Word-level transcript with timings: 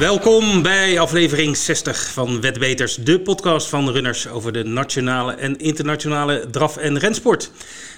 Welkom 0.00 0.62
bij 0.62 1.00
aflevering 1.00 1.56
60 1.56 2.12
van 2.12 2.40
Wetbeters, 2.40 2.94
de 2.94 3.20
podcast 3.20 3.68
van 3.68 3.90
runners 3.90 4.28
over 4.28 4.52
de 4.52 4.64
nationale 4.64 5.32
en 5.32 5.58
internationale 5.58 6.46
draf- 6.50 6.76
en 6.76 6.98
rensport. 6.98 7.50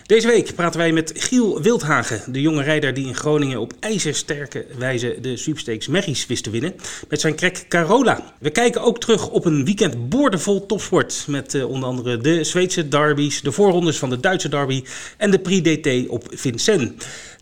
Deze 0.07 0.27
week 0.27 0.54
praten 0.54 0.80
wij 0.80 0.93
met 0.93 1.12
Giel 1.14 1.62
Wildhagen, 1.62 2.32
de 2.32 2.41
jonge 2.41 2.62
rijder 2.62 2.95
die 2.95 3.07
in 3.07 3.14
Groningen 3.14 3.61
op 3.61 3.73
ijzersterke 3.80 4.67
wijze 4.79 5.17
de 5.21 5.36
sweepstakes 5.36 5.89
Merries 5.89 6.27
wist 6.27 6.45
te 6.45 6.50
winnen 6.50 6.75
met 7.09 7.21
zijn 7.21 7.35
krek 7.35 7.64
Carola. 7.68 8.34
We 8.39 8.50
kijken 8.50 8.82
ook 8.82 9.00
terug 9.00 9.29
op 9.29 9.45
een 9.45 9.64
weekend 9.64 10.09
boordevol 10.09 10.66
topsport 10.66 11.25
met 11.29 11.55
uh, 11.55 11.69
onder 11.69 11.89
andere 11.89 12.19
de 12.19 12.45
Zweedse 12.45 12.89
derbies, 12.89 13.40
de 13.40 13.53
voorrondes 13.53 13.98
van 13.98 14.11
de 14.11 14.21
Duitse 14.21 14.48
derby 14.48 14.84
en 15.17 15.31
de 15.31 15.39
Prix 15.39 15.71
DT 15.71 16.09
op 16.09 16.25
Vincennes. 16.31 16.90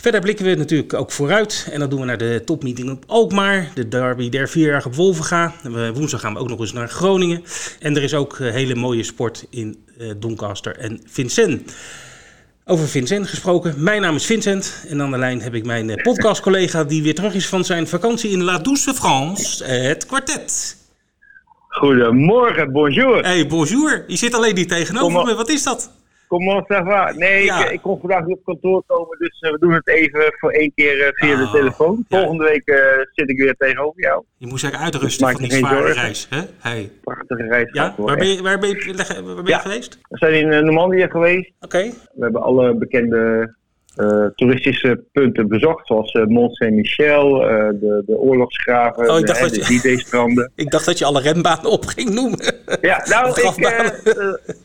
Verder 0.00 0.20
blikken 0.20 0.44
we 0.44 0.54
natuurlijk 0.54 0.94
ook 0.94 1.12
vooruit 1.12 1.68
en 1.72 1.80
dat 1.80 1.90
doen 1.90 2.00
we 2.00 2.06
naar 2.06 2.18
de 2.18 2.42
topmeeting 2.44 2.90
op 2.90 3.04
Alkmaar, 3.06 3.70
de 3.74 3.88
derby 3.88 4.28
der 4.28 4.48
vierjarige 4.48 4.88
op 4.88 4.94
Wolvenga. 4.94 5.54
Woensdag 5.94 6.20
gaan 6.20 6.32
we 6.34 6.38
ook 6.38 6.48
nog 6.48 6.60
eens 6.60 6.72
naar 6.72 6.88
Groningen 6.88 7.42
en 7.80 7.96
er 7.96 8.02
is 8.02 8.14
ook 8.14 8.38
uh, 8.38 8.52
hele 8.52 8.74
mooie 8.74 9.02
sport 9.02 9.46
in 9.50 9.84
uh, 9.98 10.10
Doncaster 10.16 10.76
en 10.76 11.00
Vincennes. 11.06 11.60
Over 12.64 12.88
Vincent 12.88 13.28
gesproken. 13.28 13.74
Mijn 13.82 14.00
naam 14.00 14.14
is 14.14 14.26
Vincent 14.26 14.84
en 14.88 15.02
aan 15.02 15.10
de 15.10 15.18
lijn 15.18 15.40
heb 15.40 15.54
ik 15.54 15.64
mijn 15.64 15.90
eh, 15.90 16.02
podcastcollega 16.02 16.84
die 16.84 17.02
weer 17.02 17.14
terug 17.14 17.34
is 17.34 17.48
van 17.48 17.64
zijn 17.64 17.86
vakantie 17.86 18.30
in 18.30 18.42
La 18.42 18.58
Douce 18.58 18.94
France, 18.94 19.64
het 19.64 20.06
kwartet. 20.06 20.76
Goedemorgen, 21.68 22.72
bonjour. 22.72 23.22
Hey, 23.22 23.46
bonjour. 23.46 24.04
Je 24.06 24.16
zit 24.16 24.34
alleen 24.34 24.54
niet 24.54 24.68
tegenover 24.68 25.24
me. 25.24 25.34
Wat 25.34 25.48
is 25.48 25.62
dat? 25.62 25.99
Ça 26.30 26.82
va? 26.84 27.12
Nee, 27.16 27.44
ja. 27.44 27.64
ik, 27.64 27.70
ik, 27.70 27.82
kon 27.82 28.00
vandaag 28.00 28.24
niet 28.24 28.36
op 28.36 28.44
kantoor 28.44 28.82
komen, 28.86 29.18
dus 29.18 29.40
uh, 29.40 29.50
we 29.50 29.58
doen 29.58 29.72
het 29.72 29.88
even 29.88 30.34
voor 30.38 30.50
één 30.50 30.72
keer 30.74 30.96
uh, 30.96 31.06
via 31.12 31.32
oh, 31.32 31.52
de 31.52 31.58
telefoon. 31.58 32.04
Volgende 32.08 32.44
ja. 32.44 32.50
week 32.50 32.68
uh, 32.68 32.76
zit 33.12 33.30
ik 33.30 33.38
weer 33.38 33.54
tegenover 33.58 34.02
jou. 34.02 34.24
Je 34.36 34.46
moet 34.46 34.60
zeggen 34.60 34.80
uitrusten 34.80 35.26
dus 35.26 35.36
van 35.36 35.42
die 35.42 35.52
zware 35.52 35.76
zorgen. 35.76 35.94
reis. 35.94 36.26
Hè? 36.30 36.40
Hey. 36.58 36.90
Prachtige 37.04 37.42
reis. 37.42 37.68
Ja? 37.72 37.94
Waar 37.96 38.16
ben 38.16 38.26
je, 38.26 38.42
waar 38.42 38.58
ben 38.58 38.68
je, 38.68 38.94
waar 39.24 39.42
ben 39.42 39.54
je 39.54 39.60
geweest? 39.60 39.98
We 40.08 40.16
zijn 40.18 40.34
in 40.34 40.48
Normandië 40.48 41.06
geweest. 41.10 41.52
Oké. 41.60 41.76
Okay. 41.76 41.92
We 42.14 42.22
hebben 42.22 42.42
alle 42.42 42.74
bekende 42.74 43.58
toeristische 44.34 45.04
punten 45.12 45.48
bezocht, 45.48 45.86
zoals 45.86 46.12
Mont 46.12 46.56
Saint-Michel, 46.56 47.38
de, 47.38 48.02
de 48.06 48.18
oorlogsgraven, 48.18 49.10
oh, 49.10 49.18
ik 49.18 49.26
dacht 49.26 49.50
de, 49.50 49.58
dat 49.58 49.66
de 49.66 49.94
D-stranden. 49.96 50.52
ik 50.64 50.70
dacht 50.70 50.86
dat 50.86 50.98
je 50.98 51.04
alle 51.04 51.20
renbanen 51.20 51.70
op 51.76 51.86
ging 51.86 52.10
noemen. 52.10 52.38
Ja, 52.80 53.06
nou, 53.08 53.28
ik... 53.28 54.58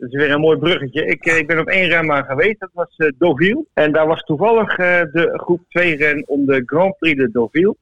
Dat 0.00 0.12
is 0.12 0.16
weer 0.16 0.30
een 0.30 0.40
mooi 0.40 0.58
bruggetje. 0.58 1.06
Ik, 1.06 1.24
ik 1.24 1.46
ben 1.46 1.58
op 1.58 1.68
één 1.68 1.88
renbaan 1.88 2.24
geweest, 2.24 2.60
dat 2.60 2.70
was 2.72 2.94
uh, 2.96 3.10
Deauville. 3.18 3.64
En 3.74 3.92
daar 3.92 4.06
was 4.06 4.22
toevallig 4.22 4.70
uh, 4.70 4.76
de 5.12 5.30
groep 5.36 5.60
2 5.68 5.96
ren 5.96 6.24
om 6.26 6.46
de 6.46 6.62
Grand 6.66 6.98
Prix 6.98 7.18
de 7.18 7.30
Deauville. 7.30 7.76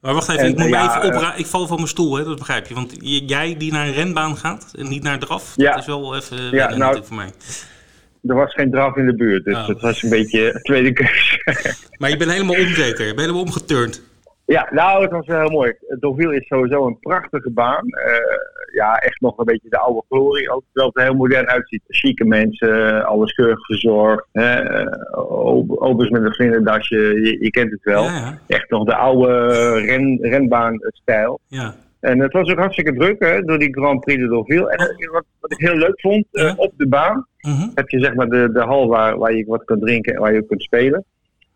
Maar 0.00 0.14
wacht 0.14 0.28
even, 0.28 0.42
en, 0.42 0.50
ik 0.50 0.58
moet 0.58 0.68
ja, 0.68 0.96
even 0.96 1.14
opra- 1.14 1.36
Ik 1.36 1.46
val 1.46 1.66
van 1.66 1.76
mijn 1.76 1.88
stoel, 1.88 2.16
hè, 2.16 2.24
dat 2.24 2.38
begrijp 2.38 2.66
je. 2.66 2.74
Want 2.74 2.96
jij 3.28 3.54
die 3.58 3.72
naar 3.72 3.86
een 3.86 3.92
renbaan 3.92 4.36
gaat 4.36 4.72
en 4.78 4.88
niet 4.88 5.02
naar 5.02 5.18
draf, 5.18 5.52
ja. 5.56 5.70
dat 5.70 5.80
is 5.80 5.86
wel 5.86 6.16
even 6.16 6.50
ja, 6.50 6.76
nou, 6.76 7.04
voor 7.04 7.16
mij. 7.16 7.30
Er 8.22 8.34
was 8.34 8.54
geen 8.54 8.70
draf 8.70 8.96
in 8.96 9.06
de 9.06 9.14
buurt, 9.14 9.44
dus 9.44 9.56
oh. 9.56 9.66
dat 9.66 9.80
was 9.80 10.02
een 10.02 10.10
beetje 10.10 10.54
een 10.54 10.62
tweede 10.62 10.92
keuze. 10.92 11.42
maar 11.98 12.10
je 12.10 12.16
bent 12.16 12.30
helemaal 12.30 12.56
onzeker, 12.56 13.06
je 13.06 13.14
bent 13.14 13.20
helemaal 13.20 13.42
omgeturnd. 13.42 14.02
Ja, 14.54 14.68
nou, 14.70 15.02
het 15.02 15.10
was 15.10 15.26
wel 15.26 15.40
heel 15.40 15.50
mooi. 15.50 15.72
Deauville 16.00 16.36
is 16.36 16.46
sowieso 16.46 16.86
een 16.86 16.98
prachtige 16.98 17.50
baan. 17.50 17.84
Uh, 17.86 18.14
ja, 18.74 18.94
echt 18.96 19.20
nog 19.20 19.38
een 19.38 19.44
beetje 19.44 19.68
de 19.68 19.78
oude 19.78 20.02
glorie. 20.08 20.50
Ook 20.50 20.62
terwijl 20.64 20.86
het 20.86 20.96
er 20.96 21.02
heel 21.02 21.14
modern 21.14 21.46
uitziet. 21.48 21.82
Chique 21.88 22.24
mensen, 22.24 23.04
alles 23.04 23.32
keurig 23.32 23.66
verzorgd. 23.66 24.26
Hè, 24.32 24.62
obers 25.66 26.10
met 26.10 26.22
een 26.22 26.34
vlinderdasje, 26.34 26.96
je, 26.96 27.36
je 27.40 27.50
kent 27.50 27.70
het 27.70 27.82
wel. 27.82 28.02
Ja, 28.04 28.14
ja. 28.14 28.38
Echt 28.46 28.70
nog 28.70 28.84
de 28.84 28.94
oude 28.94 29.48
ren, 29.80 30.18
renbaanstijl. 30.20 31.40
Ja. 31.46 31.74
En 32.00 32.20
het 32.20 32.32
was 32.32 32.50
ook 32.50 32.58
hartstikke 32.58 32.94
druk 32.94 33.22
hè, 33.24 33.42
door 33.42 33.58
die 33.58 33.74
Grand 33.74 34.00
Prix 34.00 34.20
de 34.20 34.28
Deauville. 34.28 34.70
En 34.70 35.10
wat, 35.12 35.24
wat 35.40 35.52
ik 35.52 35.58
heel 35.58 35.76
leuk 35.76 36.00
vond, 36.00 36.26
uh, 36.32 36.52
op 36.56 36.72
de 36.76 36.88
baan 36.88 37.26
Mhm. 37.38 37.68
heb 37.74 37.88
je 37.88 38.00
zeg 38.00 38.14
maar 38.14 38.28
de, 38.28 38.52
de 38.52 38.60
hal 38.60 38.88
waar, 38.88 39.18
waar 39.18 39.34
je 39.34 39.44
wat 39.46 39.64
kunt 39.64 39.80
drinken 39.80 40.14
en 40.14 40.20
waar 40.20 40.32
je 40.32 40.40
ook 40.40 40.48
kunt 40.48 40.62
spelen. 40.62 41.04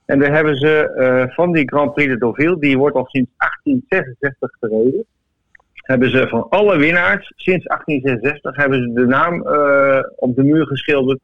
En 0.06 0.18
daar 0.18 0.32
hebben 0.32 0.56
ze 0.56 0.92
uh, 0.96 1.34
van 1.34 1.52
die 1.52 1.68
Grand 1.68 1.94
Prix 1.94 2.10
de 2.12 2.18
Deauville, 2.18 2.58
die 2.58 2.78
wordt 2.78 2.96
al 2.96 3.06
sinds 3.06 3.30
1866 3.36 4.50
gereden. 4.60 5.04
Hebben 5.72 6.10
ze 6.10 6.28
van 6.28 6.46
alle 6.48 6.76
winnaars 6.76 7.32
sinds 7.36 7.64
1866 7.64 8.56
hebben 8.56 8.82
ze 8.82 8.92
de 8.92 9.06
naam 9.06 9.34
uh, 9.46 9.98
op 10.16 10.36
de 10.36 10.42
muur 10.42 10.66
geschilderd 10.66 11.20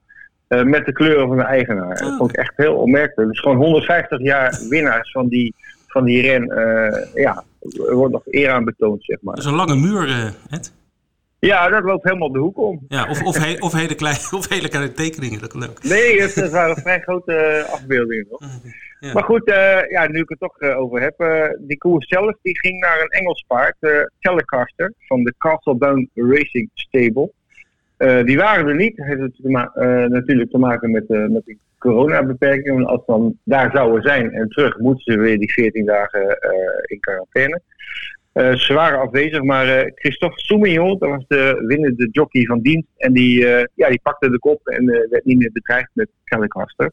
uh, 0.49 0.63
met 0.63 0.87
de 0.87 0.93
kleuren 0.93 1.29
van 1.29 1.37
de 1.37 1.43
eigenaar. 1.43 1.93
Oh. 1.93 2.09
Dat 2.09 2.17
vond 2.17 2.31
ik 2.31 2.37
echt 2.37 2.53
heel 2.57 2.75
opmerkelijk. 2.75 3.31
Dus 3.31 3.41
gewoon 3.41 3.57
150 3.57 4.21
jaar 4.21 4.59
winnaars 4.69 5.11
van 5.11 5.29
die, 5.29 5.55
van 5.87 6.05
die 6.05 6.23
ren. 6.23 6.45
ja, 7.15 7.45
er 7.89 7.95
wordt 7.95 8.13
nog 8.13 8.23
eer 8.27 8.51
aan 8.51 8.65
betoond, 8.65 9.05
zeg 9.05 9.19
maar. 9.21 9.35
Dat 9.35 9.45
is 9.45 9.51
een 9.51 9.57
lange 9.57 9.77
muur, 9.77 10.35
Ed. 10.51 10.73
Ja, 11.41 11.69
dat 11.69 11.85
loopt 11.85 12.05
helemaal 12.05 12.29
op 12.29 12.35
de 12.35 12.41
hoek 12.41 12.59
om. 12.59 12.85
Ja, 12.89 13.11
of, 13.11 13.23
of, 13.23 13.45
he, 13.45 13.57
of, 13.59 13.73
hele, 13.73 13.95
kleine, 13.95 14.19
of 14.39 14.49
hele 14.49 14.69
kleine 14.69 14.93
tekeningen, 14.93 15.41
dat 15.41 15.53
kan 15.53 15.69
ook. 15.69 15.83
Nee, 15.83 16.21
het, 16.21 16.51
waren 16.51 16.77
vrij 16.87 17.01
grote 17.01 17.67
afbeeldingen 17.71 18.27
nog. 18.31 18.41
Ja. 19.01 19.13
Maar 19.13 19.23
goed, 19.23 19.49
uh, 19.49 19.91
ja, 19.91 20.09
nu 20.09 20.21
ik 20.21 20.29
het 20.29 20.39
toch 20.39 20.61
uh, 20.61 20.79
over 20.79 21.01
heb. 21.01 21.21
Uh, 21.21 21.45
die 21.59 21.79
koers 21.79 22.09
zelf 22.09 22.37
die 22.43 22.59
ging 22.59 22.81
naar 22.81 23.01
een 23.01 23.09
Engels 23.09 23.45
paard, 23.47 23.77
de 23.79 24.11
Telecaster, 24.21 24.93
van 24.99 25.23
de 25.23 25.35
Castle 25.39 25.79
Down 25.79 26.11
Racing 26.15 26.71
Stable. 26.75 27.31
die 28.25 28.37
waren 28.37 28.67
er 28.69 28.77
niet. 28.77 28.97
Dat 28.97 29.07
heeft 29.07 29.21
te 29.21 30.09
natuurlijk 30.09 30.51
te 30.51 30.59
maken 30.59 30.91
met, 30.91 31.09
met 31.09 31.45
die 31.45 31.59
coronabeperkingen. 31.79 32.75
Want 32.75 32.87
als 32.87 33.01
ze 33.05 33.13
dan 33.13 33.39
daar 33.45 33.71
zouden 33.73 34.03
zijn 34.03 34.33
en 34.33 34.49
terug, 34.49 34.79
moeten 34.79 35.13
ze 35.13 35.19
weer 35.19 35.39
die 35.39 35.53
14 35.53 35.85
dagen 35.85 36.39
in 36.87 37.01
quarantaine. 37.01 37.61
Uh, 38.35 38.55
ze 38.55 38.73
waren 38.73 39.01
afwezig, 39.01 39.43
maar 39.43 39.67
uh, 39.67 39.91
Christophe 39.95 40.41
Soumillon, 40.41 40.99
dat 40.99 41.09
was 41.09 41.25
de 41.29 41.65
winnende 41.67 42.09
jockey 42.13 42.45
van 42.45 42.61
dienst. 42.61 42.89
En 42.97 43.13
die, 43.13 43.41
uh, 43.41 43.63
ja, 43.75 43.89
die 43.89 44.01
pakte 44.03 44.31
de 44.31 44.39
kop 44.39 44.67
en 44.67 44.87
werd 44.87 45.25
niet 45.25 45.39
meer 45.39 45.53
bedreigd 45.53 45.91
met 45.93 46.09
Telecaster. 46.25 46.91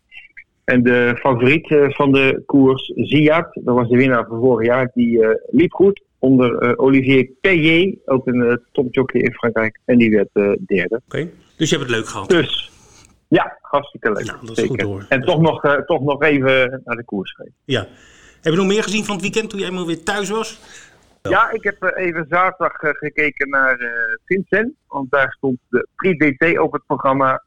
En 0.63 0.83
de 0.83 1.15
favoriet 1.19 1.67
van 1.89 2.11
de 2.11 2.43
koers, 2.45 2.91
Ziad, 2.95 3.47
dat 3.53 3.75
was 3.75 3.89
de 3.89 3.97
winnaar 3.97 4.25
van 4.27 4.39
vorig 4.39 4.67
jaar, 4.67 4.91
die 4.93 5.25
liep 5.51 5.71
goed 5.71 6.01
onder 6.19 6.77
Olivier 6.77 7.29
Payet, 7.41 7.97
ook 8.05 8.27
een 8.27 8.61
topjockey 8.71 9.21
in 9.21 9.33
Frankrijk. 9.33 9.79
En 9.85 9.97
die 9.97 10.11
werd 10.11 10.57
derde. 10.65 10.95
Oké, 10.95 11.05
okay. 11.05 11.31
dus 11.57 11.69
je 11.69 11.75
hebt 11.75 11.89
het 11.89 11.97
leuk 11.97 12.07
gehad. 12.07 12.29
Dus, 12.29 12.71
ja, 13.27 13.57
hartstikke 13.61 14.11
leuk. 14.11 14.37
Dat 14.45 14.57
is 14.57 14.63
goed 14.63 14.81
hoor. 14.81 15.05
En 15.09 15.21
toch 15.21 15.41
nog, 15.41 15.83
toch 15.85 16.01
nog 16.01 16.23
even 16.23 16.81
naar 16.85 16.95
de 16.95 17.05
koers. 17.05 17.37
Ja. 17.65 17.87
Heb 18.41 18.53
je 18.53 18.59
nog 18.59 18.69
meer 18.69 18.83
gezien 18.83 19.03
van 19.03 19.13
het 19.13 19.23
weekend 19.23 19.49
toen 19.49 19.59
je 19.59 19.65
eenmaal 19.65 19.85
weer 19.85 20.03
thuis 20.03 20.29
was? 20.29 20.59
Ja, 21.29 21.51
ik 21.51 21.63
heb 21.63 21.83
even 21.95 22.25
zaterdag 22.29 22.81
uh, 22.81 22.89
gekeken 22.93 23.49
naar 23.49 23.81
uh, 23.81 23.89
Vincent. 24.25 24.73
Want 24.87 25.11
daar 25.11 25.31
stond 25.31 25.57
de 25.69 25.87
Prix 25.95 26.17
DT 26.17 26.59
op 26.59 26.73
het 26.73 26.85
programma. 26.85 27.43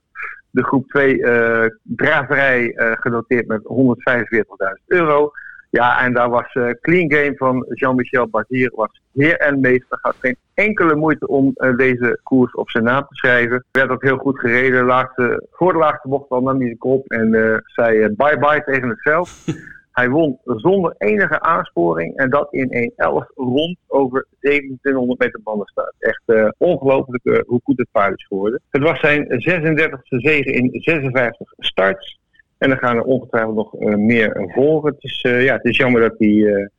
De 0.51 0.65
groep 0.65 0.89
2 0.89 1.17
uh, 1.17 1.65
draverij 1.83 2.73
genoteerd 2.77 3.47
met 3.47 3.61
145.000 3.63 4.85
euro. 4.87 5.31
Ja, 5.71 6.05
en 6.05 6.13
daar 6.13 6.31
was 6.31 6.53
Clean 6.81 7.13
Game 7.13 7.33
van 7.37 7.67
Jean-Michel 7.69 8.29
Bartier 8.29 8.73
was 8.75 9.01
heer 9.15 9.37
en 9.37 9.61
meester. 9.61 9.99
Had 10.01 10.17
geen 10.21 10.37
enkele 10.55 10.95
moeite 10.97 11.27
om 11.27 11.53
deze 11.77 12.21
koers 12.23 12.53
op 12.55 12.71
zijn 12.71 12.85
naam 12.85 13.07
te 13.09 13.15
schrijven. 13.15 13.65
Werd 13.71 13.91
ook 13.91 14.03
heel 14.03 14.17
goed 14.17 14.39
gereden. 14.39 14.85
Laatste, 14.85 15.47
voor 15.51 15.73
de 15.73 15.79
laatste 15.79 16.09
bocht 16.09 16.29
al 16.29 16.41
nam 16.41 16.61
hij 16.61 16.69
de 16.69 16.77
kop 16.77 17.07
en 17.11 17.63
zei 17.65 18.09
bye-bye 18.09 18.63
tegen 18.65 18.89
het 18.89 19.03
veld. 19.03 19.31
Hij 19.99 20.09
won 20.09 20.39
zonder 20.45 20.95
enige 20.99 21.41
aansporing 21.41 22.17
en 22.17 22.31
dat 22.31 22.53
in 22.53 22.67
een 22.71 22.93
11 22.97 23.27
rond 23.35 23.79
over 23.87 24.27
2700 24.41 25.21
meter 25.21 25.41
bandenstaat. 25.43 25.95
Echt 25.99 26.23
uh, 26.27 26.49
ongelooflijk 26.59 27.25
uh, 27.25 27.39
hoe 27.47 27.61
goed 27.65 27.79
het 27.79 27.89
paard 27.93 28.19
is 28.19 28.27
geworden. 28.27 28.61
Het 28.71 28.83
was 28.83 29.01
zijn 29.01 29.25
36e 29.25 30.01
zege 30.09 30.53
in 30.53 30.69
56 30.73 31.53
starts. 31.59 32.19
En 32.59 32.71
er 32.71 32.79
gaan 32.79 32.97
er 32.97 33.03
ongetwijfeld 33.03 33.55
nog 33.55 33.75
uh, 33.81 33.95
meer 33.95 34.51
volgen. 34.55 34.93
Het 34.93 35.03
is, 35.05 35.21
ja, 35.21 35.55
het 35.55 35.65
is 35.65 35.77
jammer 35.77 36.01
dat 36.01 36.15
hij, 36.19 36.71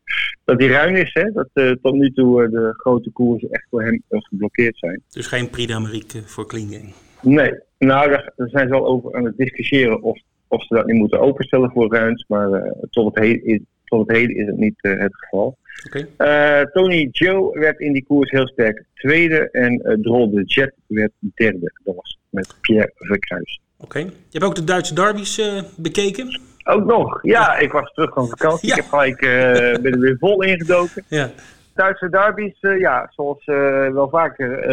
dat 0.46 0.62
ruim 0.62 0.96
is. 0.96 1.14
Hè? 1.14 1.32
Dat 1.32 1.50
tot 1.82 1.94
nu 1.94 2.12
toe 2.12 2.50
de 2.50 2.74
grote 2.78 3.12
koersen 3.12 3.50
echt 3.50 3.68
voor 3.70 3.84
hem 3.84 4.02
geblokkeerd 4.10 4.78
zijn. 4.78 5.02
Dus 5.10 5.28
geen 5.28 5.50
Prix 5.50 5.72
d'Amérique 5.72 6.22
voor 6.26 6.46
Game? 6.48 6.92
Nee. 7.22 7.54
Nou, 7.78 8.10
daar, 8.10 8.34
daar 8.36 8.50
zijn 8.50 8.68
ze 8.68 8.74
al 8.74 8.86
over 8.86 9.16
aan 9.16 9.26
het 9.26 9.38
discussiëren 9.38 10.02
of 10.02 10.20
of 10.50 10.66
ze 10.66 10.74
dat 10.74 10.86
niet 10.86 10.96
moeten 10.96 11.20
openstellen 11.20 11.72
voor 11.72 11.94
ruins, 11.94 12.26
maar 12.28 12.50
uh, 12.50 12.72
tot, 12.90 13.16
het 13.16 13.24
heden 13.24 13.46
is, 13.46 13.60
tot 13.86 14.08
het 14.08 14.18
heden 14.18 14.36
is 14.36 14.46
het 14.46 14.58
niet 14.58 14.76
uh, 14.82 15.00
het 15.00 15.16
geval. 15.16 15.58
Okay. 15.86 16.62
Uh, 16.62 16.66
Tony 16.72 17.08
Joe 17.12 17.60
werd 17.60 17.80
in 17.80 17.94
die 17.94 18.04
koers 18.04 18.32
heel 18.32 18.48
sterk 18.48 18.86
tweede 18.94 19.50
en 19.52 19.82
uh, 19.84 19.94
Drol 20.02 20.32
de 20.32 20.44
Jet 20.44 20.74
werd 20.88 21.12
derde. 21.36 21.72
Dat 21.84 21.96
was 21.96 22.18
met 22.30 22.56
Pierre 22.62 22.92
Verkruis. 22.96 23.62
Oké. 23.78 23.86
Okay. 23.86 24.02
Je 24.04 24.12
hebt 24.30 24.44
ook 24.44 24.56
de 24.56 24.64
Duitse 24.64 24.94
derbies 24.94 25.42
bekeken? 25.78 26.40
Ook 26.64 26.86
nog, 26.86 27.20
ja. 27.22 27.58
Ik 27.58 27.72
was 27.72 27.94
terug 27.94 28.14
van 28.14 28.28
vakantie. 28.28 28.68
Ja. 28.68 28.76
Ik 28.76 28.82
heb 28.82 28.90
gelijk, 28.90 29.20
ben 29.82 29.92
er 29.92 30.00
weer 30.00 30.18
vol 30.20 30.44
ingedoken. 30.44 31.04
Ja. 31.08 31.30
Duitse 31.74 32.10
derbies, 32.10 32.58
ja, 32.60 33.08
zoals 33.10 33.46
wel 33.94 34.10
vaker, 34.10 34.68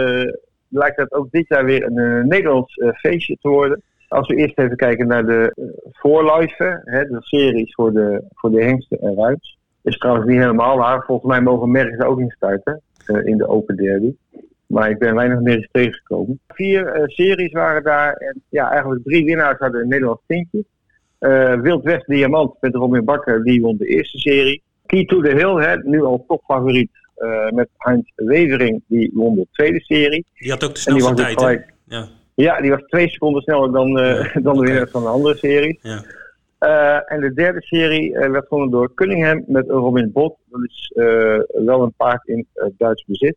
lijkt 0.69 0.97
het 0.97 1.13
ook 1.13 1.31
dit 1.31 1.49
jaar 1.49 1.65
weer 1.65 1.83
een 1.85 2.29
Nederlands 2.29 2.75
feestje 3.01 3.37
te 3.41 3.49
worden. 3.49 3.83
Als 4.09 4.29
we 4.29 4.35
eerst 4.35 4.59
even 4.59 4.77
kijken 4.77 5.07
naar 5.07 5.27
de 5.27 5.53
uh, 5.55 5.67
voorlijsten, 5.93 6.81
hè, 6.85 7.05
de 7.05 7.19
series 7.21 7.75
voor 7.75 7.93
de, 7.93 8.25
voor 8.35 8.51
de 8.51 8.65
hengsten 8.65 8.99
en 8.99 9.15
ruits. 9.15 9.59
Is 9.83 9.99
trouwens 9.99 10.27
niet 10.27 10.39
helemaal 10.39 10.77
waar. 10.77 11.05
Volgens 11.05 11.31
mij 11.31 11.41
mogen 11.41 11.71
merken 11.71 12.07
ook 12.07 12.21
niet 12.21 12.33
starten 12.33 12.81
in 13.25 13.37
de 13.37 13.47
Open 13.47 13.77
Derby. 13.77 14.15
Maar 14.67 14.91
ik 14.91 14.99
ben 14.99 15.15
weinig 15.15 15.41
meer 15.41 15.69
tegengekomen. 15.73 16.41
Vier 16.49 17.03
series 17.07 17.53
waren 17.53 17.83
daar. 17.83 18.13
En 18.13 18.43
ja, 18.49 18.71
eigenlijk 18.71 19.05
drie 19.05 19.25
winnaars 19.25 19.59
hadden 19.59 19.81
een 19.81 19.89
Nederlands 19.89 20.23
tintje. 20.27 20.65
Wild 21.63 21.83
West 21.83 22.07
Diamant 22.07 22.55
met 22.61 22.75
Robin 22.75 23.05
Bakker, 23.05 23.45
die 23.45 23.61
won 23.61 23.77
de 23.77 23.87
eerste 23.87 24.19
serie. 24.19 24.63
Key 24.87 25.05
to 25.05 25.21
the 25.21 25.31
Hill, 25.31 25.55
hè, 25.55 25.77
nu 25.83 26.03
al 26.03 26.25
topfavoriet 26.27 26.91
uh, 27.19 27.51
met 27.51 27.69
Heinz 27.77 28.11
Wevering, 28.15 28.83
die 28.87 29.11
won 29.15 29.35
de 29.35 29.47
tweede 29.53 29.81
serie. 29.81 30.27
Die 30.35 30.51
had 30.51 30.65
ook 30.65 30.75
de 30.75 30.81
snelste 30.81 31.15
tijd, 31.15 31.39
gelijk, 31.39 31.73
ja. 31.85 32.09
Ja, 32.45 32.61
die 32.61 32.71
was 32.71 32.83
twee 32.83 33.09
seconden 33.09 33.43
sneller 33.43 33.73
dan, 33.73 33.99
uh, 33.99 34.35
dan 34.47 34.57
de 34.57 34.63
winnaar 34.63 34.89
van 34.89 35.03
de 35.03 35.09
andere 35.09 35.37
serie. 35.37 35.79
Ja. 35.83 36.03
Uh, 36.61 37.13
en 37.13 37.21
de 37.21 37.35
derde 37.35 37.63
serie 37.63 38.13
werd 38.13 38.47
gewonnen 38.47 38.71
door 38.71 38.95
Cunningham 38.95 39.45
met 39.47 39.69
Robin 39.69 40.13
Bot. 40.13 40.37
Dat 40.51 40.61
is 40.63 40.93
wel 41.65 41.83
een 41.83 41.93
paard 41.97 42.27
in 42.27 42.47
Duits 42.79 43.05
bezit. 43.07 43.37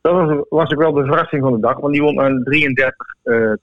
Dat 0.00 0.12
was, 0.12 0.44
was 0.48 0.72
ook 0.72 0.78
wel 0.78 0.92
de 0.92 1.04
verrassing 1.04 1.42
van 1.42 1.52
de 1.52 1.60
dag, 1.60 1.80
want 1.80 1.92
die 1.92 2.02
won 2.02 2.20
aan 2.20 2.42
33 2.44 2.94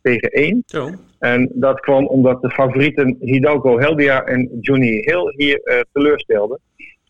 tegen 0.01 0.29
1. 0.29 0.63
Zo. 0.65 0.89
En 1.19 1.51
dat 1.53 1.79
kwam 1.79 2.07
omdat 2.07 2.41
de 2.41 2.49
favorieten 2.49 3.17
Hidalgo 3.19 3.79
Heldia 3.79 4.23
en 4.23 4.57
Johnny 4.61 5.01
Hill 5.05 5.33
hier 5.35 5.85
teleurstelden. 5.91 6.59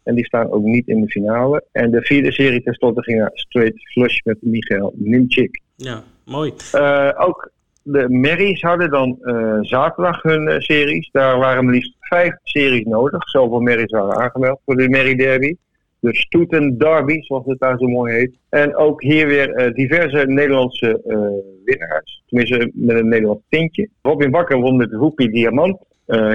En 0.04 0.16
die 0.16 0.26
staan 0.26 0.52
ook 0.52 0.64
niet 0.64 0.88
in 0.88 1.02
de 1.02 1.08
finale. 1.08 1.64
En 1.72 1.92
de 1.92 2.02
vierde 2.02 2.32
serie 2.32 2.64
tenslotte 2.64 3.04
ging 3.04 3.20
naar 3.20 3.32
Straight 3.34 3.92
Flush 3.92 4.20
met 4.24 4.38
Michael 4.42 4.94
Nimchik. 4.96 5.62
Ja, 5.76 6.04
mooi. 6.26 6.54
Uh, 6.76 7.12
ook 7.18 7.52
de 7.92 8.10
Merries 8.10 8.62
hadden 8.62 8.90
dan 8.90 9.18
uh, 9.22 9.58
zaterdag 9.62 10.22
hun 10.22 10.48
uh, 10.48 10.60
series. 10.60 11.10
Daar 11.12 11.38
waren 11.38 11.66
maar 11.66 11.74
liefst 11.74 11.96
vijf 12.00 12.36
series 12.44 12.86
nodig. 12.86 13.30
Zoveel 13.30 13.60
Merries 13.60 13.92
waren 13.92 14.16
aangemeld 14.16 14.60
voor 14.66 14.76
de 14.76 14.90
Merry 14.90 15.16
Derby. 15.16 15.56
De 16.00 16.16
Stoeten 16.16 16.78
Derby, 16.78 17.22
zoals 17.22 17.46
het 17.46 17.60
daar 17.60 17.78
zo 17.78 17.88
mooi 17.88 18.14
heet. 18.14 18.38
En 18.50 18.76
ook 18.76 19.02
hier 19.02 19.28
weer 19.28 19.74
diverse 19.74 20.26
Nederlandse 20.26 21.02
winnaars. 21.66 22.24
Tenminste, 22.28 22.72
met 22.74 22.98
een 22.98 23.08
Nederlands 23.08 23.44
tintje. 23.50 23.90
Robin 24.02 24.32
Bakker 24.32 24.60
won 24.60 24.78
met 24.78 24.90
de 24.90 24.98
Hoepie 24.98 25.32
Diamant. 25.32 25.78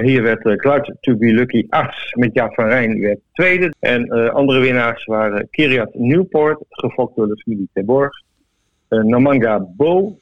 Hier 0.01 0.21
werd 0.21 0.45
uh, 0.45 0.55
Cloud 0.55 0.95
to 0.99 1.15
be 1.15 1.33
Lucky 1.33 1.65
As 1.69 2.13
met 2.13 2.33
Jaap 2.33 2.53
van 2.53 2.67
Rijn 2.67 2.99
werd 2.99 3.19
tweede. 3.33 3.73
En 3.79 4.09
andere 4.31 4.59
winnaars 4.59 5.05
waren 5.05 5.47
Kiriat 5.49 5.93
Newport, 5.93 6.59
gefokt 6.69 7.15
door 7.15 7.27
de 7.27 7.41
familie 7.41 7.69
Terborg. 7.73 8.21
Namanga 8.89 9.67
Bo, 9.75 10.17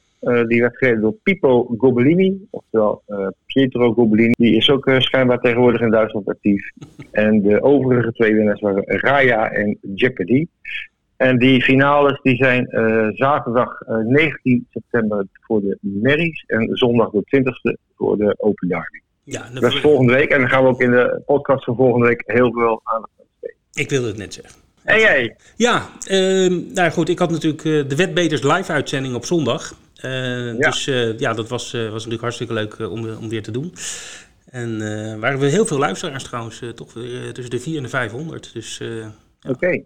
die 0.48 0.62
werd 0.62 0.78
gereden 0.78 1.02
door 1.02 1.16
Pipo 1.24 1.74
Gobellini, 1.78 2.48
oftewel 2.50 3.04
Pietro 3.46 3.94
Gobellini. 3.94 4.34
Die 4.38 4.56
is 4.56 4.70
ook 4.70 4.92
schijnbaar 4.98 5.40
tegenwoordig 5.40 5.82
in 5.82 5.90
Duitsland 5.90 6.28
actief. 6.28 6.72
En 7.12 7.42
de 7.42 7.62
overige 7.62 8.12
twee 8.12 8.36
winnaars 8.36 8.62
waren 8.62 8.84
Raya 8.86 9.52
en 9.52 9.78
Jeopardy. 9.96 10.48
En 11.18 11.38
die 11.38 11.62
finales 11.62 12.20
die 12.22 12.36
zijn 12.36 12.68
zaterdag 13.16 13.82
19 14.04 14.68
september 14.70 15.26
voor 15.42 15.62
de 15.62 15.78
Merries 15.82 16.44
en 16.48 16.70
zondag 16.72 17.10
de 17.10 17.24
20e 17.44 17.80
voor 17.96 18.18
de 18.18 18.36
Open 18.38 18.68
Derby. 18.68 19.00
Ja, 19.24 19.50
dat 19.54 19.64
is 19.64 19.80
volgende 19.80 20.14
week. 20.14 20.30
En 20.30 20.40
dan 20.40 20.50
gaan 20.50 20.64
we 20.64 20.70
ook 20.70 20.82
in 20.82 20.92
de 20.92 21.22
podcast 21.26 21.64
van 21.64 21.76
volgende 21.76 22.08
week 22.08 22.24
heel 22.26 22.52
veel 22.52 22.82
aandacht 22.84 23.12
aan 23.18 23.26
besteden. 23.32 23.58
Ik 23.74 23.90
wilde 23.90 24.08
het 24.08 24.18
net 24.18 24.34
zeggen. 24.34 24.62
En 24.84 25.00
jij? 25.00 25.36
Ja, 25.56 25.90
uh, 26.12 26.64
nou 26.74 26.92
goed, 26.92 27.10
ik 27.10 27.20
had 27.20 27.32
natuurlijk 27.32 27.64
de 27.90 27.96
Wetbeters 27.96 28.44
live 28.44 28.72
uitzending 28.72 29.16
op 29.16 29.26
zondag. 29.26 29.74
Ja. 30.02 30.54
Dus 30.54 30.88
uh, 30.88 31.20
ja, 31.20 31.34
dat 31.34 31.50
was, 31.50 31.72
was 31.72 31.92
natuurlijk 31.92 32.22
hartstikke 32.22 32.54
leuk 32.54 32.80
om, 32.80 33.10
om 33.10 33.30
weer 33.30 33.44
te 33.44 33.52
doen. 33.52 33.74
En 34.46 34.80
waren 35.20 35.40
we 35.40 35.46
heel 35.46 35.66
veel 35.66 35.78
luisteraars 35.78 36.24
trouwens, 36.24 36.62
toch 36.76 36.92
tussen 37.34 37.50
de 37.50 37.60
4 37.60 37.78
en 37.78 37.84
de 37.84 37.90
500. 37.90 38.54
Dus, 38.54 38.78
ja. 39.42 39.82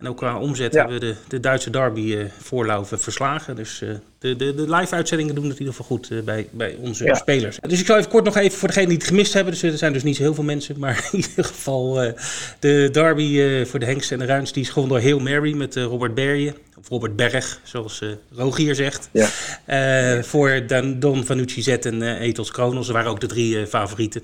En 0.00 0.08
ook 0.08 0.16
qua 0.16 0.38
omzet 0.38 0.74
hebben 0.74 0.94
we 0.94 1.00
de, 1.00 1.14
de 1.28 1.40
Duitse 1.40 1.70
derby 1.70 2.00
uh, 2.00 2.24
voorlaufen 2.38 3.00
verslagen. 3.00 3.56
Dus 3.56 3.80
uh, 3.80 3.90
de, 4.18 4.36
de, 4.36 4.54
de 4.54 4.74
live-uitzendingen 4.74 5.34
doen 5.34 5.44
het 5.44 5.52
in 5.52 5.58
ieder 5.58 5.74
geval 5.74 5.96
goed 5.96 6.10
uh, 6.10 6.22
bij, 6.22 6.48
bij 6.50 6.76
onze 6.78 7.04
ja. 7.04 7.14
spelers. 7.14 7.58
Dus 7.60 7.80
ik 7.80 7.86
zal 7.86 7.96
even 7.96 8.10
kort 8.10 8.24
nog 8.24 8.36
even 8.36 8.58
voor 8.58 8.68
degenen 8.68 8.88
die 8.88 8.98
het 8.98 9.06
gemist 9.06 9.32
hebben. 9.32 9.52
Dus 9.52 9.62
er 9.62 9.78
zijn 9.78 9.92
dus 9.92 10.02
niet 10.02 10.16
zo 10.16 10.22
heel 10.22 10.34
veel 10.34 10.44
mensen. 10.44 10.78
Maar 10.78 11.08
in 11.12 11.18
ieder 11.18 11.44
geval 11.44 12.14
de 12.58 12.88
derby 12.92 13.64
voor 13.64 13.78
de 13.78 13.86
Hengst 13.86 14.12
en 14.12 14.18
de 14.18 14.24
Ruins. 14.24 14.52
Die 14.52 14.62
is 14.62 14.68
gewoon 14.68 14.88
door 14.88 14.98
Heel 14.98 15.18
Mary 15.18 15.52
met 15.52 15.76
Robert 15.76 16.14
Berje. 16.14 16.54
Of 16.78 16.88
Robert 16.88 17.16
Berg, 17.16 17.60
zoals 17.62 18.02
Rogier 18.34 18.74
zegt. 18.74 19.08
Ja. 19.12 20.22
voor 20.22 20.66
Dan, 20.66 21.00
Don 21.00 21.24
Vanucci 21.24 21.62
Z 21.62 21.68
en 21.68 22.02
Ethos 22.02 22.50
Kronos. 22.50 22.88
Er 22.88 22.94
waren 22.94 23.10
ook 23.10 23.20
de 23.20 23.26
drie 23.26 23.66
favorieten. 23.66 24.22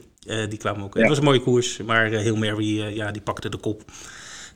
die 0.49 0.59
kwamen 0.59 0.85
ook. 0.85 0.95
Het 0.95 1.09
was 1.09 1.19
een 1.19 1.25
mooie 1.25 1.41
koers. 1.41 1.79
Maar 1.87 2.07
Heel 2.07 2.37
Mary, 2.37 2.95
ja, 2.95 3.11
die 3.11 3.23
pakte 3.23 3.49
de 3.49 3.57
kop. 3.57 3.83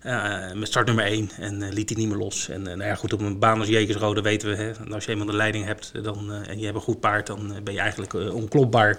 Uh, 0.06 0.52
met 0.52 0.68
start 0.68 0.86
nummer 0.86 1.04
1 1.04 1.30
en 1.38 1.62
uh, 1.62 1.68
liet 1.70 1.88
hij 1.88 1.98
niet 1.98 2.08
meer 2.08 2.18
los. 2.18 2.48
En 2.48 2.60
uh, 2.60 2.66
nou 2.66 2.84
ja, 2.84 2.94
goed, 2.94 3.12
op 3.12 3.20
een 3.20 3.38
baan 3.38 3.58
als 3.58 3.68
Jekersrode 3.68 4.22
weten 4.22 4.48
we, 4.48 4.56
hè, 4.56 4.72
als 4.94 5.04
je 5.04 5.10
eenmaal 5.10 5.26
de 5.26 5.36
leiding 5.36 5.64
hebt 5.64 6.04
dan, 6.04 6.32
en 6.32 6.58
je 6.58 6.64
hebt 6.64 6.76
een 6.76 6.82
goed 6.82 7.00
paard, 7.00 7.26
dan 7.26 7.54
ben 7.64 7.74
je 7.74 7.80
eigenlijk 7.80 8.14
onklopbaar 8.14 8.98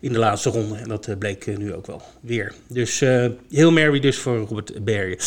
in 0.00 0.12
de 0.12 0.18
laatste 0.18 0.50
ronde. 0.50 0.74
En 0.76 0.88
dat 0.88 1.18
bleek 1.18 1.58
nu 1.58 1.74
ook 1.74 1.86
wel 1.86 2.02
weer. 2.20 2.52
Dus 2.68 3.00
heel 3.50 3.72
Mary 3.72 4.00
dus 4.00 4.18
voor 4.18 4.38
Robert 4.38 4.84
Bergen. 4.84 5.18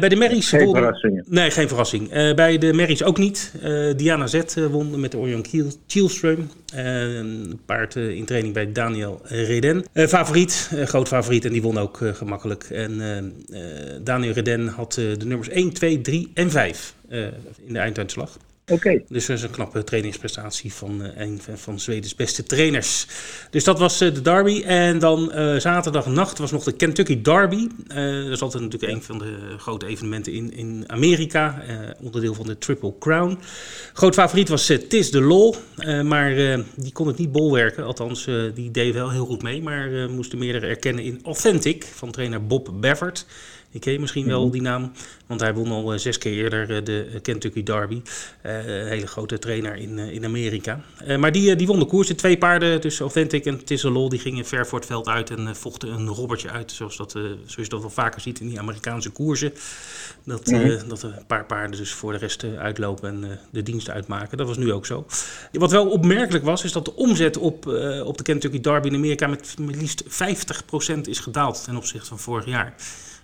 bij 0.00 0.08
de 0.08 0.16
Merries... 0.16 0.48
Geen 0.48 0.70
verrassing. 0.70 1.22
Nee, 1.28 1.50
geen 1.50 1.68
verrassing. 1.68 2.08
bij 2.34 2.58
de 2.58 2.72
Merries 2.72 3.02
ook 3.02 3.18
niet. 3.18 3.52
Diana 3.96 4.26
Z 4.26 4.40
won 4.70 5.00
met 5.00 5.10
de 5.10 5.18
Orion 5.18 5.46
Kielström. 5.86 6.50
een 6.74 7.60
paard 7.66 7.96
in 7.96 8.24
training 8.24 8.54
bij 8.54 8.72
Daniel 8.72 9.20
Reden. 9.24 9.84
favoriet, 9.94 10.70
groot 10.84 11.08
favoriet 11.08 11.44
en 11.44 11.52
die 11.52 11.62
won 11.62 11.78
ook 11.78 11.98
gemakkelijk. 12.12 12.64
En 12.64 13.32
Daniel 14.02 14.32
Reden 14.32 14.68
had 14.68 14.92
de 14.92 15.16
nummers 15.24 15.48
1, 15.48 15.72
2, 15.72 16.00
3 16.00 16.30
en 16.34 16.50
5 16.50 16.94
in 17.66 17.72
de 17.72 17.78
einduitslag. 17.78 18.38
Dus 19.08 19.26
dat 19.26 19.36
is 19.36 19.42
een 19.42 19.50
knappe 19.50 19.84
trainingsprestatie 19.84 20.72
van 20.72 21.02
uh, 21.02 21.08
een 21.14 21.40
van 21.54 21.80
Zwedens 21.80 22.14
beste 22.14 22.42
trainers. 22.42 23.06
Dus 23.50 23.64
dat 23.64 23.78
was 23.78 24.02
uh, 24.02 24.14
de 24.14 24.20
derby. 24.20 24.62
En 24.62 24.98
dan 24.98 25.32
uh, 25.34 25.56
zaterdagnacht 25.56 26.38
was 26.38 26.50
nog 26.50 26.64
de 26.64 26.72
Kentucky 26.72 27.22
Derby. 27.22 27.68
dat 27.86 28.30
is 28.30 28.42
altijd 28.42 28.62
natuurlijk 28.62 28.92
een 28.92 29.02
van 29.02 29.18
de 29.18 29.36
grote 29.58 29.86
evenementen 29.86 30.32
in, 30.32 30.56
in 30.56 30.84
Amerika. 30.86 31.62
onderdeel 32.00 32.34
van 32.34 32.46
de 32.46 32.58
Triple 32.58 32.94
Crown. 32.98 33.38
Groot 33.92 34.14
favoriet 34.14 34.48
was 34.48 34.72
Tis 34.88 35.10
de 35.10 35.20
Law. 35.20 35.54
maar 36.02 36.34
die 36.74 36.92
kon 36.92 37.06
het 37.06 37.18
niet 37.18 37.32
bolwerken. 37.32 37.84
Althans, 37.84 38.28
die 38.54 38.70
deed 38.70 38.94
wel 38.94 39.10
heel 39.10 39.26
goed 39.26 39.42
mee. 39.42 39.62
Maar 39.62 40.10
moesten 40.10 40.38
meerdere 40.38 40.66
erkennen 40.66 41.04
in 41.04 41.20
Authentic 41.24 41.84
van 41.84 42.10
trainer 42.10 42.46
Bob 42.46 42.70
Bevert. 42.80 43.26
Ik 43.72 43.80
ken 43.80 43.92
je 43.92 44.00
misschien 44.00 44.26
wel, 44.26 44.42
mhm. 44.42 44.52
die 44.52 44.62
naam. 44.62 44.92
Want 45.26 45.40
hij 45.40 45.54
won 45.54 45.70
al 45.70 45.92
eh, 45.92 45.98
zes 45.98 46.18
keer 46.18 46.32
eerder 46.32 46.76
eh, 46.76 46.84
de 46.84 47.20
Kentucky 47.22 47.62
Derby. 47.62 48.02
Eh, 48.42 48.66
een 48.66 48.86
hele 48.86 49.06
grote 49.06 49.38
trainer 49.38 49.76
in, 49.76 49.98
in 49.98 50.24
Amerika. 50.24 50.80
maar 51.18 51.32
die, 51.32 51.56
die 51.56 51.66
won 51.66 51.78
de 51.78 51.84
koers. 51.84 52.08
De 52.08 52.14
twee 52.14 52.38
paarden, 52.38 52.80
dus 52.80 53.00
Authentic 53.00 53.44
en 53.44 53.64
Tisselol, 53.64 54.08
die 54.08 54.18
gingen 54.18 54.44
ver 54.44 54.66
voor 54.66 54.78
het 54.78 54.88
veld 54.88 55.08
uit 55.08 55.30
en 55.30 55.56
vochten 55.56 55.92
een 55.92 56.08
robbertje 56.08 56.50
uit. 56.50 56.72
Zoals, 56.72 56.96
dat, 56.96 57.10
zoals 57.10 57.54
je 57.54 57.68
dat 57.68 57.80
wel 57.80 57.90
vaker 57.90 58.20
ziet 58.20 58.40
in 58.40 58.48
die 58.48 58.58
Amerikaanse 58.58 59.10
koersen. 59.10 59.52
Dat, 60.24 60.46
mm 60.46 60.60
dat 60.88 61.02
een 61.02 61.26
paar 61.26 61.46
paarden 61.46 61.78
dus 61.78 61.92
voor 61.92 62.12
de 62.12 62.18
rest 62.18 62.44
uitlopen 62.58 63.08
en 63.08 63.38
de 63.50 63.62
dienst 63.62 63.90
uitmaken. 63.90 64.38
Dat 64.38 64.46
was 64.46 64.56
nu 64.56 64.72
ook 64.72 64.86
zo. 64.86 65.06
Wat 65.52 65.70
wel 65.70 65.88
opmerkelijk 65.88 66.44
was, 66.44 66.64
is 66.64 66.72
dat 66.72 66.84
de 66.84 66.94
omzet 66.94 67.36
op, 67.36 67.66
op 68.04 68.16
de 68.16 68.22
Kentucky 68.22 68.60
Derby 68.60 68.88
in 68.88 68.94
Amerika 68.94 69.26
met, 69.26 69.54
met 69.58 69.76
liefst 69.76 70.04
50% 70.04 71.00
is 71.02 71.18
gedaald 71.18 71.64
ten 71.64 71.76
opzichte 71.76 72.08
van 72.08 72.18
vorig 72.18 72.46
jaar. 72.46 72.74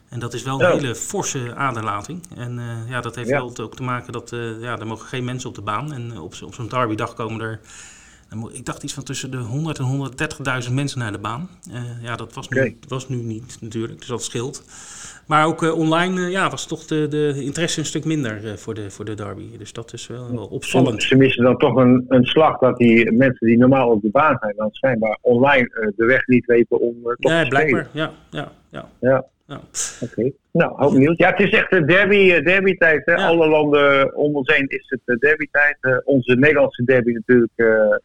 En 0.09 0.19
dat 0.19 0.35
is 0.35 0.43
wel 0.43 0.63
een 0.63 0.73
hele 0.79 0.95
forse 0.95 1.55
aderlating. 1.55 2.23
En 2.37 2.59
uh, 2.59 2.91
ja, 2.91 3.01
dat 3.01 3.17
heeft 3.17 3.31
wel 3.31 3.53
ook 3.61 3.77
te 3.77 3.83
maken 3.83 4.13
dat 4.13 4.33
uh, 4.33 4.61
ja, 4.61 4.79
er 4.79 4.87
mogen 4.87 5.07
geen 5.07 5.25
mensen 5.25 5.49
op 5.49 5.55
de 5.55 5.63
baan. 5.63 5.93
En 5.93 6.19
op, 6.19 6.35
op 6.45 6.55
zo'n 6.55 6.69
derbydag 6.69 7.15
komen 7.15 7.41
er, 7.41 7.61
ik 8.53 8.65
dacht 8.67 8.83
iets 8.83 8.95
van 8.95 9.03
tussen 9.03 9.31
de 9.31 9.37
100 9.37 9.79
en 9.79 10.11
130.000 10.69 10.73
mensen 10.73 10.99
naar 10.99 11.13
de 11.13 11.19
baan. 11.19 11.49
Uh, 11.73 12.03
ja, 12.03 12.17
dat 12.17 12.35
was, 12.35 12.47
okay. 12.47 12.65
nu, 12.65 12.77
was 12.89 13.09
nu 13.09 13.17
niet 13.17 13.57
natuurlijk, 13.61 13.99
dus 13.99 14.09
dat 14.09 14.23
scheelt. 14.23 14.65
Maar 15.27 15.47
ook 15.47 15.63
online 15.75 16.21
ja, 16.21 16.51
was 16.51 16.67
toch 16.67 16.85
de, 16.85 17.07
de 17.09 17.43
interesse 17.45 17.81
een 17.81 17.87
stuk 17.87 18.05
minder 18.05 18.59
voor, 18.59 18.75
de, 18.75 18.91
voor 18.91 19.05
de 19.05 19.15
derby. 19.15 19.59
Dus 19.59 19.73
dat 19.73 19.93
is 19.93 20.07
wel, 20.07 20.35
wel 20.35 20.47
opvallend. 20.47 21.03
Ze 21.03 21.17
missen 21.17 21.45
dan 21.45 21.57
toch 21.57 21.77
een, 21.77 22.05
een 22.09 22.25
slag 22.25 22.59
dat 22.59 22.77
die 22.77 23.13
mensen 23.13 23.47
die 23.47 23.59
normaal 23.59 23.91
op 23.91 24.03
de 24.03 24.11
baan 24.11 24.37
zijn, 24.41 24.55
dan 24.57 24.69
schijnbaar 24.73 25.19
online 25.21 25.93
de 25.97 26.05
weg 26.05 26.27
niet 26.27 26.47
weten 26.47 26.81
om 26.81 26.95
toch 27.03 27.33
nee, 27.33 27.49
blijkbaar, 27.49 27.89
ja, 27.93 28.13
ja, 28.31 28.53
ja. 28.71 28.89
ja. 29.01 29.11
Ja. 29.11 29.25
Oké. 30.01 30.33
Nou, 30.53 30.73
hoop 30.77 30.93
nieuws. 30.93 31.17
Ja, 31.17 31.31
het 31.31 31.41
is 31.41 31.51
echt 31.51 31.71
de 31.71 31.85
derby, 31.85 32.33
eh, 32.33 32.45
derby 32.45 32.77
tijd. 32.77 33.03
Hè? 33.05 33.15
Alle 33.15 33.49
landen 33.49 34.17
om 34.17 34.37
ons 34.37 34.55
heen 34.55 34.67
is 34.69 34.85
het 34.89 35.01
eh, 35.05 35.17
derby 35.17 35.49
tijd. 35.51 35.77
Uh, 35.81 35.97
onze 36.05 36.35
Nederlandse 36.35 36.85
derby 36.85 37.13
natuurlijk 37.13 37.53
uh, 37.57 37.97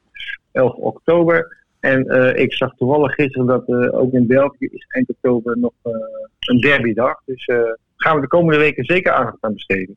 11 0.51 0.75
oktober. 0.75 1.57
En 1.79 2.05
uh, 2.07 2.35
ik 2.35 2.53
zag 2.53 2.75
toevallig 2.75 3.13
gisteren 3.13 3.47
dat 3.47 3.93
ook 3.93 4.11
in 4.13 4.27
België 4.27 4.67
is 4.71 4.85
eind 4.87 5.09
oktober 5.09 5.57
nog 5.57 5.73
een 6.39 6.59
derbydag. 6.59 7.21
Dus 7.25 7.45
gaan 7.95 8.15
we 8.15 8.21
de 8.21 8.27
komende 8.27 8.59
weken 8.59 8.83
zeker 8.83 9.11
aandacht 9.11 9.37
aan 9.39 9.53
besteden. 9.53 9.95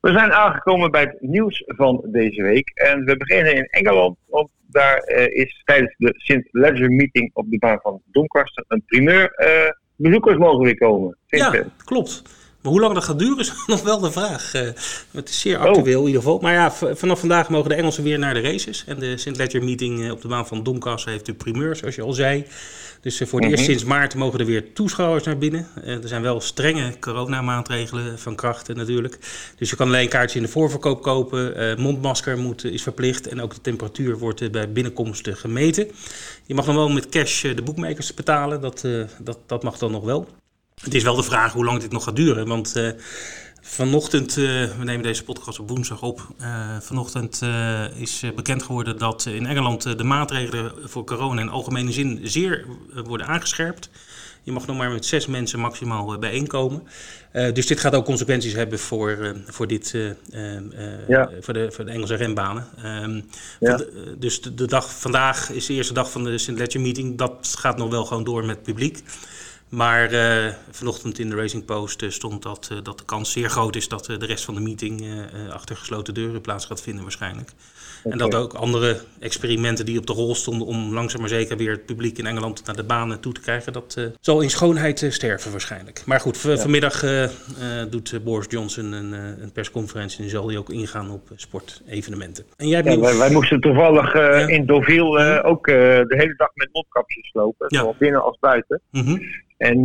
We 0.00 0.12
zijn 0.12 0.32
aangekomen 0.32 0.90
bij 0.90 1.00
het 1.00 1.20
nieuws 1.20 1.62
van 1.66 2.04
deze 2.06 2.42
week. 2.42 2.70
En 2.74 3.04
we 3.04 3.16
beginnen 3.16 3.54
in 3.54 3.64
Engeland, 3.64 4.16
want 4.26 4.48
daar 4.66 5.08
uh, 5.08 5.26
is 5.26 5.62
tijdens 5.64 5.94
de 5.96 6.12
Sint 6.16 6.48
Ledger 6.50 6.90
meeting 6.90 7.30
op 7.32 7.50
de 7.50 7.58
baan 7.58 7.78
van 7.82 8.02
Doncaster 8.04 8.64
een 8.68 8.82
primeur. 8.86 9.32
Uh, 9.38 9.70
bezoekers 9.96 10.36
mogen 10.36 10.64
weer 10.64 10.78
komen. 10.78 11.18
Ja, 11.26 11.64
klopt. 11.84 12.37
Maar 12.62 12.72
hoe 12.72 12.80
lang 12.80 12.94
dat 12.94 13.04
gaat 13.04 13.18
duren 13.18 13.38
is 13.38 13.52
nog 13.66 13.82
wel 13.82 13.98
de 13.98 14.12
vraag. 14.12 14.54
Uh, 14.54 14.62
het 15.10 15.28
is 15.28 15.40
zeer 15.40 15.58
actueel 15.58 16.00
in 16.00 16.06
ieder 16.06 16.22
geval. 16.22 16.38
Maar 16.38 16.52
ja, 16.52 16.72
vanaf 16.72 17.18
vandaag 17.18 17.48
mogen 17.48 17.68
de 17.68 17.74
Engelsen 17.74 18.02
weer 18.02 18.18
naar 18.18 18.34
de 18.34 18.40
races. 18.40 18.84
En 18.86 18.98
de 18.98 19.16
St. 19.16 19.36
Ledger 19.36 19.64
meeting 19.64 20.10
op 20.10 20.20
de 20.20 20.28
baan 20.28 20.46
van 20.46 20.62
Doncaster 20.62 21.10
heeft 21.10 21.26
de 21.26 21.34
primeur, 21.34 21.76
zoals 21.76 21.94
je 21.94 22.02
al 22.02 22.12
zei. 22.12 22.46
Dus 23.00 23.22
voor 23.26 23.40
het 23.40 23.50
eerst 23.50 23.62
mhm. 23.62 23.70
sinds 23.70 23.84
maart 23.84 24.14
mogen 24.14 24.38
er 24.38 24.46
weer 24.46 24.72
toeschouwers 24.72 25.24
naar 25.24 25.38
binnen. 25.38 25.66
er 25.84 26.08
zijn 26.08 26.22
wel 26.22 26.40
strenge 26.40 26.98
coronamaatregelen 27.00 28.18
van 28.18 28.34
krachten 28.34 28.76
natuurlijk. 28.76 29.18
Dus 29.56 29.70
je 29.70 29.76
kan 29.76 29.86
alleen 29.86 30.08
kaartjes 30.08 30.36
in 30.36 30.42
de 30.42 30.48
voorverkoop 30.48 31.02
kopen. 31.02 31.80
mondmasker 31.80 32.38
moet, 32.38 32.64
is 32.64 32.82
verplicht. 32.82 33.28
En 33.28 33.40
ook 33.40 33.54
de 33.54 33.60
temperatuur 33.60 34.18
wordt 34.18 34.50
bij 34.50 34.72
binnenkomst 34.72 35.28
gemeten. 35.32 35.90
Je 36.46 36.54
mag 36.54 36.64
dan 36.64 36.74
wel 36.74 36.88
met 36.88 37.08
cash 37.08 37.42
de 37.42 37.62
boekmakers 37.62 38.14
betalen. 38.14 38.60
Dat, 38.60 38.84
dat, 39.18 39.38
dat 39.46 39.62
mag 39.62 39.78
dan 39.78 39.90
nog 39.90 40.04
wel. 40.04 40.28
Het 40.80 40.94
is 40.94 41.02
wel 41.02 41.14
de 41.14 41.22
vraag 41.22 41.52
hoe 41.52 41.64
lang 41.64 41.80
dit 41.80 41.92
nog 41.92 42.04
gaat 42.04 42.16
duren. 42.16 42.46
Want 42.46 42.76
uh, 42.76 42.90
vanochtend, 43.60 44.36
uh, 44.36 44.44
we 44.78 44.84
nemen 44.84 45.02
deze 45.02 45.24
podcast 45.24 45.58
op 45.58 45.68
woensdag 45.68 46.02
op. 46.02 46.26
Uh, 46.40 46.76
vanochtend 46.80 47.42
is 47.94 48.22
bekend 48.34 48.62
geworden 48.62 48.98
dat 48.98 49.26
in 49.26 49.46
Engeland 49.46 49.98
de 49.98 50.04
maatregelen 50.04 50.72
voor 50.84 51.04
corona 51.04 51.40
in 51.40 51.48
algemene 51.48 51.92
zin 51.92 52.20
zeer 52.22 52.66
worden 53.04 53.26
aangescherpt. 53.26 53.90
Je 54.42 54.52
mag 54.52 54.66
nog 54.66 54.76
maar 54.76 54.90
met 54.90 55.06
zes 55.06 55.26
mensen 55.26 55.60
maximaal 55.60 56.18
bijeenkomen. 56.18 56.82
dus 57.32 57.66
dit 57.66 57.80
gaat 57.80 57.94
ook 57.94 58.04
consequenties 58.04 58.52
hebben 58.52 58.78
voor, 58.78 59.36
voor, 59.46 59.66
dit, 59.66 59.94
ja. 61.08 61.30
voor, 61.40 61.54
de, 61.54 61.70
voor 61.70 61.84
de 61.84 61.90
Engelse 61.90 62.14
renbanen. 62.14 62.66
Ehm, 62.82 63.20
dus 64.18 64.40
de, 64.40 64.54
de, 64.54 64.66
dag 64.66 65.00
vandaag 65.00 65.50
is 65.50 65.66
de 65.66 65.74
eerste 65.74 65.92
dag 65.92 66.10
van 66.10 66.24
de 66.24 66.38
St. 66.38 66.48
Ledger 66.48 66.80
meeting. 66.80 67.18
Dat 67.18 67.54
gaat 67.58 67.76
nog 67.76 67.90
wel 67.90 68.04
gewoon 68.04 68.24
door 68.24 68.44
met 68.44 68.62
publiek. 68.62 69.02
Maar 69.68 70.12
uh, 70.12 70.54
vanochtend 70.70 71.18
in 71.18 71.30
de 71.30 71.36
Racing 71.36 71.64
Post 71.64 72.02
uh, 72.02 72.10
stond 72.10 72.42
dat, 72.42 72.68
uh, 72.72 72.78
dat 72.82 72.98
de 72.98 73.04
kans 73.04 73.32
zeer 73.32 73.50
groot 73.50 73.76
is 73.76 73.88
dat 73.88 74.04
de 74.04 74.26
rest 74.26 74.44
van 74.44 74.54
de 74.54 74.60
meeting 74.60 75.06
achter 75.50 75.76
gesloten 75.76 76.14
deuren 76.14 76.40
plaats 76.40 76.64
gaat 76.64 76.82
vinden 76.82 77.02
waarschijnlijk. 77.02 77.52
Okay. 77.98 78.12
En 78.12 78.18
dat 78.18 78.34
ook 78.34 78.52
andere 78.52 79.00
experimenten 79.20 79.86
die 79.86 79.98
op 79.98 80.06
de 80.06 80.12
rol 80.12 80.34
stonden 80.34 80.66
om 80.66 80.94
langzaam 80.94 81.20
maar 81.20 81.28
zeker 81.28 81.56
weer 81.56 81.70
het 81.70 81.86
publiek 81.86 82.18
in 82.18 82.26
Engeland 82.26 82.66
naar 82.66 82.76
de 82.76 82.84
banen 82.84 83.20
toe 83.20 83.32
te 83.32 83.40
krijgen, 83.40 83.72
dat 83.72 84.10
zal 84.20 84.40
in 84.40 84.50
schoonheid 84.50 85.06
sterven 85.08 85.50
waarschijnlijk. 85.50 86.02
Maar 86.06 86.20
goed, 86.20 86.40
ja. 86.42 86.56
vanmiddag 86.56 87.04
doet 87.90 88.20
Boris 88.24 88.46
Johnson 88.48 88.92
een, 88.92 89.12
een, 89.12 89.52
persconferentie 89.52 90.24
en 90.24 90.30
zal 90.30 90.48
hij 90.48 90.56
ook 90.56 90.70
ingaan 90.70 91.10
op 91.10 91.28
sportevenementen. 91.36 92.44
En 92.56 92.68
jij 92.68 92.82
ja, 92.82 92.98
wij, 92.98 93.16
wij, 93.16 93.30
moesten 93.30 93.60
toevallig 93.60 94.14
ja. 94.14 94.46
in 94.46 94.66
Deauville 94.66 95.42
ook 95.42 95.66
de 95.66 96.14
hele 96.16 96.34
dag 96.36 96.50
met 96.54 96.68
mondkapjes 96.72 97.30
lopen, 97.32 97.66
zowel 97.68 97.94
binnen 97.98 98.22
als 98.22 98.38
buiten. 98.40 98.80
Mm 98.90 99.02
-hmm. 99.04 99.22
En 99.56 99.84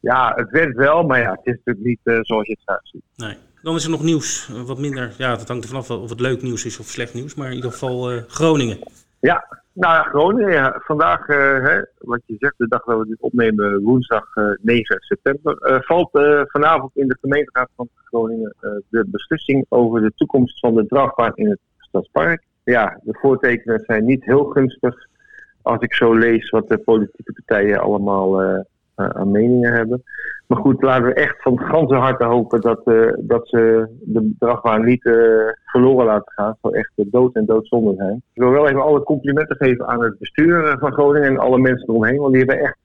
ja, 0.00 0.32
het 0.36 0.50
werkt 0.50 0.76
wel, 0.76 1.02
maar 1.02 1.20
ja, 1.20 1.30
het 1.30 1.46
is 1.46 1.60
natuurlijk 1.64 1.86
niet 1.86 2.24
zoals 2.26 2.46
je 2.46 2.52
het 2.52 2.62
graag 2.64 2.80
ziet. 2.82 3.02
Nee. 3.16 3.36
Dan 3.64 3.74
is 3.74 3.84
er 3.84 3.90
nog 3.90 4.02
nieuws, 4.02 4.48
wat 4.66 4.78
minder, 4.78 5.14
ja, 5.18 5.36
dat 5.36 5.48
hangt 5.48 5.64
er 5.64 5.70
vanaf 5.70 5.90
of 5.90 6.10
het 6.10 6.20
leuk 6.20 6.42
nieuws 6.42 6.64
is 6.64 6.78
of 6.78 6.86
slecht 6.86 7.14
nieuws, 7.14 7.34
maar 7.34 7.48
in 7.48 7.54
ieder 7.54 7.70
geval 7.70 8.12
uh, 8.12 8.22
Groningen. 8.26 8.78
Ja, 9.20 9.60
nou 9.72 10.08
Groningen, 10.08 10.80
vandaag, 10.84 11.26
hè, 11.26 11.82
wat 11.98 12.20
je 12.26 12.36
zegt, 12.38 12.54
de 12.56 12.68
dag 12.68 12.84
dat 12.84 12.98
we 12.98 13.06
dit 13.06 13.20
opnemen, 13.20 13.82
woensdag 13.82 14.24
9 14.60 14.96
september, 15.00 15.82
valt 15.86 16.10
vanavond 16.50 16.90
in 16.94 17.08
de 17.08 17.16
gemeenteraad 17.20 17.68
van 17.76 17.88
Groningen 17.94 18.54
de 18.88 19.04
beslissing 19.06 19.66
over 19.68 20.00
de 20.00 20.12
toekomst 20.16 20.58
van 20.58 20.74
de 20.74 20.86
draagbaan 20.86 21.32
in 21.34 21.48
het 21.48 21.60
Stadspark. 21.78 22.42
Ja, 22.64 23.00
de 23.02 23.18
voortekenen 23.20 23.82
zijn 23.86 24.04
niet 24.04 24.24
heel 24.24 24.44
gunstig. 24.44 24.94
Als 25.62 25.80
ik 25.80 25.94
zo 25.94 26.14
lees 26.14 26.50
wat 26.50 26.68
de 26.68 26.78
politieke 26.78 27.32
partijen 27.32 27.80
allemaal 27.80 28.64
aan 28.94 29.30
meningen 29.30 29.72
hebben. 29.72 30.02
Maar 30.46 30.58
goed, 30.58 30.82
laten 30.82 31.04
we 31.04 31.14
echt 31.14 31.42
van 31.42 31.58
ganse 31.58 31.94
harte 31.94 32.24
hopen 32.24 32.60
dat, 32.60 32.80
uh, 32.84 33.12
dat 33.18 33.48
ze 33.48 33.88
de 34.00 34.34
draagbaan 34.38 34.84
niet 34.84 35.04
uh, 35.04 35.14
verloren 35.64 36.06
laten 36.06 36.32
gaan. 36.32 36.48
Het 36.48 36.58
zou 36.60 36.76
echt 36.76 36.92
dood 36.96 37.34
en 37.34 37.44
doodzonde 37.44 37.94
zijn. 37.96 38.22
Ik 38.32 38.42
wil 38.42 38.50
wel 38.50 38.68
even 38.68 38.82
alle 38.82 39.02
complimenten 39.02 39.56
geven 39.56 39.86
aan 39.86 40.02
het 40.02 40.18
bestuur 40.18 40.76
van 40.78 40.92
Groningen 40.92 41.28
en 41.28 41.38
alle 41.38 41.58
mensen 41.58 41.88
eromheen. 41.88 42.18
Want 42.18 42.32
die 42.32 42.44
hebben 42.44 42.64
echt 42.64 42.78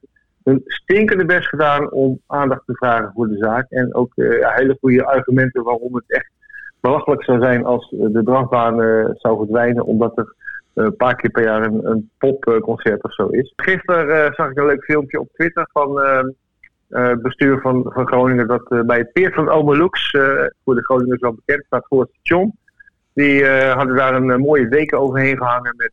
een 0.44 0.62
stinkende 0.66 1.26
best 1.26 1.48
gedaan 1.48 1.92
om 1.92 2.20
aandacht 2.28 2.66
te 2.66 2.76
vragen 2.76 3.12
voor 3.16 3.28
de 3.28 3.38
zaak. 3.38 3.70
En 3.70 3.96
ook 3.96 4.12
hele 4.16 4.78
goede 4.80 5.06
argumenten 5.06 5.64
waarom 5.64 5.96
het 5.96 6.04
echt 6.08 6.32
belachelijk 6.80 7.24
zou 7.24 7.42
zijn 7.42 7.66
als 7.66 7.90
de 7.90 8.22
draagbaan 8.24 8.76
zou 9.18 9.38
verdwijnen. 9.38 9.86
Omdat 9.86 10.18
er 10.18 10.34
een 10.74 10.96
paar 10.96 11.16
keer 11.16 11.30
per 11.30 11.44
jaar 11.44 11.64
een, 11.64 11.86
een 11.86 12.10
popconcert 12.18 13.04
of 13.04 13.14
zo 13.14 13.28
is. 13.28 13.54
Gisteren 13.56 14.08
uh, 14.08 14.34
zag 14.34 14.50
ik 14.50 14.58
een 14.58 14.66
leuk 14.66 14.84
filmpje 14.84 15.20
op 15.20 15.30
Twitter 15.34 15.70
van 15.72 16.00
uh, 16.90 17.14
bestuur 17.22 17.62
van, 17.62 17.86
van 17.94 18.08
Groningen 18.08 18.48
dat 18.48 18.72
uh, 18.72 18.82
bij 18.82 18.98
het 18.98 19.12
Peer 19.12 19.34
van 19.34 19.50
Omelux, 19.50 20.12
voor 20.64 20.76
de 20.76 20.84
Groningers 20.84 21.22
wel 21.22 21.34
bekend 21.34 21.66
staat 21.66 21.86
voor 21.88 22.02
het 22.02 22.10
station. 22.12 22.58
Die 23.14 23.46
hadden 23.46 23.96
daar 23.96 24.16
een 24.16 24.40
mooie 24.40 24.68
deken 24.68 25.00
overheen 25.00 25.38
gehangen 25.38 25.74
met 25.76 25.92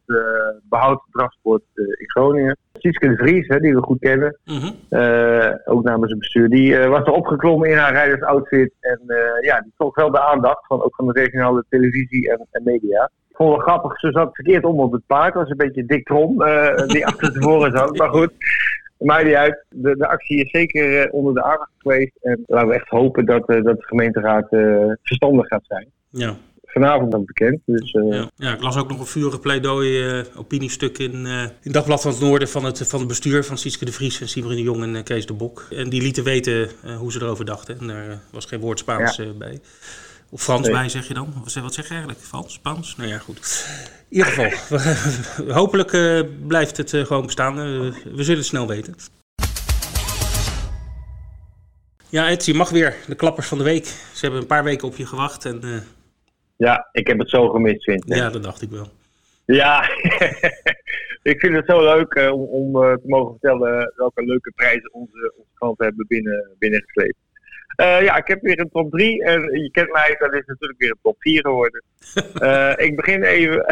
behoud 0.69 1.03
transport 1.11 1.63
in 1.75 2.11
Groningen. 2.11 2.57
Sieske 2.73 3.09
de 3.09 3.17
Vries, 3.17 3.49
hè, 3.49 3.61
die 3.61 3.75
we 3.75 3.83
goed 3.83 3.99
kennen, 3.99 4.39
mm 4.45 4.59
-hmm. 4.59 5.61
ook 5.65 5.85
namens 5.85 6.11
het 6.11 6.19
bestuur, 6.19 6.49
die 6.49 6.79
was 6.79 7.07
er 7.07 7.13
opgeklommen 7.13 7.71
in 7.71 7.77
haar 7.77 7.93
rijdersoutfit. 7.93 8.73
En 8.81 9.01
ja, 9.41 9.61
die 9.61 9.73
trok 9.77 9.97
wel 9.97 10.11
de 10.11 10.21
aandacht 10.21 10.67
van, 10.67 10.83
ook 10.83 10.95
van 10.95 11.07
de 11.07 11.21
regionale 11.21 11.65
televisie 11.69 12.31
en, 12.31 12.47
en 12.51 12.63
media 12.65 13.11
vond 13.37 13.51
wel 13.51 13.59
grappig. 13.59 13.99
Ze 13.99 14.11
zat 14.11 14.35
verkeerd 14.35 14.65
om 14.65 14.81
op 14.81 14.93
het 14.93 15.07
paard. 15.07 15.35
was 15.35 15.51
een 15.51 15.57
beetje 15.57 15.87
dik 15.87 16.07
trom 16.07 16.43
uh, 16.43 16.77
die 16.87 17.07
achter 17.11 17.33
tevoren 17.33 17.73
zat. 17.73 17.97
Maar 17.97 18.09
goed, 18.09 18.33
maakt 18.99 19.25
niet 19.25 19.35
uit. 19.35 19.65
De, 19.71 19.97
de 19.97 20.09
actie 20.09 20.41
is 20.41 20.51
zeker 20.51 21.05
uh, 21.05 21.15
onder 21.15 21.35
de 21.35 21.43
aandacht 21.43 21.71
geweest. 21.79 22.13
En 22.23 22.45
laten 22.47 22.69
we 22.69 22.75
echt 22.75 22.89
hopen 22.89 23.27
dat, 23.27 23.51
uh, 23.51 23.63
dat 23.63 23.77
de 23.77 23.87
gemeenteraad 23.87 24.49
verstandig 25.03 25.47
gaat 25.47 25.65
zijn. 25.67 25.89
Ja. 26.11 26.37
Vanavond 26.65 27.11
dan 27.11 27.25
bekend. 27.25 27.61
Dus, 27.65 27.91
ja. 27.91 28.31
ja. 28.37 28.55
ik 28.55 28.63
las 28.63 28.79
ook 28.79 28.89
nog 28.89 28.99
een 28.99 29.07
vurig 29.07 29.41
pleidooi, 29.41 30.25
opiniestuk 30.37 30.99
in, 30.99 31.27
in 31.63 31.73
Dagblad 31.73 32.03
van 32.03 32.11
het 32.11 32.21
Noorden 32.21 32.49
van 32.49 32.65
het, 32.65 32.89
van 32.89 32.99
het 32.99 33.09
bestuur 33.09 33.45
van 33.45 33.59
Sietske 33.59 33.85
de 33.85 33.93
Vries 33.93 34.21
en 34.21 34.29
Siebrine 34.29 34.57
de 34.57 34.63
Jong 34.63 34.83
en 34.83 35.05
Kees 35.05 35.27
de 35.27 35.33
Bok. 35.33 35.67
En 35.71 35.89
die 35.89 36.03
lieten 36.03 36.25
weten 36.25 36.69
hoe 36.99 37.13
ze 37.13 37.23
erover 37.23 37.45
dachten. 37.45 37.79
En 37.79 37.87
daar 37.87 38.21
was 38.33 38.45
geen 38.45 38.61
woord 38.61 38.79
Spaans 38.79 39.17
ja. 39.17 39.33
bij. 39.39 39.61
Of 40.31 40.43
Frans 40.43 40.71
bij, 40.71 40.89
zeg 40.89 41.09
je 41.09 41.15
dan? 41.15 41.33
Wat 41.43 41.75
zeg 41.75 41.85
je 41.85 41.91
eigenlijk? 41.91 42.19
Frans? 42.19 42.53
Spaans? 42.53 42.97
Nou 42.97 43.09
ja, 43.09 43.19
goed. 43.19 43.67
In 44.09 44.17
ieder 44.17 44.33
geval, 44.33 44.79
hopelijk 45.61 45.93
uh, 45.93 46.21
blijft 46.47 46.77
het 46.77 46.93
uh, 46.93 47.05
gewoon 47.05 47.27
bestaan. 47.27 47.59
Uh, 47.59 47.93
we 48.05 48.23
zullen 48.23 48.39
het 48.39 48.47
snel 48.47 48.67
weten. 48.67 48.95
Ja, 52.09 52.29
Ed, 52.29 52.45
je 52.45 52.55
mag 52.55 52.71
weer 52.71 52.95
de 53.07 53.15
klappers 53.15 53.49
van 53.49 53.59
de 53.59 53.65
week. 53.65 53.85
Ze 53.85 54.19
hebben 54.21 54.41
een 54.41 54.47
paar 54.47 54.65
weken 54.65 54.89
op 54.89 54.97
je 54.97 55.07
gewacht. 55.07 55.45
En, 55.45 55.85
ja, 56.57 56.89
ik 56.93 57.07
heb 57.07 57.19
het 57.19 57.31
zo 57.31 57.49
gemist, 57.49 57.85
vind 57.85 58.05
ik. 58.05 58.15
Ja, 58.15 58.31
dat 58.31 58.43
dacht 58.43 58.63
ik 58.63 58.71
wel. 58.71 58.89
Ja, 59.45 59.83
ik 61.33 61.41
vind 61.41 61.57
het 61.57 61.67
zo 61.67 61.81
leuk 61.81 62.31
om, 62.33 62.43
om 62.43 62.73
te 62.73 63.03
mogen 63.07 63.31
vertellen 63.31 63.93
welke 63.97 64.25
leuke 64.25 64.53
prijzen 64.55 64.93
onze, 64.93 65.33
onze 65.37 65.51
klanten 65.55 65.87
hebben 65.87 66.07
binnen, 66.09 66.51
binnengesleept. 66.59 67.26
Uh, 67.77 68.03
ja, 68.03 68.17
ik 68.17 68.27
heb 68.27 68.43
weer 68.43 68.61
een 68.61 68.71
top 68.71 68.91
3. 68.91 69.25
En 69.25 69.41
je 69.41 69.71
kent 69.71 69.93
mij, 69.93 70.17
dat 70.19 70.35
is 70.35 70.47
natuurlijk 70.47 70.81
weer 70.81 70.91
een 70.91 70.99
top 71.03 71.17
4 71.19 71.41
geworden. 71.41 71.83
Uh, 72.43 72.73
ik 72.87 72.97
begin 72.97 73.23
even. 73.23 73.65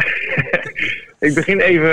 ik 1.28 1.34
begin 1.34 1.60
even. 1.60 1.92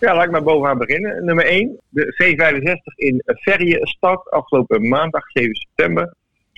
Ja, 0.00 0.14
laat 0.14 0.24
ik 0.24 0.30
maar 0.30 0.42
bovenaan 0.42 0.78
beginnen. 0.78 1.24
Nummer 1.24 1.44
1, 1.44 1.78
de 1.88 2.14
C65 2.22 2.94
in 2.94 3.22
Ferriestad, 3.24 4.30
afgelopen 4.30 4.88
maandag 4.88 5.30
7 5.30 5.54
september. 5.54 6.14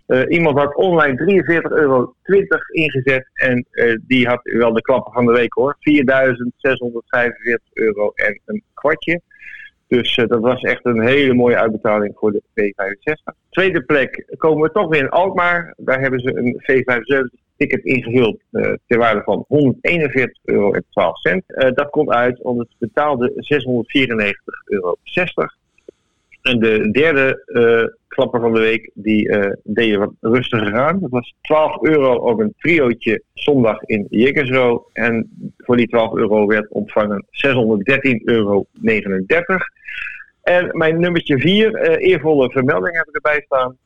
Uh, 0.07 0.23
iemand 0.29 0.59
had 0.59 0.75
online 0.75 1.43
43,20 1.43 1.71
euro 1.71 2.15
ingezet 2.71 3.29
en 3.35 3.67
die 4.07 4.27
had 4.27 4.41
wel 4.43 4.73
de 4.73 4.83
klappen 4.83 5.13
van 5.13 5.27
de 5.27 5.33
week 5.33 5.53
hoor. 5.53 5.77
4.645 5.79 5.83
euro 7.73 8.13
en 8.15 8.41
een 8.45 8.63
kwartje. 8.75 9.21
Dus 9.89 10.17
uh, 10.17 10.27
dat 10.27 10.41
was 10.41 10.61
echt 10.61 10.85
een 10.85 11.01
hele 11.01 11.35
mooie 11.35 11.57
uitbetaling 11.57 12.15
voor 12.17 12.33
de 12.33 12.43
V65. 12.43 13.37
Tweede 13.51 13.83
plek 13.83 14.35
komen 14.37 14.63
we 14.63 14.73
toch 14.73 14.89
weer 14.89 15.01
in 15.01 15.09
Alkmaar. 15.09 15.75
Daar 15.77 16.01
hebben 16.01 16.21
ze 16.21 16.37
een 16.37 16.63
V75 16.63 17.43
ticket 17.57 17.85
ingehuld 17.85 18.41
uh, 18.53 18.73
ter 18.87 18.99
waarde 18.99 19.23
van 19.23 19.47
141,12 19.49 19.51
euro. 20.45 20.75
Uh, 20.75 21.73
dat 21.75 21.91
komt 21.91 22.11
uit, 22.11 22.39
want 22.43 22.59
het 22.59 22.69
betaalde 22.79 23.33
694,60 23.35 23.35
euro. 24.65 24.97
En 26.45 26.59
de 26.59 26.91
derde 26.91 27.43
uh, 27.47 27.95
klapper 28.09 28.41
van 28.41 28.55
de 28.55 28.61
week, 28.61 28.91
die 28.95 29.29
uh, 29.29 29.53
deed 29.63 29.89
je 29.89 29.99
wat 29.99 30.13
rustiger 30.21 30.75
aan. 30.75 31.01
Dat 31.01 31.11
was 31.11 31.35
12 31.41 31.83
euro 31.83 32.15
op 32.15 32.41
een 32.41 32.55
triootje 32.59 33.23
zondag 33.35 33.83
in 33.83 34.07
Jekersro. 34.11 34.89
En 34.93 35.31
voor 35.59 35.77
die 35.77 35.89
12 35.89 36.15
euro 36.15 36.47
werd 36.47 36.69
ontvangen 36.69 37.27
613,39 37.31 38.23
euro. 38.25 38.67
En 40.43 40.77
mijn 40.77 41.01
nummertje 41.01 41.39
vier, 41.39 41.91
uh, 41.91 42.09
eervolle 42.11 42.51
vermelding 42.51 42.97
heb 42.97 43.09
ik 43.09 43.15
erbij 43.15 43.43
staan. 43.47 43.77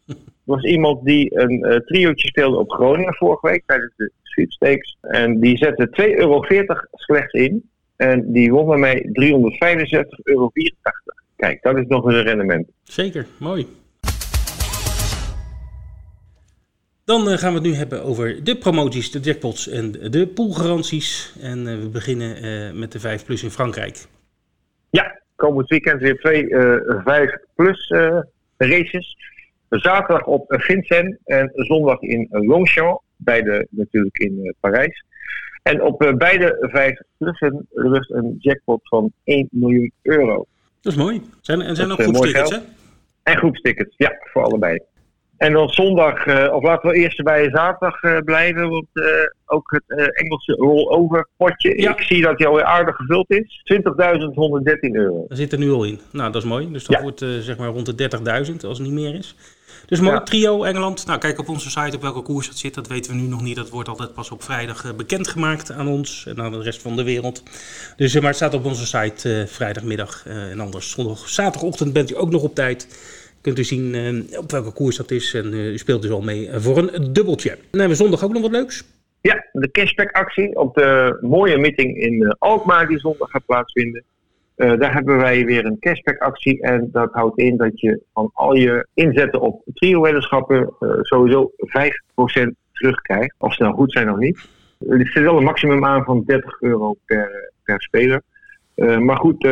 was 0.44 0.64
iemand 0.64 1.04
die 1.04 1.40
een 1.40 1.66
uh, 1.66 1.76
triootje 1.76 2.28
speelde 2.28 2.56
op 2.56 2.70
Groningen 2.70 3.14
vorige 3.14 3.48
week 3.48 3.62
tijdens 3.66 3.92
de 3.96 4.12
sweepstakes. 4.22 4.96
En 5.00 5.40
die 5.40 5.56
zette 5.56 5.88
2,40 5.88 6.18
euro 6.18 6.44
slechts 6.92 7.32
in. 7.32 7.70
En 7.96 8.32
die 8.32 8.52
won 8.52 8.66
bij 8.66 8.78
mij 8.78 9.08
365,84 9.12 10.08
euro. 10.22 10.50
Kijk, 11.38 11.62
dat 11.62 11.78
is 11.78 11.86
nog 11.86 12.04
een 12.04 12.22
rendement. 12.22 12.68
Zeker, 12.82 13.26
mooi. 13.38 13.66
Dan 17.04 17.28
uh, 17.28 17.34
gaan 17.34 17.52
we 17.52 17.58
het 17.58 17.66
nu 17.66 17.74
hebben 17.74 18.04
over 18.04 18.44
de 18.44 18.56
promoties, 18.56 19.10
de 19.10 19.18
jackpots 19.18 19.68
en 19.68 19.92
de 19.92 20.26
poolgaranties. 20.34 21.36
En 21.40 21.58
uh, 21.58 21.78
we 21.78 21.88
beginnen 21.88 22.44
uh, 22.44 22.80
met 22.80 22.92
de 22.92 23.00
5 23.00 23.24
plus 23.24 23.42
in 23.42 23.50
Frankrijk. 23.50 24.06
Ja, 24.90 25.20
komend 25.36 25.68
weekend 25.68 26.00
weer 26.00 26.18
twee 26.18 26.46
5 27.04 27.36
plus 27.54 27.92
races. 28.56 29.16
Zaterdag 29.68 30.26
op 30.26 30.44
Vincennes 30.48 31.16
en 31.24 31.50
zondag 31.54 32.00
in 32.00 32.28
Longchamp. 32.30 33.02
Beide 33.16 33.66
natuurlijk 33.70 34.18
in 34.18 34.54
Parijs. 34.60 35.04
En 35.62 35.82
op 35.82 36.14
beide 36.18 36.56
5 36.60 37.00
plussen 37.18 37.66
rust 37.74 38.10
een 38.10 38.36
jackpot 38.38 38.80
van 38.82 39.12
1 39.24 39.48
miljoen 39.50 39.92
euro. 40.02 40.46
Dat 40.80 40.92
is 40.92 40.98
mooi. 40.98 41.22
Zijn, 41.40 41.60
en 41.60 41.76
zijn 41.76 41.92
ook 41.92 42.02
groepstickets, 42.02 42.50
hè? 42.50 42.58
En 43.22 43.36
groepstickets, 43.36 43.94
ja, 43.96 44.12
voor 44.32 44.42
allebei. 44.42 44.78
En 45.36 45.52
dan 45.52 45.68
zondag, 45.68 46.26
uh, 46.26 46.52
of 46.54 46.62
laten 46.62 46.90
we 46.90 46.96
eerst 46.96 47.22
bij 47.22 47.50
zaterdag 47.50 48.02
uh, 48.02 48.18
blijven, 48.18 48.68
want 48.68 48.86
uh, 48.92 49.04
ook 49.46 49.70
het 49.70 50.12
Engelse 50.14 50.52
rollover 50.52 51.28
potje. 51.36 51.74
Ik 51.74 52.00
zie 52.00 52.22
dat 52.22 52.38
hij 52.38 52.46
alweer 52.46 52.64
aardig 52.64 52.96
gevuld 52.96 53.30
is. 53.30 53.62
20.113 53.72 53.80
euro. 54.80 55.24
Daar 55.28 55.38
zit 55.38 55.52
er 55.52 55.58
nu 55.58 55.70
al 55.70 55.84
in. 55.84 56.00
Nou, 56.12 56.32
dat 56.32 56.42
is 56.42 56.48
mooi. 56.48 56.72
Dus 56.72 56.84
dat 56.84 56.96
ja. 56.96 57.02
wordt 57.02 57.18
zeg 57.18 57.58
maar 57.58 57.68
rond 57.68 57.98
de 57.98 58.10
30.000 58.50 58.54
als 58.66 58.78
het 58.78 58.86
niet 58.86 58.92
meer 58.92 59.14
is. 59.14 59.36
Dus 59.88 60.00
mooi, 60.00 60.14
ja. 60.14 60.22
trio 60.22 60.62
Engeland. 60.62 61.06
Nou, 61.06 61.18
kijk 61.18 61.38
op 61.38 61.48
onze 61.48 61.70
site 61.70 61.96
op 61.96 62.02
welke 62.02 62.22
koers 62.22 62.48
het 62.48 62.58
zit. 62.58 62.74
Dat 62.74 62.88
weten 62.88 63.12
we 63.12 63.18
nu 63.18 63.26
nog 63.26 63.42
niet. 63.42 63.56
Dat 63.56 63.70
wordt 63.70 63.88
altijd 63.88 64.14
pas 64.14 64.30
op 64.30 64.42
vrijdag 64.42 64.96
bekendgemaakt 64.96 65.72
aan 65.72 65.88
ons 65.88 66.26
en 66.26 66.40
aan 66.40 66.52
de 66.52 66.62
rest 66.62 66.82
van 66.82 66.96
de 66.96 67.04
wereld. 67.04 67.42
Dus, 67.96 68.14
maar 68.14 68.22
het 68.22 68.36
staat 68.36 68.54
op 68.54 68.64
onze 68.64 68.86
site 68.86 69.44
vrijdagmiddag. 69.48 70.26
en 70.26 70.60
anders 70.60 70.90
zondag, 70.90 71.28
zaterdagochtend 71.28 71.92
bent 71.92 72.10
u 72.10 72.16
ook 72.16 72.30
nog 72.30 72.42
op 72.42 72.54
tijd 72.54 72.86
kunt 73.40 73.58
u 73.58 73.64
zien 73.64 73.94
uh, 73.94 74.38
op 74.38 74.50
welke 74.50 74.72
koers 74.72 74.96
dat 74.96 75.10
is. 75.10 75.34
En 75.34 75.52
uh, 75.52 75.72
u 75.72 75.78
speelt 75.78 76.02
dus 76.02 76.10
al 76.10 76.20
mee 76.20 76.50
voor 76.52 76.78
een 76.78 77.12
dubbeltje. 77.12 77.48
Dan 77.48 77.80
hebben 77.80 77.88
we 77.88 78.02
zondag 78.02 78.24
ook 78.24 78.32
nog 78.32 78.42
wat 78.42 78.50
leuks. 78.50 78.84
Ja, 79.20 79.46
de 79.52 79.70
cashback-actie 79.70 80.56
op 80.56 80.74
de 80.74 81.18
mooie 81.20 81.58
meeting 81.58 81.96
in 81.96 82.36
Alkmaar 82.38 82.86
die 82.86 82.98
zondag 82.98 83.30
gaat 83.30 83.46
plaatsvinden. 83.46 84.04
Daar 84.58 84.92
hebben 84.92 85.16
wij 85.16 85.44
weer 85.44 85.64
een 85.64 85.78
cashback-actie. 85.78 86.62
En 86.62 86.88
dat 86.92 87.12
houdt 87.12 87.38
in 87.38 87.56
dat 87.56 87.80
je 87.80 88.00
van 88.12 88.30
al 88.32 88.54
je 88.54 88.86
inzetten 88.94 89.40
op 89.40 89.62
trio-weddenschappen 89.74 90.74
sowieso 91.00 91.50
5% 91.56 92.50
terugkrijgt. 92.72 93.34
Of 93.38 93.54
ze 93.54 93.62
nou 93.62 93.74
goed 93.74 93.92
zijn 93.92 94.12
of 94.12 94.18
niet. 94.18 94.48
Er 94.88 95.06
zit 95.06 95.22
wel 95.22 95.36
een 95.36 95.44
maximum 95.44 95.84
aan 95.84 96.04
van 96.04 96.22
30 96.26 96.60
euro 96.60 96.96
per, 97.04 97.52
per 97.64 97.82
speler. 97.82 98.22
maar 98.74 99.16
goed, 99.16 99.42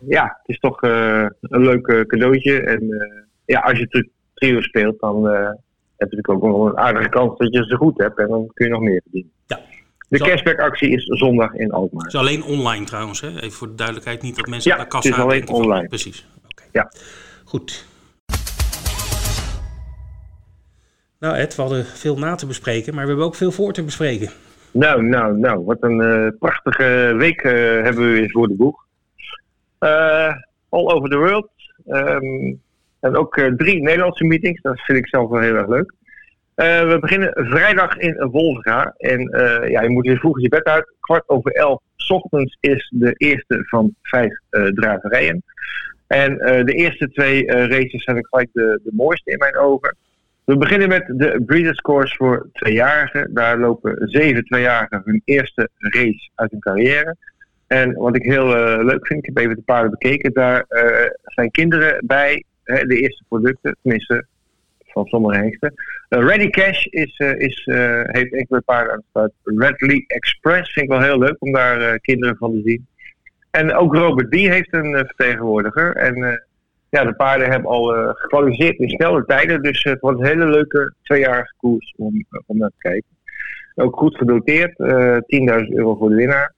ja, 0.00 0.24
het 0.24 0.46
is 0.46 0.58
toch 0.58 0.82
een 0.82 1.32
leuk 1.40 2.04
cadeautje. 2.06 2.60
En 2.60 2.88
ja, 3.44 3.60
als 3.60 3.78
je 3.78 4.08
trio 4.34 4.60
speelt, 4.60 5.00
dan 5.00 5.26
heb 6.00 6.10
je 6.10 6.16
natuurlijk 6.16 6.28
ook 6.28 6.42
wel 6.42 6.66
een 6.66 6.78
aardige 6.78 7.08
kans 7.08 7.38
dat 7.38 7.54
je 7.54 7.64
ze 7.64 7.76
goed 7.76 7.98
hebt. 7.98 8.18
En 8.18 8.28
dan 8.28 8.50
kun 8.54 8.66
je 8.66 8.72
nog 8.72 8.82
meer 8.82 9.00
verdienen. 9.02 9.32
Ja. 9.46 9.58
De 10.10 10.18
cashback-actie 10.18 10.90
is 10.90 11.04
zondag 11.04 11.54
in 11.54 11.70
Alkmaar. 11.70 12.04
Het 12.04 12.14
is 12.14 12.20
alleen 12.20 12.42
online 12.42 12.84
trouwens, 12.84 13.20
hè? 13.20 13.28
Even 13.28 13.52
voor 13.52 13.68
de 13.68 13.74
duidelijkheid. 13.74 14.22
Niet 14.22 14.36
dat 14.36 14.46
mensen 14.46 14.70
ja, 14.70 14.76
naar 14.76 14.86
de 14.86 14.92
kassa 14.92 15.08
het 15.08 15.18
is 15.18 15.24
alleen 15.24 15.48
online. 15.48 15.88
precies. 15.88 16.26
Okay. 16.50 16.66
Ja. 16.72 16.92
Goed. 17.44 17.86
Nou 21.18 21.36
Ed, 21.36 21.54
we 21.56 21.62
hadden 21.62 21.84
veel 21.84 22.18
na 22.18 22.34
te 22.34 22.46
bespreken, 22.46 22.94
maar 22.94 23.02
we 23.02 23.08
hebben 23.08 23.26
ook 23.26 23.34
veel 23.34 23.50
voor 23.52 23.72
te 23.72 23.84
bespreken. 23.84 24.30
Nou, 24.70 25.02
nou, 25.02 25.38
nou. 25.38 25.64
Wat 25.64 25.78
een 25.80 26.00
uh, 26.00 26.28
prachtige 26.38 27.14
week 27.16 27.42
uh, 27.42 27.52
hebben 27.52 28.04
we 28.04 28.10
weer 28.10 28.30
voor 28.30 28.48
de 28.48 28.54
boeg. 28.54 28.84
Uh, 29.80 30.34
all 30.68 30.86
over 30.86 31.08
the 31.08 31.16
world. 31.16 31.48
Um, 31.88 32.60
en 33.00 33.16
ook 33.16 33.40
drie 33.56 33.82
Nederlandse 33.82 34.24
meetings. 34.24 34.62
Dat 34.62 34.80
vind 34.80 34.98
ik 34.98 35.08
zelf 35.08 35.30
wel 35.30 35.40
heel 35.40 35.54
erg 35.54 35.68
leuk. 35.68 35.94
Uh, 36.60 36.88
we 36.88 36.98
beginnen 37.00 37.32
vrijdag 37.34 37.96
in 37.96 38.28
Wolvenga. 38.30 38.94
En 38.96 39.20
uh, 39.20 39.70
ja, 39.70 39.82
je 39.82 39.90
moet 39.90 40.06
weer 40.06 40.18
vroeg 40.18 40.40
je 40.40 40.48
bed 40.48 40.64
uit. 40.64 40.92
Kwart 41.00 41.28
over 41.28 41.52
elf 41.52 41.82
ochtends 42.08 42.56
is 42.60 42.92
de 42.94 43.14
eerste 43.16 43.64
van 43.66 43.94
vijf 44.02 44.38
draverijen. 44.50 45.42
En 46.06 46.36
de 46.64 46.72
eerste 46.72 47.10
twee 47.10 47.46
races 47.46 48.04
zijn 48.04 48.26
gelijk 48.26 48.48
de, 48.52 48.80
de 48.84 48.90
mooiste 48.92 49.30
in 49.30 49.38
mijn 49.38 49.56
ogen. 49.56 49.96
We 50.44 50.56
beginnen 50.56 50.88
met 50.88 51.04
de 51.06 51.42
Breeders' 51.46 51.80
Course 51.80 52.16
voor 52.16 52.48
tweejarigen. 52.52 53.34
Daar 53.34 53.58
lopen 53.58 54.08
zeven 54.08 54.44
tweejarigen 54.44 55.02
hun 55.04 55.22
eerste 55.24 55.68
race 55.78 56.30
uit 56.34 56.50
hun 56.50 56.60
carrière. 56.60 57.16
En 57.66 57.92
wat 57.92 58.16
ik 58.16 58.22
heel 58.22 58.46
leuk 58.84 59.06
vind, 59.06 59.18
ik 59.18 59.34
heb 59.34 59.44
even 59.44 59.56
de 59.56 59.62
paarden 59.62 59.90
bekeken. 59.90 60.32
Daar 60.32 60.64
zijn 61.24 61.50
kinderen 61.50 62.06
bij 62.06 62.44
de 62.64 63.00
eerste 63.00 63.24
producten, 63.28 63.76
tenminste 63.82 64.24
van 64.92 65.06
sommige 65.06 65.38
hengsten. 65.38 65.72
Uh, 66.08 66.24
Ready 66.24 66.50
Cash 66.50 66.84
is, 66.84 67.18
uh, 67.18 67.40
is, 67.40 67.66
uh, 67.66 68.00
heeft 68.02 68.32
enkele 68.34 68.60
paarden 68.60 68.92
aan 68.92 69.02
start. 69.08 69.32
Redley 69.44 70.04
Express 70.06 70.72
vind 70.72 70.86
ik 70.86 70.92
wel 70.92 71.02
heel 71.02 71.18
leuk 71.18 71.36
om 71.38 71.52
daar 71.52 71.98
kinderen 72.00 72.36
van 72.36 72.52
te 72.52 72.60
zien. 72.64 72.86
En 73.50 73.74
ook 73.74 73.94
Robert 73.94 74.28
B. 74.28 74.34
heeft 74.34 74.72
een 74.72 74.94
vertegenwoordiger. 75.06 75.96
En 75.96 76.44
ja, 76.88 77.04
de 77.04 77.14
paarden 77.14 77.50
hebben 77.50 77.70
al 77.70 78.14
gekwalificeerd 78.14 78.78
in 78.78 78.88
snelle 78.88 79.24
tijden. 79.24 79.62
Dus 79.62 79.82
het 79.82 80.00
wordt 80.00 80.20
een 80.20 80.26
hele 80.26 80.46
leuke 80.46 80.94
tweejarige 81.02 81.54
koers 81.56 81.94
om, 81.96 82.24
om 82.46 82.58
naar 82.58 82.68
te 82.68 82.88
kijken. 82.88 83.10
Ook 83.74 83.96
goed 83.96 84.16
gedoteerd. 84.16 84.70
10.000 84.70 85.74
euro 85.74 85.94
voor 85.94 86.08
de 86.08 86.14
winnaar. 86.14 86.54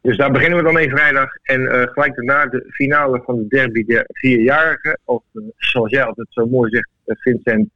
Dus 0.00 0.16
daar 0.16 0.30
beginnen 0.30 0.58
we 0.58 0.64
dan 0.64 0.74
mee 0.74 0.90
vrijdag. 0.90 1.30
En 1.42 1.68
gelijk 1.92 2.14
daarna 2.14 2.46
de 2.46 2.64
finale 2.68 3.22
van 3.24 3.36
de 3.36 3.46
derby 3.48 3.84
der 3.84 4.04
vierjarigen. 4.08 4.98
Of 5.04 5.22
zoals 5.56 5.90
jij 5.90 6.04
altijd 6.04 6.26
zo 6.30 6.46
mooi 6.46 6.70
zegt, 6.70 6.88
Vincent, 7.06 7.68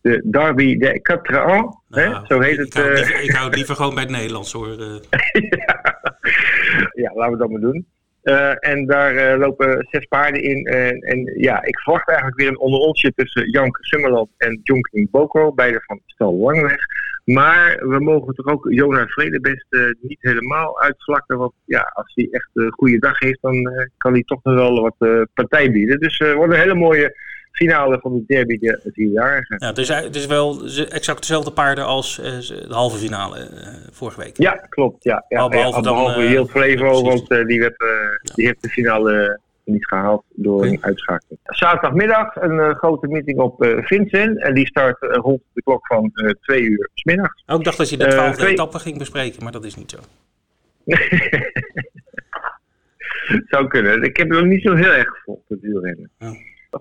de 0.00 0.22
derby 0.24 0.76
der 0.76 1.00
quatre 1.00 1.38
ans. 1.38 1.76
Nou, 1.88 2.26
Zo 2.26 2.40
heet 2.40 2.56
het. 2.56 2.66
Ik 2.66 2.74
hou, 2.74 2.94
liever, 2.94 3.22
ik 3.22 3.30
hou 3.30 3.46
het 3.46 3.56
liever 3.56 3.76
gewoon 3.76 3.94
bij 3.94 4.02
het 4.02 4.12
Nederlands 4.12 4.52
hoor. 4.52 4.68
ja. 4.68 5.00
ja. 7.02 7.12
laten 7.14 7.32
we 7.32 7.38
dat 7.38 7.50
maar 7.50 7.60
doen. 7.60 7.86
en 8.60 8.86
daar 8.86 9.38
lopen 9.38 9.86
zes 9.90 10.04
paarden 10.04 10.42
in. 10.42 10.66
En, 10.66 11.00
en, 11.00 11.32
ja, 11.36 11.62
ik 11.62 11.78
verwacht 11.80 12.08
eigenlijk 12.08 12.38
weer 12.38 12.48
een 12.48 12.58
onderontje 12.58 13.12
tussen 13.14 13.50
Jank 13.50 13.78
Summerland 13.80 14.28
en 14.36 14.60
Jonking 14.62 15.10
Boko. 15.10 15.52
Beide 15.52 15.82
van 15.86 16.00
Stal 16.06 16.34
Langweg. 16.34 16.78
Maar 17.24 17.88
we 17.88 18.00
mogen 18.00 18.34
toch 18.34 18.46
ook 18.46 18.66
Jonas 18.70 19.12
Vredebest 19.12 19.66
uh, 19.70 19.90
niet 20.00 20.18
helemaal 20.20 20.80
uitvlakken. 20.80 21.38
Want 21.38 21.52
ja, 21.64 21.90
als 21.94 22.12
hij 22.14 22.28
echt 22.30 22.50
een 22.52 22.72
goede 22.72 22.98
dag 22.98 23.18
heeft, 23.18 23.38
dan 23.40 23.88
kan 23.96 24.12
hij 24.12 24.22
toch 24.22 24.42
nog 24.42 24.54
wel 24.54 24.80
wat 24.80 25.26
partij 25.34 25.70
bieden. 25.70 26.00
Dus 26.00 26.18
het 26.18 26.34
wordt 26.34 26.52
een 26.52 26.60
hele 26.60 26.74
mooie 26.74 27.16
finale 27.54 27.98
van 28.00 28.12
de 28.12 28.24
derby 28.26 28.58
de 28.58 28.90
vierjarige. 28.92 29.54
Ja, 29.58 29.66
het 29.66 29.78
is, 29.78 29.88
het 29.88 30.16
is 30.16 30.26
wel 30.26 30.64
exact 30.88 31.20
dezelfde 31.20 31.50
paarden 31.50 31.84
als 31.84 32.16
de 32.16 32.66
halve 32.68 32.96
finale 32.96 33.48
vorige 33.92 34.20
week. 34.20 34.36
Ja, 34.36 34.52
klopt. 34.52 35.04
Ja, 35.04 35.24
ja, 35.28 35.48
behalve, 35.48 35.76
ja, 35.76 35.82
behalve 35.82 36.20
dan, 36.20 36.28
Yield 36.28 36.50
Flevo, 36.50 37.02
want 37.02 37.28
die, 37.28 37.60
werd, 37.60 37.84
die 38.34 38.46
heeft 38.46 38.62
de 38.62 38.68
finale 38.68 39.40
niet 39.64 39.86
gehaald 39.86 40.24
door 40.28 40.58
okay. 40.58 40.70
een 40.70 40.84
uitschakeling. 40.84 41.40
Zaterdagmiddag 41.44 42.36
een 42.36 42.58
uh, 42.58 42.74
grote 42.74 43.06
meeting 43.06 43.38
op 43.38 43.64
uh, 43.64 43.84
Vincent. 43.84 44.42
En 44.42 44.54
die 44.54 44.66
start 44.66 45.02
uh, 45.02 45.10
rond 45.12 45.40
de 45.52 45.62
klok 45.62 45.86
van 45.86 46.12
twee 46.40 46.62
uur 46.62 46.90
s 46.94 47.04
middags. 47.04 47.42
Ook 47.46 47.58
oh, 47.58 47.64
dacht 47.64 47.78
dat 47.78 47.90
je 47.90 47.96
de 47.96 48.06
twaalfde 48.06 48.36
twee... 48.36 48.52
etappe 48.52 48.78
ging 48.78 48.98
bespreken, 48.98 49.42
maar 49.42 49.52
dat 49.52 49.64
is 49.64 49.74
niet 49.74 49.90
zo. 49.90 49.98
Zou 53.50 53.66
kunnen. 53.66 54.02
Ik 54.02 54.16
heb 54.16 54.28
nog 54.28 54.44
niet 54.44 54.62
zo 54.62 54.74
heel 54.74 54.92
erg 54.92 55.08
gevolgd, 55.08 55.48
het 55.48 55.60
wielrennen. 55.60 56.10
Ja. 56.18 56.32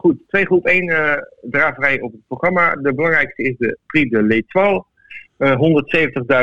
Goed, 0.03 0.23
twee 0.27 0.45
groep 0.45 0.65
1 0.65 1.27
draverij 1.41 2.01
op 2.01 2.11
het 2.11 2.21
programma. 2.27 2.75
De 2.75 2.93
belangrijkste 2.93 3.43
is 3.43 3.55
de 3.57 3.77
Prix 3.85 4.09
de 4.09 4.23
l'Étoile. 4.23 4.85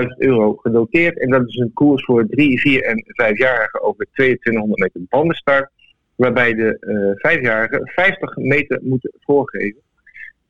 170.000 0.02 0.06
euro 0.18 0.54
gedoteerd. 0.54 1.18
En 1.18 1.30
dat 1.30 1.48
is 1.48 1.56
een 1.56 1.72
koers 1.72 2.04
voor 2.04 2.26
3, 2.26 2.60
4 2.60 2.82
en 2.82 3.04
5-jarigen 3.04 3.82
over 3.82 4.06
2200 4.12 4.80
meter 4.80 5.00
bandenstart 5.08 5.70
waarbij 6.14 6.54
de 6.54 6.76
uh, 6.80 7.10
vijfjarigen 7.14 7.88
50 7.94 8.36
meter 8.36 8.80
moeten 8.82 9.12
voorgeven. 9.20 9.80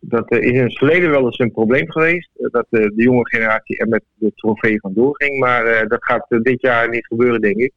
Dat 0.00 0.32
uh, 0.32 0.38
is 0.38 0.50
in 0.50 0.62
het 0.62 0.78
verleden 0.78 1.10
wel 1.10 1.24
eens 1.24 1.38
een 1.38 1.52
probleem 1.52 1.90
geweest, 1.90 2.30
uh, 2.36 2.50
dat 2.50 2.66
de 2.68 2.92
jonge 2.96 3.28
generatie 3.28 3.78
er 3.78 3.88
met 3.88 4.02
de 4.14 4.32
trofee 4.34 4.80
vandoor 4.80 5.14
ging, 5.16 5.38
maar 5.38 5.88
dat 5.88 6.04
gaat 6.04 6.26
dit 6.28 6.60
jaar 6.60 6.88
niet 6.88 7.06
gebeuren, 7.06 7.40
denk 7.40 7.56
ik. 7.56 7.72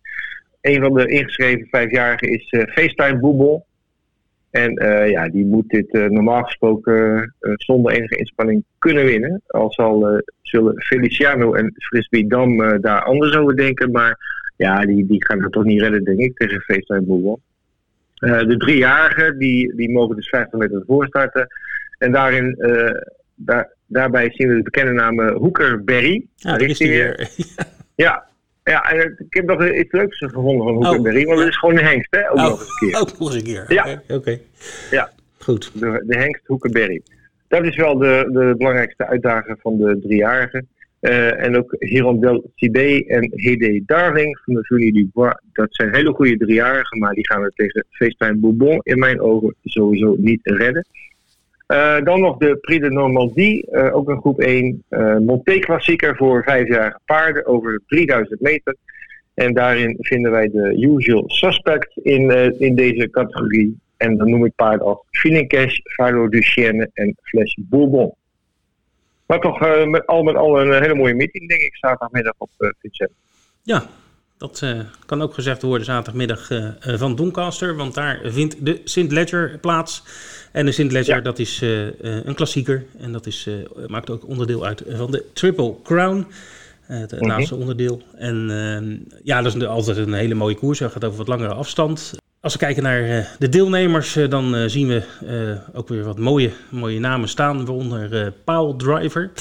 Een 0.62 0.82
van 0.82 0.94
de 0.94 1.08
ingeschreven 1.08 1.68
vijfjarigen 1.68 2.30
is 2.30 2.48
FaceTime 2.50 3.20
Boebel. 3.20 3.66
En 4.54 4.74
ja, 5.10 5.30
die 5.30 5.46
moet 5.46 5.70
dit 5.70 5.92
normaal 5.92 6.44
gesproken 6.44 7.34
zonder 7.40 7.92
enige 7.92 8.16
inspanning 8.16 8.64
kunnen 8.80 9.06
winnen. 9.06 9.42
Al 9.48 9.72
zal, 9.72 10.22
zullen 10.42 10.82
Feliciano 10.82 11.54
en 11.54 11.74
Frisbee 11.78 12.28
Dam 12.28 12.82
daar 12.82 13.04
anders 13.04 13.36
over 13.36 13.56
denken, 13.56 13.92
maar 13.92 14.18
ja, 14.58 14.86
die, 14.86 15.06
die 15.06 15.26
gaan 15.26 15.44
het 15.44 15.52
toch 15.52 15.64
niet 15.64 15.82
redden, 15.82 16.04
denk 16.04 16.20
ik, 16.20 16.38
tegen 16.38 16.62
FaceTime 16.62 17.02
Boebel. 17.02 17.42
de 18.20 18.56
driejarigen 18.58 19.38
die, 19.38 19.76
die 19.76 19.92
mogen 19.92 20.16
dus 20.16 20.30
50 20.30 20.60
meter 20.60 20.84
voor 20.88 21.06
starten. 21.06 21.48
En 21.98 22.12
daarin, 22.12 22.58
daar, 23.36 23.72
daarbij 23.88 24.32
zien 24.34 24.48
we 24.48 24.56
de 24.56 24.62
bekende 24.62 24.92
naam 24.92 25.30
Hoeker 25.30 25.84
Berry. 25.84 26.26
Ja, 26.36 26.58
daar 26.58 26.70
is 26.70 26.80
hij 26.80 26.88
weer. 26.88 27.30
ja, 27.96 28.28
ja, 28.64 28.92
en 28.92 29.16
ik 29.18 29.34
heb 29.34 29.46
nog 29.46 29.70
iets 29.70 29.92
leuks 29.92 30.18
gevonden 30.18 30.64
van 30.64 30.74
Hoekenberry, 30.74 31.22
oh, 31.22 31.28
want 31.28 31.40
het 31.40 31.50
is 31.50 31.58
gewoon 31.58 31.78
een 31.78 31.86
hengst, 31.86 32.08
hè? 32.10 32.32
Ook 32.32 32.38
oh, 32.38 32.44
nog 32.44 32.60
eens 32.60 32.70
een 32.70 32.88
keer. 32.88 33.00
Ook 33.00 33.20
nog 33.20 33.20
eens 33.20 33.36
een 33.36 33.44
keer. 33.44 33.66
Ja. 33.68 34.02
Oké. 34.08 34.40
Ja. 34.92 35.12
Goed. 35.40 35.72
De, 35.74 36.04
de 36.08 36.18
hengst 36.18 36.48
Hoekenberry. 36.48 37.02
Dat 37.48 37.66
is 37.66 37.76
wel 37.76 37.98
de, 37.98 38.30
de 38.32 38.56
belangrijkste 38.58 39.08
uitdaging 39.08 39.58
van 39.62 39.78
de 39.78 40.00
driejarigen. 40.02 40.68
Uh, 41.02 41.44
en 41.44 41.58
ook 41.58 41.76
Hirondel 41.80 42.52
Cibé 42.56 43.04
en 43.08 43.32
Hede 43.36 43.84
Darling 43.86 44.40
van 44.46 44.54
de 44.54 44.66
Julie 44.68 44.94
Dubois. 44.94 45.36
Dat 45.54 45.68
zijn 45.70 45.96
hele 45.96 46.14
goede 46.14 46.38
driejarigen, 46.38 47.00
maar 47.00 47.14
die 47.14 47.28
gaan 47.28 47.42
we 47.42 47.52
tegen 47.56 47.86
FaceTime 47.90 48.36
Bourbon 48.36 48.80
in 48.84 49.00
mijn 49.00 49.22
ogen 49.22 49.56
sowieso 49.64 50.16
niet 50.18 50.40
redden. 50.44 50.86
Uh, 51.74 52.02
dan 52.04 52.20
nog 52.20 52.38
de 52.38 52.58
Prix 52.58 52.82
de 52.82 52.92
Normandie, 52.92 53.68
uh, 53.72 53.96
ook 53.96 54.10
een 54.10 54.20
groep 54.20 54.40
1. 54.40 54.84
Uh, 54.90 55.18
Monté 55.18 55.60
klassieker 55.60 56.16
voor 56.16 56.44
vijfjarige 56.44 57.00
paarden 57.06 57.46
over 57.46 57.82
3000 57.88 58.42
meter. 58.42 58.76
En 59.34 59.54
daarin 59.54 59.98
vinden 60.00 60.32
wij 60.32 60.50
de 60.50 60.78
usual 60.80 61.24
suspects 61.28 61.96
in, 61.96 62.32
in 62.60 62.76
deze 62.76 63.10
categorie. 63.10 63.80
En 63.98 64.18
dan 64.18 64.30
noem 64.30 64.46
ik 64.46 64.56
paarden 64.56 64.88
als 64.88 65.00
Finincash, 65.10 65.78
Faro 65.84 66.30
Duchenne 66.30 66.90
en 66.94 67.18
Fles 67.22 67.58
Bourbon. 67.62 68.14
Maar 69.26 69.40
toch 69.40 69.86
met, 69.86 70.08
al 70.08 70.24
met 70.24 70.36
al 70.36 70.62
een 70.62 70.82
hele 70.82 70.96
mooie 70.96 71.14
meeting, 71.14 71.48
denk 71.48 71.62
ik, 71.62 71.76
zaterdagmiddag 71.76 72.34
op 72.38 72.50
Vincent. 72.80 73.12
Ja, 73.62 73.84
dat 74.44 74.62
uh, 74.64 74.80
kan 75.06 75.22
ook 75.22 75.34
gezegd 75.34 75.62
worden 75.62 75.86
zaterdagmiddag 75.86 76.50
uh, 76.50 76.70
van 76.80 77.16
Doncaster, 77.16 77.76
want 77.76 77.94
daar 77.94 78.20
vindt 78.24 78.66
de 78.66 78.82
Sint 78.84 79.12
Ledger 79.12 79.58
plaats. 79.62 80.04
En 80.52 80.66
de 80.66 80.72
Sint 80.72 80.92
Ledger, 80.92 81.16
ja. 81.16 81.22
dat 81.22 81.40
is 81.40 81.62
uh, 81.62 81.88
een 82.02 82.36
klassieker 82.36 82.86
en 82.98 83.12
dat 83.12 83.26
is, 83.26 83.48
maakt 83.88 84.10
ook 84.10 84.28
onderdeel 84.28 84.66
uit 84.66 84.84
van 84.90 85.12
de 85.12 85.26
Triple 85.34 85.76
Crown. 85.84 86.28
het 86.82 87.14
okay. 87.14 87.28
laatste 87.28 87.56
onderdeel. 87.56 88.02
En 88.16 88.50
ehm, 88.50 89.18
ja, 89.24 89.42
dat 89.42 89.56
is 89.56 89.66
altijd 89.66 89.98
een 89.98 90.14
hele 90.14 90.34
mooie 90.34 90.56
koers. 90.56 90.80
Dat 90.80 90.92
gaat 90.92 91.06
over 91.06 91.18
wat 91.18 91.28
langere 91.28 91.54
afstand. 91.54 92.14
Als 92.40 92.54
we 92.54 92.60
kijken 92.60 92.84
naar 92.84 93.36
de 93.40 93.50
deelnemers, 93.50 94.18
dan 94.30 94.70
zien 94.70 94.88
we 94.88 95.04
ook 95.74 95.88
weer 95.88 96.04
wat 96.04 96.20
mooie, 96.20 96.52
mooie 96.70 97.00
namen 97.00 97.30
staan. 97.30 97.66
Waaronder 97.66 98.32
Paul 98.44 98.76
Driver. 98.76 99.32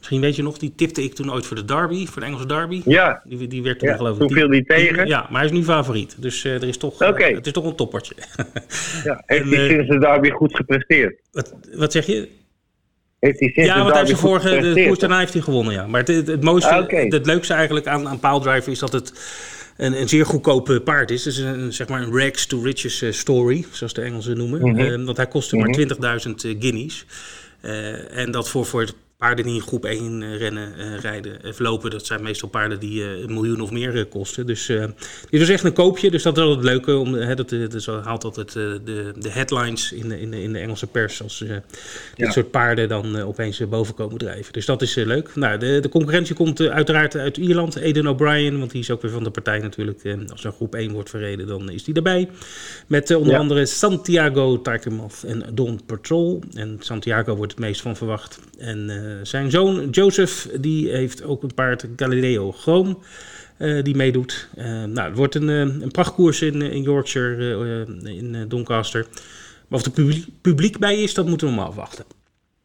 Misschien 0.00 0.20
weet 0.20 0.36
je 0.36 0.42
nog, 0.42 0.58
die 0.58 0.72
tipte 0.76 1.02
ik 1.02 1.14
toen 1.14 1.32
ooit 1.32 1.46
voor 1.46 1.56
de 1.56 1.64
Derby, 1.64 2.06
voor 2.06 2.20
de 2.20 2.26
Engelse 2.26 2.46
Derby. 2.46 2.82
Ja. 2.84 3.22
Die, 3.24 3.46
die 3.46 3.62
werd 3.62 3.78
toen 3.78 3.88
ja, 3.88 3.96
geloof 3.96 4.12
ik... 4.12 4.18
Toen 4.18 4.32
viel 4.32 4.48
die 4.48 4.64
tegen. 4.64 5.06
Ja, 5.06 5.26
maar 5.30 5.40
hij 5.40 5.50
is 5.50 5.56
nu 5.56 5.64
favoriet. 5.64 6.14
Dus 6.18 6.44
uh, 6.44 6.54
er 6.54 6.68
is 6.68 6.76
toch, 6.76 6.94
okay. 6.94 7.30
uh, 7.30 7.36
het 7.36 7.46
is 7.46 7.52
toch 7.52 7.64
een 7.64 7.76
toppertje. 7.76 8.14
ja, 9.04 9.22
heeft 9.26 9.50
hij 9.50 9.68
uh, 9.68 9.68
sinds 9.68 9.88
de 9.88 9.98
Derby 9.98 10.30
goed 10.30 10.56
gepresteerd? 10.56 11.20
Wat, 11.32 11.54
wat 11.74 11.92
zeg 11.92 12.06
je? 12.06 12.28
Heeft 13.18 13.40
hij 13.40 13.48
sinds 13.48 13.68
ja, 13.68 13.76
de 13.76 13.82
want 13.82 13.94
hij 13.94 14.04
Derby 14.04 14.08
heeft 14.08 14.22
de 14.22 14.28
goed 14.28 14.42
vorige 14.42 14.74
de 14.74 14.84
koers 14.84 14.98
daarna 14.98 15.18
heeft 15.18 15.32
hij 15.32 15.42
gewonnen, 15.42 15.72
ja. 15.72 15.86
Maar 15.86 16.00
het, 16.00 16.08
het, 16.08 16.26
het 16.26 16.44
mooiste, 16.44 16.70
Ah, 16.70 16.82
okay. 16.82 17.06
het 17.06 17.26
leukste 17.26 17.54
eigenlijk 17.54 17.86
aan, 17.86 18.08
aan 18.08 18.20
Piledriver 18.20 18.72
is 18.72 18.78
dat 18.78 18.92
het 18.92 19.12
een, 19.76 20.00
een 20.00 20.08
zeer 20.08 20.26
goedkope 20.26 20.80
paard 20.80 21.10
is. 21.10 21.24
Het 21.24 21.34
is 21.34 21.40
een, 21.40 21.72
zeg 21.72 21.88
maar 21.88 22.02
een 22.02 22.18
rags 22.18 22.46
to 22.46 22.62
riches 22.62 23.18
story, 23.18 23.64
zoals 23.70 23.92
de 23.92 24.02
Engelsen 24.02 24.36
noemen. 24.36 24.60
Mhm. 24.60 24.80
Uh, 24.80 25.04
want 25.04 25.16
hij 25.16 25.26
kostte 25.26 25.56
Mhm. 25.56 25.66
maar 25.98 26.18
20.000 26.28 26.44
uh, 26.44 26.56
guineas. 26.60 27.06
En 28.10 28.30
dat 28.30 28.48
voor, 28.48 28.66
voor 28.66 28.86
paarden 29.20 29.44
die 29.44 29.54
in 29.54 29.60
groep 29.60 29.84
1 29.84 30.20
uh, 30.20 30.36
rennen, 30.36 30.72
uh, 30.78 30.98
rijden 30.98 31.38
of 31.44 31.58
lopen, 31.58 31.90
dat 31.90 32.06
zijn 32.06 32.22
meestal 32.22 32.48
paarden 32.48 32.80
die 32.80 33.04
een 33.04 33.32
miljoen 33.34 33.60
of 33.60 33.70
meer 33.70 34.06
kosten. 34.06 34.46
Dus 34.46 34.66
dit 35.30 35.40
was 35.40 35.48
echt 35.48 35.64
een 35.64 35.72
koopje, 35.72 36.10
dus 36.10 36.22
dat 36.22 36.36
is 36.36 36.42
altijd 36.42 36.64
het 36.64 36.72
leuke. 36.74 36.96
Om, 36.96 37.14
hè, 37.14 37.34
dat, 37.34 37.48
dat 37.48 37.86
haalt 37.86 38.24
altijd 38.24 38.52
de, 38.52 39.12
de 39.18 39.30
headlines 39.30 39.92
in 39.92 40.08
de, 40.08 40.20
in, 40.20 40.30
de, 40.30 40.42
in 40.42 40.52
de 40.52 40.58
Engelse 40.58 40.86
pers 40.86 41.22
als 41.22 41.38
dit 41.38 41.62
Ja. 42.16 42.30
soort 42.30 42.50
paarden 42.50 42.88
dan 42.88 43.20
opeens 43.20 43.68
boven 43.68 43.94
komen 43.94 44.18
drijven. 44.18 44.52
Dus 44.52 44.66
dat 44.66 44.82
is 44.82 44.94
leuk. 44.94 45.34
Nou, 45.34 45.58
de, 45.58 45.78
de 45.80 45.88
concurrentie 45.88 46.34
komt 46.34 46.60
uiteraard 46.60 47.16
uit 47.16 47.36
Ierland. 47.36 47.76
Eden 47.76 48.06
O'Brien, 48.06 48.58
want 48.58 48.70
die 48.70 48.80
is 48.80 48.90
ook 48.90 49.02
weer 49.02 49.10
van 49.10 49.24
de 49.24 49.30
partij 49.30 49.58
natuurlijk. 49.58 50.16
als 50.30 50.44
er 50.44 50.52
groep 50.52 50.74
1 50.74 50.92
wordt 50.92 51.10
verreden, 51.10 51.46
dan 51.46 51.70
is 51.70 51.84
die 51.84 51.94
erbij. 51.94 52.28
Met 52.86 53.14
onder 53.14 53.32
Ja. 53.32 53.38
andere 53.38 53.66
Santiago 53.66 54.62
Tarkemov 54.62 55.22
en 55.24 55.44
Don 55.52 55.80
Patrol. 55.86 56.42
En 56.54 56.76
Santiago 56.80 57.34
wordt 57.34 57.52
het 57.52 57.60
meest 57.60 57.80
van 57.80 57.96
verwacht. 57.96 58.38
En 58.58 58.90
eh, 58.90 59.09
zijn 59.22 59.50
zoon 59.50 59.88
Joseph, 59.90 60.48
die 60.60 60.90
heeft 60.90 61.24
ook 61.24 61.42
een 61.42 61.54
paard 61.54 61.86
Galileo 61.96 62.52
Chroom. 62.52 62.98
eh, 63.56 63.82
die 63.82 63.96
meedoet. 63.96 64.48
Eh, 64.56 64.64
nou, 64.84 65.08
het 65.08 65.16
wordt 65.16 65.34
een, 65.34 65.48
eh, 65.48 65.58
een 65.58 65.90
prachtkoers 65.92 66.42
in, 66.42 66.62
in 66.62 66.82
Yorkshire, 66.82 67.36
eh, 67.36 67.80
eh, 68.10 68.16
in 68.18 68.34
eh, 68.34 68.40
Doncaster. 68.48 69.06
Maar 69.68 69.78
of 69.78 69.84
er 69.84 69.90
publiek, 69.92 70.24
publiek 70.40 70.78
bij 70.78 71.02
is, 71.02 71.14
dat 71.14 71.26
moeten 71.26 71.46
we 71.48 71.54
maar 71.54 71.64
afwachten. 71.66 72.04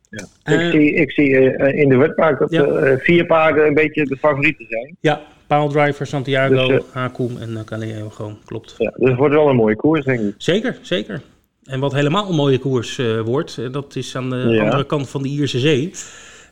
Ja. 0.09 0.25
Eh, 0.43 0.65
ik 0.65 0.71
zie, 0.71 0.93
ik 0.93 1.11
zie 1.11 1.37
eh, 1.55 1.79
in 1.81 1.89
de 1.89 1.97
wedpaard 1.97 2.39
dat 2.39 2.51
Ja. 2.51 2.63
eh, 2.65 2.97
vier 2.99 3.25
paarden 3.25 3.67
een 3.67 3.73
beetje 3.73 4.05
de 4.05 4.17
favorieten 4.17 4.65
zijn. 4.69 4.95
Ja, 4.99 5.21
Piledriver, 5.47 6.07
Santiago, 6.07 6.67
Dus, 6.67 6.81
Hakoum 6.91 7.37
en 7.37 7.49
uh, 7.51 7.59
Galileo 7.65 8.09
gewoon, 8.09 8.37
klopt. 8.45 8.75
Ja, 8.77 8.93
dus 8.97 9.09
het 9.09 9.17
wordt 9.17 9.33
wel 9.35 9.49
een 9.49 9.55
mooie 9.55 9.75
koers, 9.75 10.05
denk 10.05 10.19
ik. 10.19 10.33
Zeker, 10.37 10.77
zeker. 10.81 11.21
En 11.63 11.79
wat 11.79 11.93
helemaal 11.93 12.29
een 12.29 12.35
mooie 12.35 12.57
koers 12.59 12.97
eh, 12.97 13.19
wordt, 13.21 13.57
eh, 13.57 13.71
dat 13.71 13.95
is 13.95 14.15
aan 14.15 14.29
de 14.29 14.35
Ja. 14.35 14.63
andere 14.63 14.85
kant 14.85 15.09
van 15.09 15.21
de 15.23 15.29
Ierse 15.29 15.59
Zee. 15.59 15.91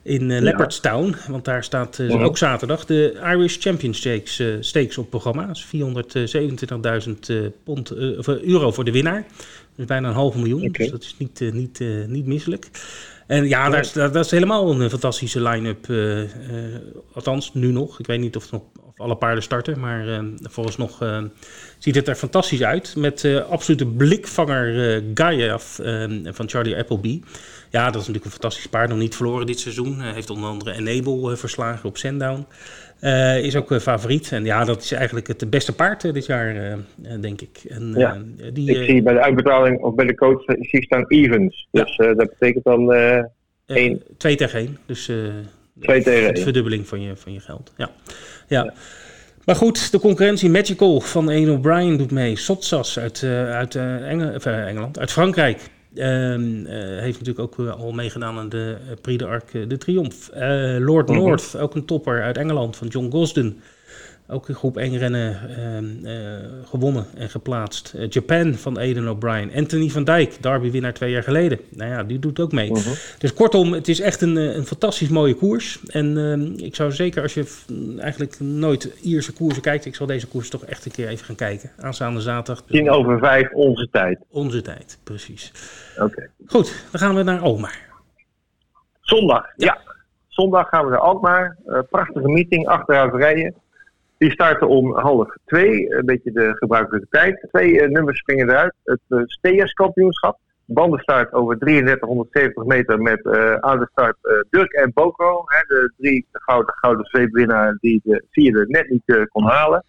In 0.04 0.32
eh. 0.32 0.42
Leopardstown, 0.42 1.16
want 1.28 1.46
daar 1.46 1.64
staat 1.64 2.00
eh, 2.00 2.24
ook 2.24 2.38
zaterdag 2.38 2.86
de 2.86 3.20
Irish 3.26 3.58
Champion 3.60 3.94
Stakes, 3.94 4.40
eh, 4.40 4.48
Stakes 4.60 4.98
op 4.98 5.10
programma. 5.10 5.46
Dat 5.46 5.56
is 5.56 5.64
427.000 5.64 7.30
eh, 7.30 7.38
pond, 7.64 8.18
of, 8.18 8.28
euro 8.28 8.72
voor 8.72 8.84
de 8.84 8.92
winnaar. 8.92 9.26
Dus 9.76 9.86
bijna 9.86 10.08
een 10.08 10.14
half 10.14 10.36
miljoen, 10.36 10.72
dus 10.72 10.92
dat 10.92 11.04
is 11.04 11.16
niet, 11.18 11.54
niet, 11.54 11.80
niet 12.08 12.26
misselijk. 12.26 12.70
En 13.28 13.48
ja, 13.48 13.70
daar 13.70 13.80
is, 13.80 13.92
dat, 13.92 14.14
dat 14.14 14.26
is 14.26 14.32
helemaal 14.32 14.72
een 14.72 14.90
fantastische 14.90 15.42
line-up. 15.42 15.88
althans, 17.14 17.54
nu 17.54 17.72
nog. 17.72 18.00
Ik 18.00 18.06
weet 18.06 18.20
niet 18.20 18.36
of, 18.36 18.44
het 18.44 18.52
nog, 18.52 18.62
alle 19.04 19.16
paarden 19.16 19.44
starten, 19.44 19.80
maar 19.80 20.08
eh 20.08 20.20
volgens 20.42 20.78
nog 20.78 21.02
eh, 21.02 21.24
ziet 21.78 21.96
het 21.96 22.08
er 22.08 22.16
fantastisch 22.16 22.64
uit. 22.64 22.96
Met 22.98 23.24
eh 23.24 23.50
absolute 23.50 23.86
blikvanger 23.86 25.02
Gaia 25.14 25.60
van 26.24 26.50
Charlie 26.50 26.78
Appleby. 26.78 27.22
Ja, 27.70 27.86
dat 27.86 28.02
is 28.02 28.08
natuurlijk 28.08 28.26
een 28.26 28.32
fantastisch 28.32 28.68
paard. 28.68 28.90
Nog 28.90 28.98
niet 28.98 29.16
verloren 29.16 29.46
dit 29.46 29.60
seizoen. 29.60 30.02
Heeft 30.02 30.30
onder 30.30 30.50
andere 30.50 30.74
Enable 30.74 31.38
verslagen 31.38 31.90
op 31.90 31.98
Sandown. 31.98 32.46
Eh, 33.00 33.44
is 33.44 33.56
ook 33.56 33.82
favoriet. 33.82 34.32
En 34.32 34.46
ja, 34.46 34.64
dat 34.64 34.84
is 34.84 34.92
eigenlijk 34.92 35.28
het 35.28 35.50
beste 35.50 35.76
paard 35.76 36.14
dit 36.14 36.26
jaar, 36.26 36.78
denk 37.22 37.42
ik. 37.42 37.62
En, 37.70 37.94
Ja. 37.98 38.22
die, 38.54 38.80
Ik 38.80 38.90
zie 38.90 39.02
bij 39.02 39.14
de 39.14 39.22
uitbetaling 39.22 39.82
of 39.82 39.96
bij 39.96 40.06
de 40.06 40.16
coach 40.16 40.44
zie 40.46 40.80
ik 40.80 40.84
staan 40.84 41.06
evens. 41.08 41.68
Ja. 41.72 41.84
Dus 41.84 41.96
eh, 41.96 42.16
dat 42.16 42.30
betekent 42.30 42.64
dan 42.64 42.94
eh, 42.94 43.18
eh, 43.18 43.26
één. 43.66 44.02
twee 44.18 44.36
tegen 44.36 44.60
één. 44.60 44.78
Dus 44.86 45.12
Twee 45.82 46.04
tegen 46.04 46.34
één. 46.34 46.44
verdubbeling 46.44 46.88
van 46.88 47.02
je, 47.02 47.16
van 47.16 47.34
je 47.34 47.40
geld. 47.40 47.72
Ja. 47.78 47.92
Ja. 48.48 48.74
Maar 49.46 49.56
goed, 49.56 49.92
de 49.92 50.00
concurrentie 50.00 50.50
Magical 50.50 51.00
van 51.02 51.32
Ian 51.32 51.56
O'Brien 51.56 51.98
doet 51.98 52.12
mee. 52.12 52.36
Sotsas 52.38 53.00
uit, 53.00 53.24
eh, 53.24 53.52
uit 53.52 53.76
eh, 53.76 54.10
Engel- 54.10 54.36
of, 54.36 54.46
eh, 54.46 54.68
Engeland, 54.68 55.00
uit 55.00 55.12
Frankrijk. 55.12 55.70
Ehm, 55.96 56.66
eh, 56.66 57.00
heeft 57.00 57.20
natuurlijk 57.20 57.40
ook 57.40 57.68
al 57.70 57.92
meegedaan 57.92 58.38
aan 58.38 58.50
de 58.50 58.78
eh, 58.90 58.96
Prix 59.02 59.18
de 59.24 59.26
Arc 59.30 59.52
de 59.70 59.78
Triomphe. 59.78 60.80
Lord 60.80 61.08
Mhm. 61.10 61.18
North, 61.18 61.58
ook 61.58 61.76
een 61.76 61.86
topper 61.86 62.22
uit 62.24 62.38
Engeland 62.38 62.76
van 62.76 62.88
John 62.88 63.12
Gosden. 63.12 63.60
Ook 64.28 64.50
in 64.50 64.56
groep 64.56 64.78
1 64.78 64.98
rennen 64.98 65.40
ehm, 65.50 66.06
eh, 66.06 66.68
gewonnen 66.70 67.06
en 67.16 67.30
geplaatst. 67.30 67.94
Eh, 67.94 68.10
Japan 68.10 68.54
van 68.54 68.78
Aidan 68.78 69.10
O'Brien. 69.10 69.52
Anthony 69.56 69.90
van 69.90 70.04
Dijk, 70.04 70.44
Derby-winnaar 70.44 70.94
twee 70.94 71.12
jaar 71.12 71.24
geleden. 71.24 71.60
Nou 71.70 71.92
ja, 71.92 72.04
die 72.04 72.20
doet 72.20 72.40
ook 72.40 72.52
mee. 72.52 72.72
Mhm. 72.72 72.90
Dus 73.18 73.34
kortom, 73.34 73.74
het 73.74 73.88
is 73.88 74.00
echt 74.00 74.22
een, 74.22 74.38
eh, 74.38 74.56
een 74.56 74.66
fantastisch 74.66 75.10
mooie 75.10 75.34
koers. 75.34 75.80
En 75.86 76.18
ehm, 76.18 76.66
ik 76.66 76.76
zou 76.76 76.92
zeker, 76.92 77.22
als 77.22 77.34
je 77.34 77.46
eigenlijk 78.00 78.40
nooit 78.40 78.84
Ierse 79.02 79.34
koersen 79.34 79.62
kijkt... 79.62 79.86
ik 79.86 79.96
zal 79.96 80.08
deze 80.08 80.28
koers 80.28 80.50
toch 80.50 80.66
echt 80.66 80.86
een 80.86 80.92
keer 80.92 81.08
even 81.08 81.26
gaan 81.26 81.36
kijken. 81.36 81.72
Aanstaande 81.78 82.22
zaterdag. 82.22 82.64
Tien 82.66 82.90
over 82.90 83.20
vijf 83.20 83.52
onze 83.52 83.88
tijd. 83.92 84.20
Onze 84.30 84.62
tijd, 84.62 85.00
precies. 85.04 85.52
Oké. 85.98 86.30
Goed, 86.46 86.86
dan 86.92 87.00
gaan 87.00 87.16
we 87.16 87.24
naar 87.24 87.40
Almar. 87.40 87.78
Zondag, 89.02 89.46
ja. 89.56 89.78
Zondag 90.28 90.70
gaan 90.70 90.86
we 90.86 90.92
naar 90.92 91.00
Alkmaar. 91.00 91.58
Prachtige 91.90 92.28
meeting, 92.28 92.68
achteruit 92.68 93.14
rijden. 93.14 93.62
Die 94.24 94.32
starten 94.32 94.68
om 94.68 94.98
half 94.98 95.36
twee, 95.46 95.94
een 95.94 96.06
beetje 96.06 96.32
de 96.32 96.52
gebruikelijke 96.56 97.08
tijd. 97.10 97.48
Twee 97.52 97.82
eh, 97.82 97.90
nummers 97.90 98.20
springen 98.20 98.50
eruit. 98.50 98.74
Het 98.84 99.00
uh, 99.10 99.22
Steers 99.26 99.74
kampioenschap. 99.74 100.38
Bandenstart 100.66 101.34
over 101.34 101.58
3370 101.58 102.64
meter 102.64 103.02
met 103.02 103.26
eh, 103.26 103.54
aan 103.54 103.80
de 103.80 103.88
start 103.92 104.16
eh, 104.22 104.34
Dirk 104.50 104.72
en 104.72 104.92
Boko. 104.94 105.44
Hè, 105.46 105.60
de 105.68 105.94
drie 105.98 106.26
gouden, 106.32 106.74
gouden 106.76 107.06
zweepwinnaar 107.06 107.78
die 107.80 108.02
de 108.04 108.24
vierde 108.32 108.66
net 108.68 108.90
niet 108.90 109.04
eh, 109.06 109.22
kon 109.32 109.44
halen. 109.44 109.84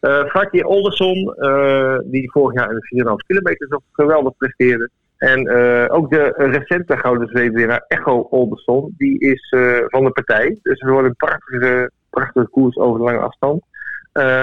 Uh, 0.00 0.24
Fatje 0.24 0.66
Olderson, 0.66 1.34
uh, 1.38 1.98
die 2.04 2.30
vorig 2.30 2.54
jaar 2.54 2.70
in 2.70 2.76
de 2.76 3.04
4,5 3.22 3.26
kilometer 3.26 3.66
zo 3.70 3.78
geweldig 3.92 4.36
presteerde. 4.36 4.90
En 5.16 5.46
uh, 5.46 5.84
ook 5.88 6.10
de 6.10 6.32
recente 6.36 6.96
gouden 6.96 7.28
zweepwinnaar 7.28 7.84
Echo 7.88 8.20
Olderson, 8.30 8.94
die 8.96 9.18
is 9.18 9.52
uh, 9.56 9.78
van 9.86 10.04
de 10.04 10.10
partij. 10.10 10.58
Dus 10.62 10.80
het 10.80 10.90
wordt 10.90 11.08
een 11.08 11.16
prachtige, 11.16 11.90
prachtige 12.10 12.48
koers 12.48 12.76
over 12.76 12.98
de 12.98 13.04
lange 13.04 13.18
afstand. 13.18 13.62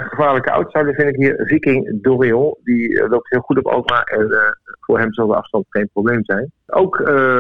gevaarlijke 0.10 0.51
outsider 0.51 0.93
vind 0.93 1.10
ik 1.10 1.15
hier 1.15 1.43
Viking 1.45 2.01
Dorion. 2.01 2.56
Die 2.63 3.08
loopt 3.10 3.30
heel 3.30 3.41
goed 3.41 3.58
op 3.58 3.67
Alkmaar 3.67 4.03
en 4.03 4.58
voor 4.80 4.99
hem 4.99 5.13
zal 5.13 5.27
de 5.27 5.36
afstand 5.36 5.65
geen 5.69 5.89
probleem 5.93 6.25
zijn. 6.25 6.51
Ook 6.65 6.99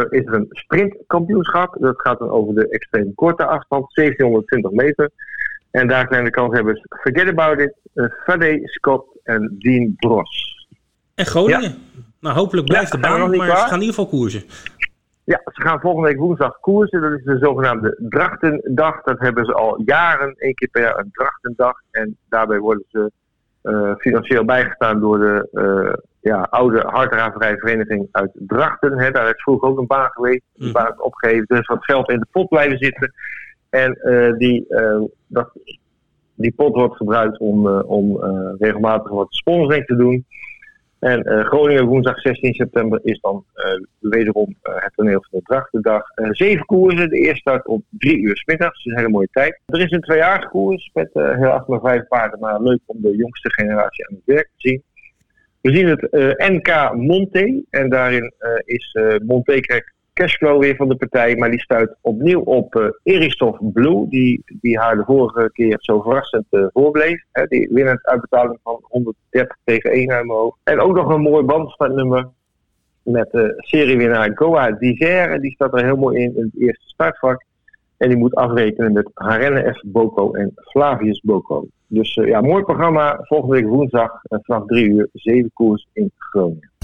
is 0.09 0.25
er 0.25 0.33
een 0.33 0.47
sprintkampioenschap. 0.49 1.75
Dat 1.79 2.01
gaat 2.01 2.19
dan 2.19 2.29
over 2.29 2.55
de 2.55 2.69
extreem 2.69 3.13
korte 3.15 3.45
afstand, 3.45 3.95
1720 3.95 4.71
meter. 4.71 5.11
En 5.71 5.87
daar 5.87 6.07
zijn 6.09 6.23
de 6.23 6.29
kanshebbers 6.29 6.85
Forget 6.89 7.27
About 7.27 7.59
It, 7.59 7.73
uh, 7.93 8.63
Scott 8.63 9.19
en 9.23 9.55
Dean 9.59 9.95
Bros. 9.95 10.67
En 11.15 11.25
Groningen? 11.25 11.75
Nou, 12.19 12.35
hopelijk 12.35 12.67
blijft 12.67 12.91
de 12.91 12.97
baan, 12.97 13.37
maar 13.37 13.47
ze 13.47 13.55
gaan 13.55 13.73
in 13.73 13.79
ieder 13.79 13.95
geval 13.95 14.07
koersen. 14.07 14.43
Ja, 15.33 15.41
ze 15.43 15.61
gaan 15.61 15.79
volgende 15.79 16.07
week 16.07 16.19
woensdag 16.19 16.59
koersen. 16.59 17.01
Dat 17.01 17.11
is 17.11 17.23
de 17.23 17.37
zogenaamde 17.37 17.97
Drachtendag. 18.09 19.01
Dat 19.01 19.19
hebben 19.19 19.45
ze 19.45 19.53
al 19.53 19.81
jaren, 19.85 20.35
één 20.37 20.53
keer 20.53 20.69
per 20.71 20.81
jaar 20.81 20.97
een 20.97 21.09
Drachtendag. 21.11 21.81
En 21.91 22.17
daarbij 22.29 22.59
worden 22.59 22.85
ze 22.87 23.11
uh, 23.63 23.95
financieel 23.97 24.45
bijgestaan 24.45 24.99
door 24.99 25.19
de 25.19 25.49
uh, 25.51 25.93
ja, 26.21 26.47
oude 26.49 26.79
harddraverijvereniging 26.79 28.07
uit 28.11 28.31
Drachten. 28.33 28.99
Hè. 28.99 29.11
Daar 29.11 29.27
is 29.27 29.41
vroeger 29.41 29.69
ook 29.69 29.77
een 29.77 29.87
baan 29.87 30.09
geweest. 30.09 30.43
Die 30.53 30.67
mm. 30.67 30.73
baan 30.73 30.91
is 30.91 31.01
opgegeven. 31.01 31.45
Er 31.47 31.59
is 31.59 31.67
wat 31.67 31.85
geld 31.85 32.09
in 32.09 32.19
de 32.19 32.27
pot 32.31 32.49
blijven 32.49 32.77
zitten. 32.77 33.13
En 33.69 33.99
uh, 34.03 34.33
die, 34.37 34.65
dat, 35.27 35.51
die 36.35 36.53
pot 36.55 36.75
wordt 36.75 36.95
gebruikt 36.95 37.37
om, 37.37 37.67
om 37.67 38.17
regelmatig 38.59 39.11
wat 39.11 39.27
sponsoring 39.33 39.85
te 39.85 39.95
doen. 39.95 40.25
En 40.99 41.31
uh, 41.31 41.45
Groningen 41.45 41.85
woensdag 41.85 42.19
16 42.19 42.53
september 42.53 42.99
is 43.03 43.19
dan 43.19 43.45
uh, 43.55 43.63
wederom 43.99 44.55
uh, 44.63 44.73
het 44.75 44.93
toneel 44.95 45.25
van 45.29 45.39
de 45.39 45.45
Drachtendag. 45.45 46.03
zeven 46.31 46.65
koersen, 46.65 47.09
de 47.09 47.17
eerste 47.17 47.39
start 47.39 47.67
om 47.67 47.83
drie 47.89 48.19
uur 48.19 48.37
s 48.37 48.45
middags. 48.45 48.85
Is 48.85 48.91
een 48.91 48.97
hele 48.97 49.09
mooie 49.09 49.29
tijd. 49.31 49.59
Er 49.65 49.81
is 49.81 49.91
een 49.91 50.01
tweejarig 50.01 50.49
koers 50.49 50.89
met 50.93 51.09
heel 51.13 51.63
maar 51.67 51.79
vijf 51.79 52.07
paarden. 52.07 52.39
Maar 52.39 52.61
leuk 52.61 52.79
om 52.85 53.01
de 53.01 53.15
jongste 53.15 53.51
generatie 53.51 54.07
aan 54.07 54.15
het 54.15 54.35
werk 54.35 54.49
te 54.57 54.69
zien. 54.69 54.83
We 55.61 55.75
zien 55.75 55.87
het 55.87 56.11
NK 56.51 56.93
Monte. 56.93 57.63
En 57.69 57.89
daarin 57.89 58.33
is 58.65 58.97
Monte 59.25 59.59
krijgt 59.59 59.93
cashflow 60.17 60.59
weer 60.61 60.75
van 60.75 60.87
de 60.87 60.95
partij. 60.95 61.35
Maar 61.35 61.49
die 61.49 61.59
stuit 61.59 61.95
opnieuw 62.01 62.41
op 62.41 62.75
uh, 62.75 62.87
Eristoff 63.03 63.59
Blue. 63.73 64.09
Die, 64.09 64.43
die 64.61 64.79
haar 64.79 64.95
de 64.95 65.03
vorige 65.03 65.49
keer 65.53 65.77
zo 65.79 66.01
verrassend 66.01 66.45
uh, 66.51 66.65
voorbleef. 66.73 67.23
Hè, 67.31 67.45
die 67.45 67.69
winnend 67.71 68.05
uitbetaling 68.05 68.59
van 68.63 68.79
130 68.81 69.57
tegen 69.63 69.91
1 69.91 70.11
uit. 70.11 70.53
En 70.63 70.79
ook 70.79 70.95
nog 70.95 71.09
een 71.09 71.21
mooi 71.21 71.43
bandstartnummer. 71.43 72.29
Met 73.01 73.33
uh, 73.33 73.43
seriewinnaar 73.57 74.31
Goa 74.35 74.71
Dizer. 74.71 75.41
Die 75.41 75.51
staat 75.51 75.73
er 75.73 75.85
heel 75.85 75.95
mooi 75.95 76.23
in 76.23 76.35
in 76.35 76.43
het 76.43 76.61
eerste 76.61 76.87
startvak. 76.87 77.45
En 77.97 78.09
die 78.09 78.17
moet 78.17 78.35
afrekenen 78.35 78.93
met 78.93 79.11
Harenne 79.13 79.73
F. 79.73 79.81
Boko 79.85 80.31
en 80.31 80.51
Flavius 80.55 81.21
Boko. 81.21 81.67
Dus 81.87 82.13
ja, 82.13 82.41
mooi 82.41 82.63
programma. 82.63 83.19
Volgende 83.21 83.55
week 83.55 83.65
woensdag 83.65 84.11
vanaf 84.21 84.65
3 84.65 84.89
uur. 84.89 85.09
7 85.13 85.51
koers 85.53 85.87
in 85.93 86.11
Groningen. 86.17 86.76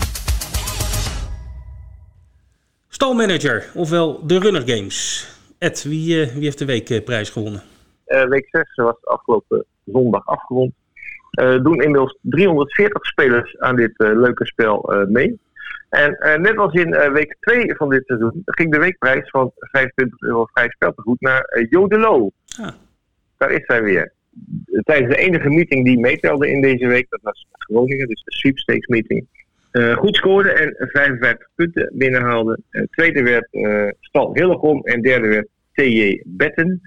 Stalmanager, 3.04 3.66
ofwel 3.76 4.28
de 4.28 4.39
Runner 4.39 4.62
Games. 4.66 5.28
Ed, 5.58 5.84
wie, 5.84 6.22
uh, 6.22 6.34
wie 6.34 6.44
heeft 6.44 6.58
de 6.60 6.66
weekprijs 6.66 7.30
gewonnen? 7.30 7.62
Uh, 8.08 8.24
week 8.24 8.48
6 8.52 8.76
was 8.76 9.06
afgelopen 9.06 9.66
zondag 9.86 10.26
afgerond. 10.26 10.74
Uh, 11.42 11.63
doen 11.63 11.82
inmiddels 11.82 12.18
340 12.22 13.06
spelers 13.06 13.60
aan 13.60 13.76
dit 13.76 13.92
leuke 13.96 14.46
spel 14.46 15.06
mee. 15.08 15.39
En 15.89 16.42
net 16.42 16.58
als 16.58 16.74
in 16.74 17.12
week 17.13 17.38
2 17.39 17.76
van 17.76 17.89
dit 17.89 18.04
seizoen 18.06 18.42
ging 18.46 18.72
de 18.72 18.80
weekprijs 18.80 19.30
van 19.30 19.52
25 19.56 20.22
euro 20.22 20.46
vrij 20.46 20.70
speltegoed 20.70 21.22
naar 21.22 21.66
Jodelo. 21.70 22.32
Ah. 22.62 22.72
Daar 23.38 23.52
is 23.52 23.66
zij 23.66 23.84
weer. 23.84 24.13
Tijdens 24.84 25.16
de 25.16 25.22
enige 25.22 25.50
meeting 25.50 25.86
die 25.86 26.00
meetelde 26.00 26.50
in 26.50 26.62
deze 26.62 26.88
week, 26.88 27.10
dat 27.10 27.22
was 27.24 27.48
Groningen, 27.52 28.08
dus 28.08 28.24
de 28.24 28.32
sweepstakes 28.32 28.88
meeting 28.88 29.28
uh, 29.74 29.98
goed 29.98 30.16
scoorde 30.16 30.52
en 30.52 30.76
55 30.78 31.48
punten 31.56 31.92
binnenhaalde. 31.94 32.60
Uh, 32.72 32.84
tweede 32.92 33.24
werd 33.24 33.48
uh, 33.52 33.88
Stal 34.00 34.34
Hillegom 34.34 34.84
en 34.84 35.02
derde 35.02 35.28
werd 35.28 35.48
TJ 35.74 36.22
Betten. 36.26 36.82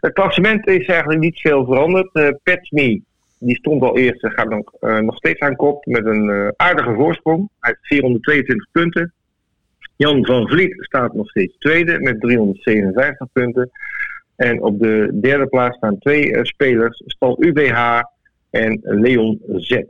Het 0.00 0.12
klassement 0.12 0.66
is 0.66 0.86
eigenlijk 0.86 1.20
niet 1.20 1.40
veel 1.40 1.64
veranderd. 1.64 2.08
Uh, 2.12 2.28
Petsme, 2.42 3.00
die 3.38 3.56
stond 3.56 3.82
al 3.82 3.98
eerst, 3.98 4.26
gaat 4.26 4.48
nog, 4.48 4.72
nog 5.00 5.16
steeds 5.16 5.40
aan 5.40 5.56
kop 5.56 5.86
met 5.86 6.06
een 6.06 6.52
aardige 6.56 6.94
voorsprong. 6.94 7.48
Heeft 7.60 7.78
422 7.80 8.70
punten. 8.72 9.12
Jan 9.96 10.26
van 10.26 10.48
Vliet 10.48 10.74
staat 10.78 11.14
nog 11.14 11.28
steeds 11.28 11.58
tweede 11.58 12.00
met 12.00 12.20
357 12.20 13.26
punten. 13.32 13.70
En 14.36 14.62
op 14.62 14.80
de 14.80 15.18
derde 15.20 15.46
plaats 15.46 15.76
staan 15.76 15.98
twee 15.98 16.38
spelers, 16.42 17.02
Stal 17.06 17.44
UBH 17.44 18.00
en 18.50 18.80
Leon 18.82 19.40
Z. 19.56 19.82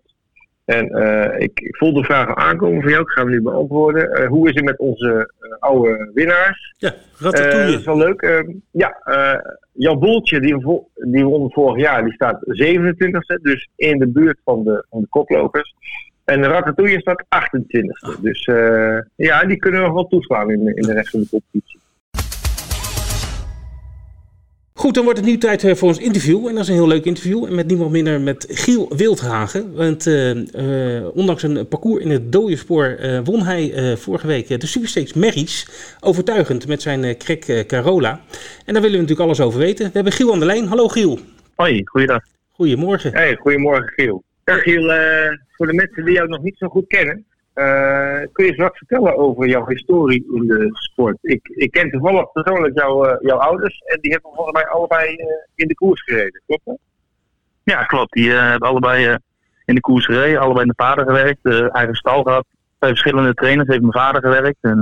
En 0.70 0.98
uh, 0.98 1.40
ik, 1.40 1.60
ik 1.60 1.76
voel 1.76 1.92
de 1.92 2.04
vragen 2.04 2.36
aankomen 2.36 2.82
van 2.82 2.90
jou. 2.90 3.02
Ik 3.02 3.08
ga 3.08 3.20
hem 3.20 3.30
nu 3.30 3.42
beantwoorden. 3.42 4.20
Uh, 4.20 4.28
hoe 4.28 4.48
is 4.48 4.54
het 4.54 4.64
met 4.64 4.78
onze 4.78 5.32
uh, 5.40 5.52
oude 5.58 6.10
winnaars? 6.14 6.74
Ja, 6.78 6.94
Ratatouille. 7.18 7.70
dat 7.70 7.80
is 7.80 7.84
wel 7.84 7.96
leuk. 7.96 8.22
Ehm, 8.22 8.48
ja, 8.70 8.96
Jan 9.72 9.98
Boeltje, 9.98 10.40
die, 10.40 10.82
die 10.94 11.24
won 11.24 11.52
vorig 11.52 11.82
jaar, 11.82 12.04
die 12.04 12.12
staat 12.12 12.38
27e. 12.46 13.42
Dus 13.42 13.68
in 13.76 13.98
de 13.98 14.08
buurt 14.08 14.38
van 14.44 14.64
de, 14.64 14.84
van 14.90 15.00
de 15.00 15.06
koplopers. 15.08 15.74
En 16.24 16.44
Ratatouille 16.44 17.00
staat 17.00 17.24
28e. 17.24 18.08
Oh. 18.08 18.22
Dus 18.22 18.44
ja, 19.16 19.44
die 19.44 19.56
kunnen 19.56 19.80
nog 19.80 19.92
wel 19.92 20.06
toeslaan 20.06 20.50
in, 20.50 20.76
in 20.76 20.82
de 20.82 20.92
rest 20.92 21.10
van 21.10 21.20
de 21.20 21.28
competitie. 21.28 21.69
Goed, 24.80 24.94
dan 24.94 25.04
wordt 25.04 25.18
het 25.18 25.28
nu 25.28 25.38
tijd 25.38 25.64
eh, 25.64 25.74
voor 25.74 25.88
ons 25.88 25.98
interview. 25.98 26.46
En 26.46 26.54
dat 26.54 26.62
is 26.62 26.68
een 26.68 26.74
heel 26.74 26.86
leuk 26.86 27.04
interview. 27.04 27.44
En 27.44 27.54
met 27.54 27.66
niemand 27.66 27.90
minder 27.90 28.20
met 28.20 28.46
Giel 28.48 28.96
Wildhagen. 28.96 29.74
Want 29.74 30.06
uh, 30.06 30.34
uh, 30.34 31.16
ondanks 31.16 31.42
een 31.42 31.68
parcours 31.68 32.02
in 32.02 32.10
het 32.10 32.32
dode 32.32 32.56
spoor 32.56 32.98
won 33.24 33.42
hij 33.42 33.96
vorige 33.96 34.26
week 34.26 34.60
de 34.60 34.66
Superstakes 34.66 35.12
Merries. 35.12 35.68
Overtuigend 36.00 36.66
met 36.66 36.82
zijn 36.82 37.16
krek 37.16 37.64
Carola. 37.66 38.20
En 38.64 38.72
daar 38.72 38.82
willen 38.82 38.90
we 38.90 39.02
natuurlijk 39.02 39.20
alles 39.20 39.40
over 39.40 39.58
weten. 39.58 39.86
We 39.86 39.90
hebben 39.92 40.12
Giel 40.12 40.32
aan 40.32 40.38
de 40.38 40.46
lijn. 40.46 40.66
Hallo 40.66 40.88
Giel. 40.88 41.18
Hoi, 41.54 41.82
goeiedag. 41.84 42.22
Goedemorgen. 42.50 43.12
Hey, 43.12 43.36
goedemorgen 43.36 43.88
Giel. 43.88 44.22
Ja, 44.44 44.54
Giel, 44.54 44.82
voor 45.56 45.66
de 45.66 45.74
mensen 45.74 46.04
die 46.04 46.14
jou 46.14 46.28
nog 46.28 46.42
niet 46.42 46.56
zo 46.58 46.68
goed 46.68 46.86
kennen. 46.86 47.24
Uh, 47.54 48.26
kun 48.32 48.44
je 48.44 48.50
eens 48.50 48.60
wat 48.60 48.76
vertellen 48.76 49.16
over 49.16 49.48
jouw 49.48 49.66
historie 49.66 50.26
in 50.34 50.46
de 50.46 50.68
sport? 50.72 51.18
Ik, 51.22 51.48
ik 51.48 51.70
ken 51.70 51.90
toevallig 51.90 52.32
persoonlijk 52.32 52.78
jou, 52.78 53.08
uh, 53.08 53.16
jouw 53.20 53.38
ouders 53.38 53.78
en 53.78 53.98
die 54.00 54.12
hebben 54.12 54.30
volgens 54.34 54.62
mij 54.62 54.66
allebei 54.66 55.14
uh, 55.14 55.26
in 55.54 55.68
de 55.68 55.74
koers 55.74 56.02
gereden, 56.02 56.42
klopt 56.46 56.64
dat? 56.64 56.78
Ja, 57.62 57.84
klopt. 57.84 58.12
Die 58.12 58.30
hebben 58.30 58.68
allebei 58.68 59.16
in 59.64 59.74
de 59.74 59.80
koers 59.80 60.04
gereden, 60.04 60.40
allebei 60.40 60.62
in 60.62 60.72
de 60.76 60.84
vader 60.84 61.04
gewerkt, 61.04 61.72
eigen 61.74 61.94
stal 61.94 62.22
gehad. 62.22 62.46
Bij 62.78 62.88
verschillende 62.88 63.34
trainers 63.34 63.68
heeft 63.68 63.80
mijn 63.80 63.92
vader 63.92 64.20
gewerkt 64.20 64.58
en 64.60 64.78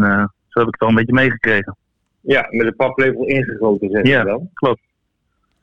zo 0.48 0.60
heb 0.60 0.66
ik 0.66 0.72
het 0.72 0.80
wel 0.80 0.88
een 0.88 0.94
beetje 0.94 1.12
meegekregen. 1.12 1.76
Ja, 2.20 2.46
met 2.50 2.66
de 2.66 2.72
paplepel 2.72 3.24
ingegoten, 3.24 3.90
zeg 3.90 4.02
je 4.02 4.08
ja, 4.08 4.24
wel. 4.24 4.50
klopt. 4.54 4.80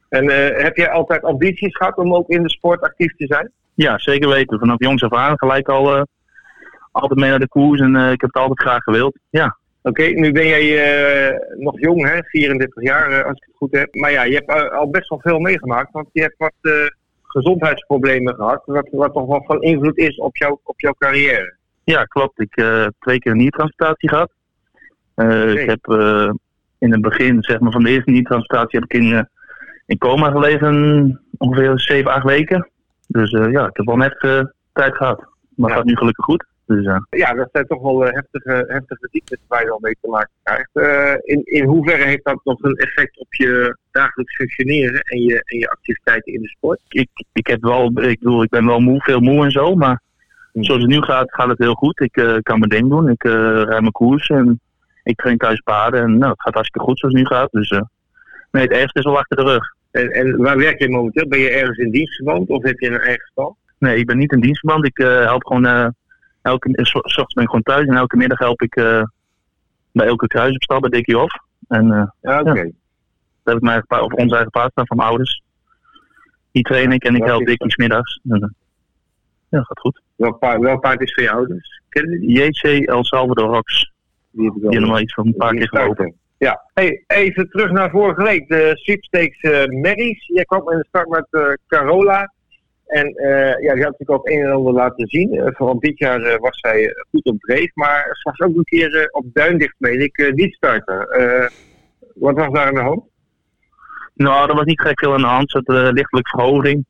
En 0.09 0.27
heb 0.63 0.75
jij 0.75 0.89
altijd 0.89 1.23
ambities 1.23 1.75
gehad 1.75 1.97
om 1.97 2.15
ook 2.15 2.29
in 2.29 2.43
de 2.43 2.49
sport 2.49 2.81
actief 2.81 3.15
te 3.15 3.25
zijn? 3.25 3.51
Ja, 3.73 3.97
zeker 3.97 4.29
weten. 4.29 4.59
Vanaf 4.59 4.79
jongs 4.79 5.03
af 5.03 5.13
aan 5.13 5.37
gelijk 5.37 5.69
al 5.69 6.05
altijd 6.95 7.19
mee 7.19 7.29
naar 7.29 7.39
de 7.39 7.47
koers 7.47 7.79
en 7.79 7.95
uh, 7.95 8.11
ik 8.11 8.21
heb 8.21 8.33
het 8.33 8.41
altijd 8.41 8.61
graag 8.61 8.83
gewild. 8.83 9.17
Ja. 9.29 9.57
Oké, 9.81 10.03
nu 10.03 10.31
ben 10.31 10.47
jij 10.47 10.63
uh, 10.63 11.39
nog 11.57 11.79
jong, 11.79 12.07
hè? 12.07 12.23
34 12.23 12.83
jaar 12.83 13.11
uh, 13.11 13.23
als 13.23 13.37
ik 13.37 13.43
het 13.45 13.55
goed 13.55 13.71
heb. 13.71 13.95
Maar 13.95 14.11
ja, 14.11 14.23
je 14.23 14.35
hebt 14.35 14.71
al 14.71 14.89
best 14.89 15.09
wel 15.09 15.19
veel 15.19 15.39
meegemaakt, 15.39 15.91
want 15.91 16.07
je 16.11 16.21
hebt 16.21 16.37
wat 16.37 16.89
gezondheidsproblemen 17.23 18.35
gehad, 18.35 18.61
wat, 18.65 18.87
wat 18.91 19.13
toch 19.13 19.27
wel 19.27 19.43
van 19.45 19.61
invloed 19.61 19.97
is 19.97 20.17
op, 20.17 20.37
jou, 20.37 20.57
op 20.63 20.79
jouw 20.79 20.93
carrière. 20.97 21.55
Ja, 21.83 22.03
klopt. 22.03 22.39
Ik 22.39 22.51
heb 22.51 22.93
twee 22.99 23.19
keer 23.19 23.31
een 23.31 23.37
niertransplantatie 23.37 24.09
gehad. 24.09 24.31
Okay. 25.15 25.51
Ik 25.51 25.69
heb 25.69 25.85
in 26.79 26.91
het 26.91 27.01
begin 27.01 27.43
zeg 27.43 27.59
maar, 27.59 27.71
van 27.71 27.83
de 27.83 27.89
eerste 27.89 28.11
niertransplantatie 28.11 28.79
heb 28.79 28.91
ik 28.91 29.01
in, 29.01 29.27
in 29.85 29.97
coma 29.97 30.29
gelegen 30.29 31.21
ongeveer 31.37 31.79
7, 31.79 32.11
8 32.11 32.25
weken. 32.25 32.69
Dus 33.07 33.29
ja, 33.29 33.67
ik 33.67 33.77
heb 33.77 33.85
wel 33.85 33.97
net 33.97 34.19
tijd 34.73 34.95
gehad. 34.95 35.25
Maar 35.55 35.69
het 35.69 35.77
gaat 35.77 35.87
nu 35.87 35.95
gelukkig 35.95 36.25
goed. 36.25 36.45
Dus, 36.65 36.85
uh... 36.85 36.97
Ja, 37.09 37.33
dat 37.33 37.49
zijn 37.51 37.67
toch 37.67 37.81
wel 37.81 38.05
eh, 38.05 38.13
heftige, 38.13 38.65
heftige 38.67 39.07
ziektes 39.11 39.39
waar 39.47 39.63
je 39.63 39.71
al 39.71 39.79
mee 39.81 39.97
te 40.01 40.09
maken 40.09 40.31
krijgt. 40.43 40.69
Uh, 40.73 41.13
in, 41.21 41.41
in 41.43 41.65
hoeverre 41.65 42.03
heeft 42.03 42.25
dat 42.25 42.39
nog 42.43 42.63
een 42.63 42.75
effect 42.75 43.17
op 43.17 43.33
je 43.33 43.77
dagelijks 43.91 44.35
functioneren 44.35 45.01
en 45.01 45.21
je, 45.21 45.43
en 45.45 45.57
je 45.57 45.69
activiteiten 45.69 46.33
in 46.33 46.41
de 46.41 46.47
sport? 46.47 46.79
Ik, 46.87 47.09
ik, 47.33 47.47
heb 47.47 47.61
wel, 47.61 47.85
ik, 47.85 48.19
bedoel, 48.19 48.43
ik 48.43 48.49
ben 48.49 48.65
wel 48.65 48.79
moe, 48.79 49.01
veel 49.01 49.19
moe 49.19 49.43
en 49.43 49.51
zo, 49.51 49.75
maar 49.75 50.01
hmm. 50.51 50.63
zoals 50.63 50.81
het 50.81 50.91
nu 50.91 51.01
gaat, 51.01 51.33
gaat 51.33 51.49
het 51.49 51.59
heel 51.59 51.73
goed. 51.73 51.99
Ik 51.99 52.17
uh, 52.17 52.37
kan 52.41 52.59
mijn 52.59 52.71
ding 52.71 52.89
doen, 52.89 53.09
ik 53.09 53.23
rij 53.23 53.81
mijn 53.81 53.91
koers 53.91 54.27
en 54.27 54.59
ik 55.03 55.15
train 55.15 55.37
thuis 55.37 55.59
paarden 55.59 56.01
en 56.01 56.17
nou, 56.17 56.31
het 56.31 56.41
gaat 56.41 56.53
hartstikke 56.53 56.87
goed 56.87 56.99
zoals 56.99 57.13
het 57.13 57.23
nu 57.23 57.35
gaat. 57.35 57.51
Dus 57.51 57.69
nee, 58.51 58.63
het 58.63 58.71
ergste 58.71 58.99
is 58.99 59.05
al 59.05 59.17
achter 59.17 59.37
de 59.37 59.43
rug. 59.43 59.73
En, 59.91 60.11
en 60.11 60.37
waar 60.37 60.57
werk 60.57 60.79
je 60.79 60.89
momenteel? 60.89 61.27
Ben 61.27 61.39
je 61.39 61.49
ergens 61.49 61.77
in 61.77 61.91
dienstverband 61.91 62.49
of 62.49 62.63
heb 62.63 62.79
je 62.79 62.87
een 62.87 62.99
eigen 62.99 63.27
stal? 63.31 63.57
Nee, 63.77 63.97
ik 63.97 64.05
ben 64.05 64.17
niet 64.17 64.31
in 64.31 64.39
dienstverband. 64.39 64.85
Ik 64.85 64.97
help 64.97 65.45
gewoon 65.45 65.93
elke, 66.45 66.69
s 66.85 66.95
ochtends 66.95 67.33
ben 67.33 67.43
ik 67.43 67.49
gewoon 67.49 67.63
thuis 67.63 67.87
en 67.87 67.95
elke 67.95 68.17
middag 68.17 68.39
help 68.39 68.61
ik 68.61 68.75
uh, 68.75 69.03
bij 69.91 70.07
elke 70.07 70.27
kruisopstal 70.27 70.79
bij 70.79 70.89
Dickie 70.89 71.15
Hof. 71.15 71.31
En, 71.67 71.85
uh, 71.85 72.03
ja, 72.21 72.39
oké. 72.39 72.49
Okay. 72.49 72.65
Ja, 72.65 72.71
heb 73.43 73.55
ik 73.55 73.61
mijn 73.61 73.83
eigen, 73.87 74.05
of 74.05 74.13
onze 74.13 74.33
eigen 74.33 74.51
paard 74.51 74.71
staan 74.71 74.87
van 74.87 74.97
mijn 74.97 75.09
ouders. 75.09 75.43
Die 76.51 76.63
train 76.63 76.91
ik 76.91 77.03
en 77.03 77.15
ik 77.15 77.23
help 77.23 77.45
Dickie 77.45 77.71
smiddags. 77.71 78.19
Ja, 79.49 79.61
gaat 79.61 79.79
goed. 79.79 80.01
Welk 80.15 80.39
paard, 80.39 80.61
welk 80.61 80.81
paard 80.81 81.01
is 81.01 81.13
voor 81.13 81.23
jou 81.23 81.35
ouders? 81.35 81.81
Kennen 81.89 82.19
die? 82.19 82.43
JC 82.43 82.87
El 82.87 83.03
Salvador 83.03 83.49
Rocks. 83.49 83.91
Die 84.31 84.45
heb 84.45 84.55
ik 84.55 84.81
al 84.81 84.87
nog 84.87 84.99
iets 84.99 85.13
van 85.13 85.25
een 85.25 85.35
paar 85.35 85.55
keer 85.55 85.67
gelopen. 85.67 86.13
Ja, 86.37 86.69
hey, 86.73 87.03
even 87.07 87.49
terug 87.49 87.71
naar 87.71 87.89
vorige 87.89 88.23
week. 88.23 88.47
De 88.47 88.71
sweepstakes 88.73 89.41
uh, 89.41 89.81
Marys. 89.81 90.27
Jij 90.27 90.45
kwam 90.45 90.71
in 90.71 90.77
de 90.77 90.85
start 90.87 91.09
met 91.09 91.59
Carola. 91.67 92.33
En 92.85 93.13
uh, 93.15 93.61
ja, 93.61 93.73
die 93.73 93.83
had 93.83 93.97
natuurlijk 93.97 94.09
ook 94.09 94.29
een 94.29 94.41
en 94.41 94.51
ander 94.51 94.73
laten 94.73 95.07
zien. 95.07 95.33
Uh, 95.33 95.47
vooral 95.51 95.79
dit 95.79 95.97
jaar 95.97 96.39
was 96.39 96.59
zij 96.59 96.93
goed 97.09 97.25
op 97.25 97.39
dreef. 97.39 97.71
Maar 97.73 98.07
ze 98.11 98.29
was 98.29 98.49
ook 98.49 98.55
een 98.55 98.63
keer 98.63 99.09
op 99.11 99.25
duindicht, 99.33 99.75
meen 99.77 100.01
ik, 100.01 100.31
niet 100.35 100.53
starten. 100.53 100.97
wat 102.13 102.35
was 102.35 102.51
daar 102.51 102.67
aan 102.67 102.73
de 102.73 102.81
hand? 102.81 103.03
Nou, 104.13 104.49
er 104.49 104.55
was 104.55 104.65
niet 104.65 104.81
gek 104.81 104.99
veel 104.99 105.13
aan 105.13 105.21
de 105.21 105.27
hand. 105.27 105.51
Ze 105.51 105.61
had 105.63 105.93
lichtelijk 105.93 106.27
verhoging. 106.27 106.85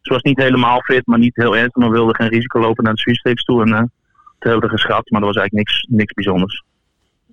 Ze 0.00 0.12
was 0.12 0.22
niet 0.22 0.42
helemaal 0.42 0.80
fit, 0.80 1.06
maar 1.06 1.18
niet 1.18 1.36
heel 1.36 1.56
ernstig. 1.56 1.82
Maar 1.82 1.90
wilde 1.90 2.14
geen 2.14 2.28
risico 2.28 2.60
lopen 2.60 2.84
naar 2.84 2.94
de 2.94 3.00
sweepstakes 3.00 3.44
toe. 3.44 3.62
En 3.62 3.72
het 3.72 3.90
hebben 4.38 4.60
we 4.60 4.68
geschat, 4.68 5.10
maar 5.10 5.20
er 5.20 5.26
was 5.26 5.36
eigenlijk 5.36 5.68
niks, 5.68 5.86
niks 5.90 6.12
bijzonders. 6.12 6.64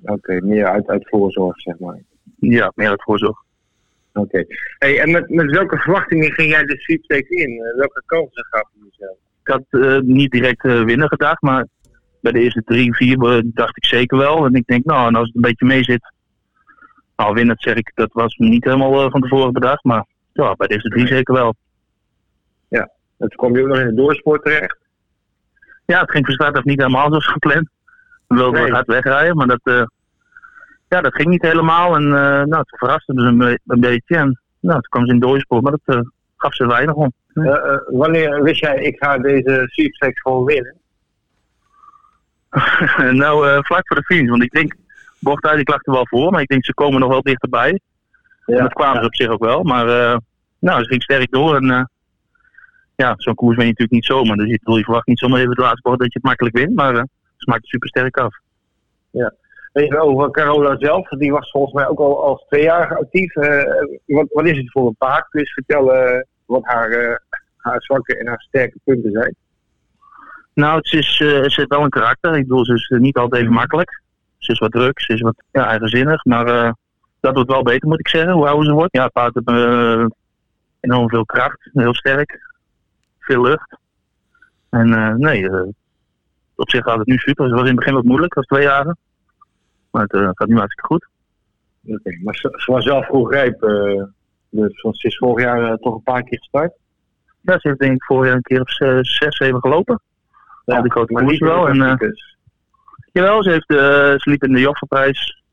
Oké, 0.04 0.42
meer 0.42 0.66
uit, 0.66 0.88
uit 0.88 1.10
voorzorg, 1.10 1.60
zeg 1.62 1.80
maar. 1.80 2.00
Ja, 2.40 2.72
meer 2.76 2.90
uit 2.90 3.04
voorzorg. 3.04 3.44
Oké. 4.14 4.46
Hey, 4.78 5.00
en 5.00 5.12
met, 5.12 5.30
met 5.30 5.52
welke 5.52 5.78
verwachtingen 5.78 6.32
ging 6.32 6.50
jij 6.50 6.64
de 6.64 6.80
sweepstakes 6.80 7.30
in? 7.30 7.52
Uh, 7.52 7.78
welke 7.78 8.04
kansen 8.06 8.46
gaf 8.50 8.70
je 8.74 8.90
jezelf? 8.90 9.18
Ik 9.44 9.48
had 9.48 9.64
uh, 9.70 10.00
niet 10.00 10.32
direct 10.32 10.64
uh, 10.64 10.84
winnen 10.84 11.08
gedacht, 11.08 11.42
maar 11.42 11.68
bij 12.22 12.32
de 12.32 12.40
eerste 12.40 12.64
drie, 12.64 12.96
vier 12.96 13.44
dacht 13.46 13.78
ik 13.78 13.86
zeker 13.86 14.18
wel. 14.18 14.46
En 14.46 14.54
ik 14.54 14.66
denk, 14.66 14.86
nou, 14.86 15.08
en 15.08 15.16
als 15.16 15.28
het 15.28 15.36
een 15.36 15.42
beetje 15.42 15.66
mee 15.66 15.84
zit, 15.84 16.12
nou, 17.16 17.34
winnen, 17.34 17.56
zeg 17.58 17.76
ik, 17.76 17.92
dat 17.96 18.14
was 18.14 18.36
niet 18.36 18.64
helemaal 18.64 19.12
van 19.12 19.22
tevoren 19.22 19.54
bedacht. 19.54 19.84
Maar 19.84 20.06
ja, 20.34 20.56
bij 20.56 20.68
de 20.68 20.74
eerste 20.74 20.90
drie 20.90 21.08
zeker 21.08 21.34
wel. 21.34 21.56
Ja, 22.68 22.82
en 23.18 23.28
toen 23.28 23.30
kwam 23.30 23.56
je 23.56 23.62
ook 23.62 23.68
nog 23.68 23.80
in 23.80 23.88
de 23.88 23.94
doorsport 23.94 24.44
terecht? 24.44 24.78
Ja, 25.86 26.00
het 26.00 26.12
ging 26.12 26.26
af 26.40 26.64
niet 26.64 26.80
helemaal 26.80 27.08
zoals 27.08 27.28
gepland. 27.28 27.70
We 28.28 28.36
wilden 28.36 28.62
nee. 28.62 28.72
hard 28.72 28.88
wegrijden, 28.88 29.36
maar 29.36 29.48
dat, 29.48 29.90
ja, 30.88 31.02
dat 31.02 31.16
ging 31.16 31.30
niet 31.30 31.42
helemaal. 31.42 31.96
En 31.96 32.04
uh, 32.04 32.12
nou, 32.44 32.48
toen 32.48 32.78
verraste 32.78 33.14
ze 33.16 33.22
een, 33.22 33.60
een, 33.66 33.80
beetje. 33.80 34.16
En 34.16 34.42
nou, 34.60 34.80
toen 34.80 34.90
kwam 34.90 35.06
ze 35.06 35.14
in 35.14 35.20
doorspoor, 35.20 35.62
maar 35.62 35.72
dat 35.72 35.96
uh, 35.96 36.02
gaf 36.38 36.54
ze 36.54 36.68
weinig 36.68 36.96
om. 36.96 37.14
wanneer 37.86 38.44
wist 38.44 38.60
jij, 38.60 38.76
ik 38.76 39.04
ga 39.04 39.18
deze 39.18 39.64
sweepstakes 39.66 40.22
gewoon 40.22 40.46
winnen? 40.46 40.76
nou, 43.22 43.64
vlak 43.64 43.88
voor 43.88 43.98
de 43.98 44.04
finish. 44.04 44.30
Want 44.30 44.44
ik 44.44 44.52
denk, 44.52 44.76
bocht 45.20 45.46
uit, 45.46 45.60
ik 45.60 45.70
lag 45.70 45.86
er 45.86 45.94
wel 45.94 46.08
voor. 46.08 46.32
Maar 46.32 46.42
ik 46.42 46.48
denk, 46.48 46.66
ze 46.66 46.74
komen 46.74 47.00
nog 47.00 47.10
wel 47.10 47.22
dichterbij. 47.22 47.80
Ja, 48.46 48.56
en 48.56 48.64
dat 48.64 48.74
kwamen 48.74 48.96
ja. 48.96 49.02
ze 49.02 49.08
op 49.08 49.16
zich 49.16 49.28
ook 49.28 49.44
wel. 49.44 49.64
Maar 49.64 49.86
nou, 50.60 50.84
ze 50.84 50.90
ging 50.90 51.04
sterk 51.04 51.32
door. 51.32 51.56
En 51.56 51.90
ja, 52.96 53.14
zo'n 53.18 53.36
koers 53.36 53.56
ben 53.56 53.66
je 53.66 53.72
natuurlijk 53.72 53.92
niet 53.92 54.06
zomaar. 54.06 54.38
Dus 54.38 54.48
je, 54.48 54.60
je 54.64 54.84
verwacht 54.84 55.08
niet 55.08 55.20
zomaar 55.20 55.40
even 55.40 55.56
de 55.56 55.62
laatste 55.62 55.82
bocht 55.82 56.00
dat 56.00 56.14
je 56.14 56.20
het 56.20 56.28
makkelijk 56.28 56.58
wint. 56.58 56.76
Maar 56.76 56.96
ze 57.38 57.50
maakt 57.50 57.68
super 57.68 57.90
sterk 57.90 58.18
af. 58.18 58.36
Ja. 59.12 59.34
Over 59.74 60.32
Carola 60.32 60.76
zelf. 60.78 61.08
Die 61.08 61.32
was 61.32 61.52
volgens 61.52 61.74
mij 61.74 61.88
ook 61.88 62.00
al 62.00 62.24
als 62.24 62.46
tweejarige 62.50 62.98
actief. 62.98 63.36
Uh, 63.36 63.64
wat, 64.06 64.28
wat, 64.30 64.46
is 64.46 64.58
het 64.58 64.72
voor 64.72 64.88
een 64.88 64.96
paard? 64.96 65.30
Kun 65.30 65.46
vertellen 65.46 66.28
wat 66.46 66.64
haar, 66.64 66.90
uh, 66.90 67.16
haar 67.58 67.82
zwakke 67.82 68.18
en 68.18 68.28
haar 68.28 68.42
sterke 68.42 68.78
punten 68.84 69.12
zijn? 69.12 69.36
Nou, 70.54 70.78
het 70.78 70.94
is, 70.94 71.20
uh, 71.20 71.66
wel 71.68 71.84
een 71.84 71.90
karakter. 71.90 72.36
Ik 72.36 72.48
bedoel, 72.48 72.66
ze 72.66 72.74
is 72.74 72.94
niet 73.00 73.18
altijd 73.18 73.42
even 73.42 73.54
makkelijk. 73.54 74.02
Ze 74.38 74.52
is 74.52 74.60
wat 74.60 74.72
druk, 74.72 75.02
ze 75.02 75.14
is 75.14 75.22
wat 75.22 75.44
ja, 75.52 75.68
eigenzinnig. 75.68 76.26
Maar 76.26 76.76
dat 77.20 77.34
wordt 77.34 77.52
wel 77.52 77.64
beter, 77.64 77.88
moet 77.88 78.00
ik 78.00 78.08
zeggen, 78.08 78.34
hoe 78.34 78.48
ouder 78.48 78.66
ze 78.66 78.74
wordt. 78.74 78.96
Ja, 78.96 79.08
paard 79.08 79.40
heeft 79.44 80.12
enorm 80.80 81.10
veel 81.10 81.26
kracht, 81.26 81.70
heel 81.74 81.94
sterk. 81.94 82.52
Veel 83.20 83.42
lucht. 83.42 83.78
En 84.70 85.20
nee, 85.20 85.50
op 86.56 86.70
zich 86.70 86.84
gaat 86.84 86.98
het 86.98 87.08
nu 87.08 87.18
super. 87.18 87.46
Het 87.46 87.54
was 87.54 87.62
in 87.62 87.68
het 87.68 87.76
begin 87.76 87.94
wat 87.94 88.04
moeilijk, 88.04 88.34
was 88.34 88.46
twee 88.46 88.64
jaar. 88.64 88.96
Maar 89.94 90.04
het 90.04 90.14
uh, 90.14 90.30
gaat 90.34 90.48
nu 90.48 90.58
hartstikke 90.58 90.94
goed. 90.94 91.08
Oké, 91.86 91.96
okay, 91.96 92.20
maar 92.24 92.52
was 92.66 92.84
zelf 92.84 93.06
vroeg 93.06 93.32
rijp. 93.32 93.64
Uh, 93.64 94.04
dus 94.50 94.82
ze 94.82 95.08
is 95.08 95.18
vorig 95.18 95.46
jaar 95.46 95.62
uh, 95.62 95.74
toch 95.74 95.96
een 95.96 96.04
paar 96.04 96.24
keer 96.24 96.38
gestart. 96.38 96.74
Ja, 97.42 97.60
ze 97.60 97.68
heeft 97.68 97.80
denk 97.80 97.96
ik 97.96 98.04
vorig 98.04 98.26
jaar 98.26 98.36
een 98.36 98.42
keer 98.42 98.62
of 98.62 98.72
zes, 98.72 99.38
zeven 99.38 99.60
gelopen. 99.60 100.02
Ja, 100.66 100.76
Al 100.76 100.82
die 100.82 100.92
grote 100.92 101.14
koers 101.14 101.40
wel. 101.40 101.68
En, 101.68 102.00
jawel, 103.12 103.44
ze, 103.44 103.50
heeft, 103.50 103.66
ze 104.22 104.30
liep 104.30 104.44
in 104.44 104.54
de 104.54 104.60
Joffenprijs. 104.60 105.44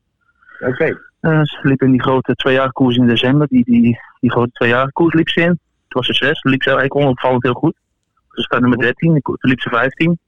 Oké. 0.59 0.71
Okay. 0.71 1.45
ze 1.45 1.59
liep 1.61 1.81
in 1.81 1.91
die 1.91 2.01
grote 2.01 2.35
tweejarige 2.35 2.73
koers 2.73 2.97
in 2.97 3.07
december. 3.07 3.47
Die, 3.47 3.63
die, 3.63 3.99
die 4.19 4.31
grote 4.31 4.51
tweejarige 4.51 4.91
koers 4.91 5.13
liep 5.13 5.29
ze 5.29 5.41
in. 5.41 5.49
Het 5.49 5.93
was 5.93 6.05
ze 6.05 6.13
zes. 6.13 6.43
liep 6.43 6.63
ze 6.63 6.69
eigenlijk 6.69 7.05
onopvallend 7.05 7.43
heel 7.43 7.53
goed. 7.53 7.75
Ze 8.29 8.41
staat 8.41 8.59
nummer 8.59 8.79
13. 8.79 9.21
Toen 9.21 9.37
liep 9.39 9.61
ze 9.61 9.69
15. 9.69 10.19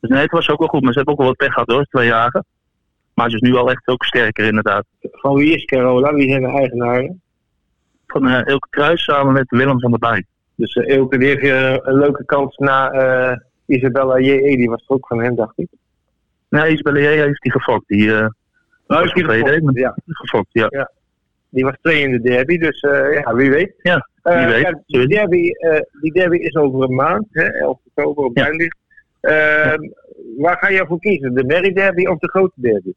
Dus 0.00 0.10
nee, 0.10 0.22
het 0.22 0.30
was 0.30 0.48
ook 0.48 0.58
wel 0.58 0.68
goed. 0.68 0.82
Maar 0.82 0.92
ze 0.92 0.96
hebben 0.96 1.14
ook 1.14 1.20
wel 1.20 1.28
wat 1.28 1.38
pech 1.38 1.52
gehad 1.52 1.70
hoor, 1.70 1.84
twee 1.84 2.06
jaren. 2.06 2.44
Maar 3.14 3.30
ze 3.30 3.36
is 3.36 3.42
nu 3.42 3.54
al 3.54 3.70
echt 3.70 3.88
ook 3.88 4.04
sterker 4.04 4.44
inderdaad. 4.44 4.84
Van 5.00 5.34
wie 5.34 5.54
is 5.54 5.64
Carola? 5.64 6.14
Wie 6.14 6.28
zijn 6.28 6.42
de 6.42 6.48
eigenaren? 6.48 7.20
Van 8.06 8.26
uh, 8.26 8.46
Elke 8.46 8.68
Kruis 8.70 9.04
samen 9.04 9.32
met 9.32 9.50
Willem 9.50 9.80
van 9.80 9.90
der 9.90 9.98
Bij. 9.98 10.24
Dus 10.54 10.74
uh, 10.74 10.96
Elke 10.96 11.18
die 11.18 11.28
heeft 11.28 11.42
een 11.86 11.98
leuke 11.98 12.24
kans 12.24 12.56
na 12.56 12.94
uh, 12.94 13.36
Isabella 13.66 14.18
J.E. 14.18 14.56
Die 14.56 14.70
was 14.70 14.84
ook 14.86 15.06
van 15.06 15.22
hem, 15.22 15.34
dacht 15.34 15.58
ik. 15.58 15.68
Nee, 16.48 16.72
Isabella 16.72 16.98
J.E. 16.98 17.20
heeft 17.20 17.42
die 17.42 17.52
gefokt. 17.52 17.88
Die, 17.88 18.06
uh, 18.06 18.26
die 18.86 19.24
gefokt? 19.24 19.78
Ja. 19.78 19.94
gefokt, 20.06 20.48
ja. 20.52 20.66
ja. 20.70 20.90
Die 21.48 21.64
was 21.64 21.74
twee 21.80 22.02
in 22.02 22.10
de 22.10 22.20
derby, 22.20 22.58
dus 22.58 22.80
ja, 22.80 23.34
wie 23.34 23.50
weet. 23.50 23.74
Ja, 23.82 24.08
wie 24.22 24.46
weet. 24.46 24.62
Ja, 24.62 24.80
die, 24.86 25.08
derby, 25.08 25.50
die 26.00 26.12
derby 26.12 26.36
is 26.36 26.54
over 26.54 26.82
een 26.82 26.94
maand, 26.94 27.26
hè, 27.30 27.44
11 27.44 27.78
oktober 27.84 28.24
op 28.24 28.36
ja. 28.36 28.50
Uh, 29.22 29.74
waar 30.36 30.56
ga 30.56 30.68
je 30.68 30.86
voor 30.86 30.98
kiezen? 30.98 31.34
De 31.34 31.44
Merry 31.44 31.72
Derby 31.72 32.06
of 32.06 32.18
de 32.18 32.28
grote 32.28 32.60
derby? 32.60 32.92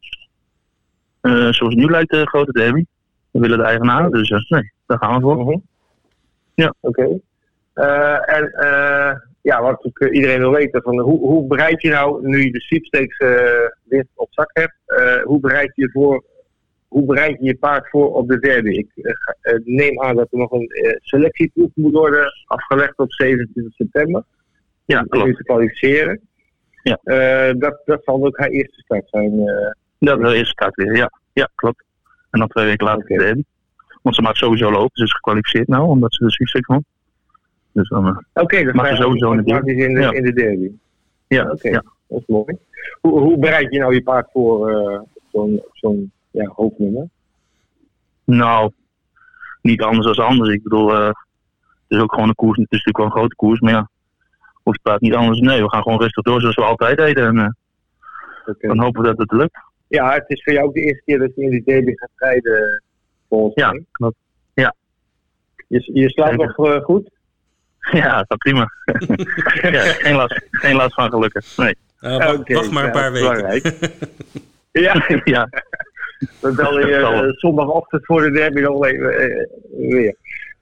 Uh, 1.21 1.51
zoals 1.51 1.75
nu 1.75 1.89
lijkt 1.89 2.11
de 2.11 2.27
grote 2.27 2.51
derby. 2.51 2.85
We 3.31 3.39
willen 3.39 3.57
de 3.57 3.63
eigenaar, 3.63 4.09
dus 4.09 4.29
uh, 4.29 4.39
nee, 4.47 4.71
daar 4.85 4.97
gaan 4.97 5.15
we 5.15 5.21
voor. 5.21 5.39
Uh 5.39 5.45
-huh. 5.45 5.57
Ja. 6.53 6.73
Oké. 6.79 7.01
Okay. 7.01 7.21
Eh, 7.73 8.37
en 8.37 8.51
ja, 9.41 9.61
wat 9.61 9.89
iedereen 10.11 10.39
wil 10.39 10.51
weten, 10.51 10.81
van 10.81 10.99
hoe, 10.99 11.19
hoe 11.19 11.47
bereid 11.47 11.81
je 11.81 11.89
nou, 11.89 12.27
nu 12.27 12.43
je 12.43 12.51
de 12.51 12.61
sweepstakes 12.61 13.17
winst 13.83 14.09
op 14.15 14.27
zak 14.31 14.49
hebt, 14.53 14.75
hoe 15.23 15.39
bereid 15.39 15.71
je 15.75 15.89
voor 15.91 16.23
hoe 16.87 17.05
bereid 17.05 17.37
je 17.39 17.45
je 17.45 17.57
paard 17.57 17.89
voor 17.89 18.13
op 18.13 18.27
de 18.27 18.39
derby? 18.39 18.69
Ik 18.69 18.89
neem 19.63 20.01
aan 20.01 20.15
dat 20.15 20.27
er 20.31 20.37
nog 20.37 20.51
een 20.51 20.69
selectieproef 21.01 21.69
moet 21.73 21.93
worden 21.93 22.31
afgelegd 22.45 22.97
op 22.97 23.11
27 23.11 23.73
september 23.73 24.23
ja, 24.85 25.01
klopt. 25.01 25.37
te 25.37 25.43
kwalificeren. 25.43 26.21
Ja. 26.85 26.99
Uh, 27.03 27.59
dat, 27.59 27.81
dat 27.85 28.03
zal 28.03 28.25
ook 28.25 28.37
haar 28.37 28.49
eerste 28.49 28.81
start 28.81 29.09
zijn. 29.09 29.39
Uh, 29.39 29.71
dat 29.99 30.17
is 30.17 30.23
haar 30.23 30.33
eerste 30.33 30.51
start 30.51 30.75
weer, 30.75 30.95
ja. 30.95 31.11
Ja, 31.33 31.49
klopt. 31.55 31.83
En 32.29 32.39
dan 32.39 32.47
twee 32.47 32.65
weken 32.65 32.85
later 32.85 33.03
okay. 33.03 33.17
de. 33.17 33.43
Want 34.01 34.15
ze 34.15 34.21
maakt 34.21 34.37
sowieso 34.37 34.71
lopen, 34.71 34.97
ze 34.97 35.03
is 35.03 35.13
gekwalificeerd 35.13 35.67
nou, 35.67 35.87
omdat 35.87 36.13
ze 36.13 36.23
de 36.23 36.31
succes 36.31 36.61
kwam. 36.61 36.85
Dus 37.71 37.89
dan 37.89 38.07
uh, 38.07 38.17
Oké, 38.17 38.41
okay, 38.41 38.63
dat 38.63 38.73
mag 38.73 38.87
ze 38.87 38.95
sowieso 38.95 39.31
in 39.31 39.37
de 39.37 39.43
derby. 39.43 39.71
In 39.71 39.93
de, 39.93 39.99
ja. 39.99 40.11
in 40.11 40.23
de 40.23 40.33
derby. 40.33 40.71
Ja, 41.27 41.43
oké. 41.43 41.53
Okay. 41.53 41.71
Ja. 41.71 41.83
Dat 42.07 42.19
is 42.19 42.25
mooi. 42.27 42.57
Hoe, 43.01 43.19
hoe 43.19 43.37
bereid 43.37 43.71
je 43.73 43.79
nou 43.79 43.93
je 43.93 44.03
paard 44.03 44.29
voor 44.31 44.71
uh, 44.71 44.99
zo'n 45.31 45.63
zo'n 45.71 46.11
ja, 46.31 46.51
hoofdnummer? 46.55 47.07
Nou, 48.23 48.71
niet 49.61 49.81
anders 49.81 50.15
dan 50.15 50.25
anders. 50.25 50.49
Ik 50.49 50.63
bedoel, 50.63 50.91
uh, 50.91 51.07
het 51.07 51.15
is 51.87 51.99
ook 51.99 52.13
gewoon 52.13 52.29
een 52.29 52.35
koers. 52.35 52.57
Het 52.57 52.71
is 52.71 52.83
natuurlijk 52.83 52.97
wel 52.97 53.05
een 53.05 53.11
grote 53.11 53.35
koers, 53.35 53.59
maar 53.59 53.73
ja, 53.73 53.89
of 54.65 54.81
praat 54.81 55.01
niet 55.01 55.13
anders. 55.13 55.39
Nee, 55.39 55.61
we 55.61 55.69
gaan 55.69 55.81
gewoon 55.81 56.01
rustig 56.01 56.23
door 56.23 56.41
zoals 56.41 56.55
we 56.55 56.63
altijd 56.63 56.97
deden. 56.97 57.25
En 57.27 57.35
uh, 57.35 57.47
okay. 58.45 58.69
dan 58.69 58.79
hopen 58.79 59.01
we 59.01 59.07
dat 59.07 59.17
het 59.17 59.31
lukt. 59.31 59.57
Ja, 59.87 60.13
het 60.13 60.23
is 60.27 60.43
voor 60.43 60.53
jou 60.53 60.65
ook 60.65 60.73
de 60.73 60.81
eerste 60.81 61.03
keer 61.05 61.19
dat 61.19 61.31
je 61.35 61.41
in 61.41 61.49
die 61.49 61.63
derby 61.63 61.91
gaat 61.95 62.09
rijden, 62.15 62.83
volgens 63.29 63.55
ja, 63.55 63.71
mij. 63.71 63.85
Klopt. 63.91 64.15
Ja. 64.53 64.75
Je, 65.67 65.89
je 65.93 66.09
slaapt 66.09 66.35
nog 66.35 66.57
uh, 66.57 66.83
goed? 66.83 67.09
Ja, 67.91 68.25
dat 68.27 68.37
prima. 68.37 68.71
ja, 69.71 69.81
geen, 69.81 70.15
last, 70.15 70.47
geen 70.51 70.75
last 70.75 70.93
van 70.93 71.09
gelukkig. 71.09 71.57
Nee. 71.57 71.75
Uh, 72.01 72.17
wacht, 72.17 72.39
okay, 72.39 72.55
wacht 72.55 72.71
maar 72.71 72.85
een 72.85 72.91
paar 72.91 73.11
weken. 73.11 73.73
ja, 74.85 75.05
ja. 75.23 75.49
Dan 76.41 76.55
bel 76.55 76.79
je 76.79 76.97
uh, 76.97 77.31
zondagochtend 77.31 78.05
voor 78.05 78.21
de 78.21 78.31
derby 78.31 78.59
nog 78.59 78.85
even 78.85 79.47
weer. 79.77 80.15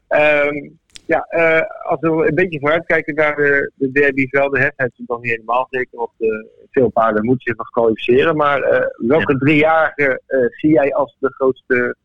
Um, 0.09 0.79
ja, 1.05 1.27
uh, 1.31 1.89
als 1.89 1.99
we 1.99 2.27
een 2.27 2.35
beetje 2.35 2.59
vooruitkijken 2.59 3.15
naar 3.15 3.35
de, 3.35 3.71
de 3.75 3.91
derby 3.91 4.27
velden, 4.27 4.61
hè, 4.61 4.67
zijn 4.75 4.91
ze 4.95 5.03
nog 5.07 5.21
niet 5.21 5.31
helemaal 5.31 5.67
zeker, 5.69 5.97
want 5.97 6.11
uh, 6.19 6.29
veel 6.71 6.89
paarden 6.89 7.25
moeten 7.25 7.43
zich 7.43 7.57
nog 7.57 7.69
kwalificeren. 7.69 8.35
Maar 8.35 8.59
uh, 8.59 8.79
welke 9.07 9.31
ja. 9.31 9.37
driejarigen 9.37 10.21
zie 10.49 10.71
jij 10.71 10.93
als 10.93 11.15
de 11.19 11.33
grootste 11.33 11.95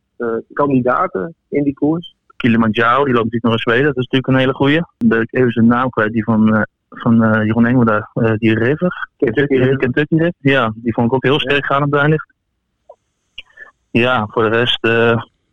kandidaten 0.52 1.34
in 1.48 1.62
die 1.62 1.74
koers? 1.74 2.16
Kilimanjaro, 2.36 3.04
die 3.04 3.14
loopt 3.14 3.24
natuurlijk 3.24 3.42
nog 3.42 3.52
in 3.52 3.58
Zweden, 3.58 3.84
dat 3.84 3.96
is 3.96 4.02
natuurlijk 4.02 4.26
een 4.26 4.38
hele 4.38 4.54
goeie. 4.54 4.80
Ben 5.04 5.20
ik 5.20 5.34
even 5.34 5.52
zijn 5.52 5.66
naam 5.66 5.90
kwijt, 5.90 6.12
die 6.12 6.24
van, 6.24 6.66
van 6.88 7.44
Jeroen 7.44 7.66
Engel 7.66 7.84
die 8.38 8.58
River. 8.58 9.08
Kentucky 9.16 9.54
River. 9.54 9.76
Kentucky 9.76 10.14
River. 10.14 10.32
Ja, 10.38 10.72
die 10.74 10.92
vond 10.92 11.06
ik 11.06 11.14
ook 11.14 11.24
heel 11.24 11.40
sterk 11.40 11.64
gaan 11.64 11.82
op 11.82 11.90
Duinlicht. 11.90 12.32
Ja, 13.90 14.26
voor 14.26 14.50
de 14.50 14.56
rest, 14.56 14.86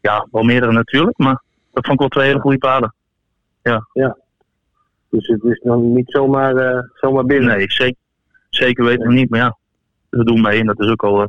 ja, 0.01 0.27
wel 0.31 0.43
meerdere 0.43 0.71
natuurlijk, 0.71 1.17
maar 1.17 1.41
dat 1.73 1.85
vond 1.85 1.93
ik 1.93 1.99
wel 1.99 2.07
twee 2.07 2.27
hele 2.27 2.39
goede 2.39 2.57
paarden. 2.57 2.93
Ja. 3.71 3.87
ja. 3.93 4.17
Dus 5.09 5.27
het 5.27 5.43
is 5.43 5.59
nog 5.63 5.81
niet 5.81 6.11
zomaar, 6.11 6.55
uh, 6.55 6.81
zomaar 6.93 7.25
binnen. 7.25 7.57
Nee, 7.57 7.71
zeker, 7.71 8.01
zeker 8.49 8.85
weten 8.85 9.07
we 9.07 9.13
niet. 9.13 9.29
Maar 9.29 9.39
ja, 9.39 9.57
we 10.09 10.23
doen 10.23 10.41
mee 10.41 10.59
en 10.59 10.65
dat 10.65 10.79
is 10.79 10.89
ook 10.89 11.03
al... 11.03 11.21
Uh, 11.21 11.27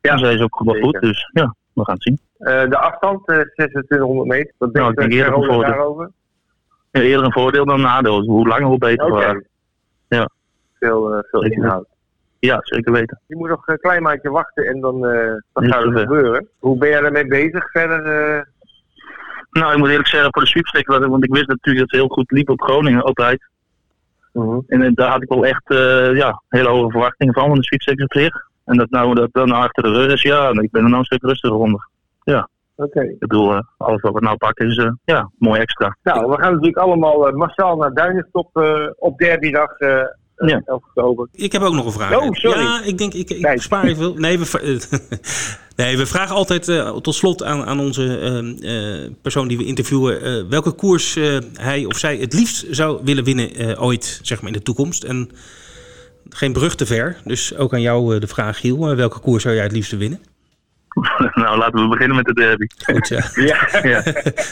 ja, 0.00 0.18
zij 0.18 0.34
is 0.34 0.40
ook 0.40 0.62
wel 0.64 0.80
goed, 0.80 1.00
dus 1.00 1.30
ja, 1.32 1.54
we 1.72 1.84
gaan 1.84 1.94
het 1.94 2.02
zien. 2.02 2.18
Uh, 2.38 2.70
de 2.70 2.78
afstand, 2.78 3.24
2600 3.24 4.28
meter, 4.28 4.54
wat 4.58 4.74
denk 4.74 4.94
nou, 4.96 5.08
je 5.08 5.16
eerder 5.16 5.34
een 5.34 5.44
voordeel. 5.44 5.70
daarover? 5.70 6.10
Ja, 6.90 7.00
eerder 7.00 7.24
een 7.24 7.32
voordeel 7.32 7.64
dan 7.64 7.74
een 7.74 7.80
nadeel. 7.80 8.22
Hoe 8.22 8.48
langer, 8.48 8.66
hoe 8.66 8.78
beter. 8.78 9.12
Okay. 9.12 9.46
Ja. 10.08 10.30
Veel, 10.78 11.24
veel 11.30 11.44
inhoud. 11.44 11.86
Ja, 12.38 12.58
zeker 12.62 12.92
weten. 12.92 13.20
Je 13.26 13.36
moet 13.36 13.48
nog 13.48 13.66
een 13.66 13.78
klein 13.78 14.02
maandje 14.02 14.30
wachten 14.30 14.64
en 14.64 14.80
dan, 14.80 14.94
uh, 15.06 15.34
dan 15.52 15.64
gaat 15.64 15.84
het 15.84 15.98
gebeuren. 15.98 16.48
Hoe 16.58 16.78
ben 16.78 16.88
jij 16.88 17.00
daarmee 17.00 17.26
bezig 17.26 17.70
verder? 17.70 18.36
uh? 18.36 18.42
Nou, 19.52 19.72
ik 19.72 19.78
moet 19.78 19.88
eerlijk 19.88 20.08
zeggen, 20.08 20.32
voor 20.32 20.42
de 20.42 20.48
sweepstake, 20.48 21.08
want 21.08 21.24
ik 21.24 21.34
wist 21.34 21.48
natuurlijk 21.48 21.78
dat 21.78 21.90
het 21.90 22.00
heel 22.00 22.08
goed 22.08 22.30
liep 22.30 22.50
op 22.50 22.60
Groningen, 22.60 23.02
altijd. 23.02 23.50
Mhm. 24.32 24.58
En 24.66 24.80
uh, 24.80 24.90
daar 24.94 25.10
had 25.10 25.22
ik 25.22 25.28
wel 25.28 25.46
echt 25.46 25.70
uh, 25.70 26.16
ja, 26.16 26.42
hele 26.48 26.68
hoge 26.68 26.90
verwachtingen 26.90 27.34
van, 27.34 27.48
van 27.48 27.58
de 27.58 28.06
zich. 28.08 28.48
En 28.64 28.76
dat 28.76 28.90
nou 28.90 29.14
dat 29.14 29.28
dan 29.32 29.50
achter 29.50 29.82
de 29.82 29.92
rug 29.92 30.12
is, 30.12 30.22
ja, 30.22 30.48
ik 30.48 30.70
ben 30.70 30.82
er 30.82 30.88
nou 30.88 30.98
een 30.98 31.04
stuk 31.04 31.22
rustiger 31.22 31.56
onder. 31.56 31.88
Ja. 32.22 32.48
Oké. 32.76 33.00
Ik 33.00 33.18
bedoel, 33.18 33.52
uh, 33.54 33.60
alles 33.76 34.00
wat 34.00 34.12
we 34.12 34.20
nou 34.20 34.36
pakken 34.36 34.66
is, 34.66 34.90
ja, 35.04 35.30
mooi 35.38 35.60
extra. 35.60 35.96
Nou, 36.02 36.30
we 36.30 36.40
gaan 36.40 36.50
natuurlijk 36.50 36.78
allemaal 36.78 37.32
massaal 37.32 37.76
naar 37.76 37.92
Duinenstop 37.92 38.56
uh, 38.56 38.88
op 38.96 39.18
derbydag. 39.18 39.78
Ja. 40.46 40.62
11 40.64 40.82
oktober. 40.84 41.28
Ik 41.32 41.52
heb 41.52 41.62
ook 41.62 41.74
nog 41.74 41.86
een 41.86 41.92
vraag. 41.92 42.20
Oh, 42.20 42.32
sorry. 42.32 42.60
Ja, 42.60 42.82
ik 42.84 42.98
denk, 42.98 43.14
ik, 43.14 43.30
ik 43.30 43.62
spaar 43.62 43.84
even. 43.84 44.20
Nee, 44.20 44.38
we, 44.38 44.80
nee, 45.76 45.96
we 45.96 46.06
vragen 46.06 46.34
altijd 46.34 46.68
uh, 46.68 46.96
tot 46.96 47.14
slot 47.14 47.42
aan, 47.42 47.64
aan 47.64 47.80
onze 47.80 48.20
uh, 48.62 49.02
uh, 49.02 49.10
persoon 49.22 49.48
die 49.48 49.58
we 49.58 49.64
interviewen... 49.64 50.48
welke 50.48 50.72
koers 50.72 51.18
hij 51.54 51.84
of 51.84 51.98
zij 51.98 52.16
het 52.16 52.32
liefst 52.32 52.66
zou 52.70 53.00
willen 53.04 53.24
winnen 53.24 53.80
ooit, 53.80 54.20
zeg 54.22 54.40
maar 54.40 54.50
in 54.50 54.56
de 54.56 54.62
toekomst. 54.62 55.02
En 55.02 55.30
geen 56.28 56.52
brug 56.52 56.74
te 56.74 56.86
ver, 56.86 57.16
dus 57.24 57.56
ook 57.56 57.72
aan 57.72 57.80
jou 57.80 58.18
de 58.18 58.26
vraag, 58.26 58.58
Giel. 58.58 58.96
welke 58.96 59.18
koers 59.18 59.42
zou 59.42 59.54
jij 59.54 59.64
het 59.64 59.72
liefst 59.72 59.96
winnen? 59.96 60.20
nou, 61.42 61.58
laten 61.58 61.82
we 61.82 61.88
beginnen 61.88 62.16
met 62.16 62.26
de 62.26 62.34
derby. 62.34 62.66
Goed, 62.84 63.08
ja. 63.08 63.22
ja. 63.52 63.68
ja. 63.82 64.02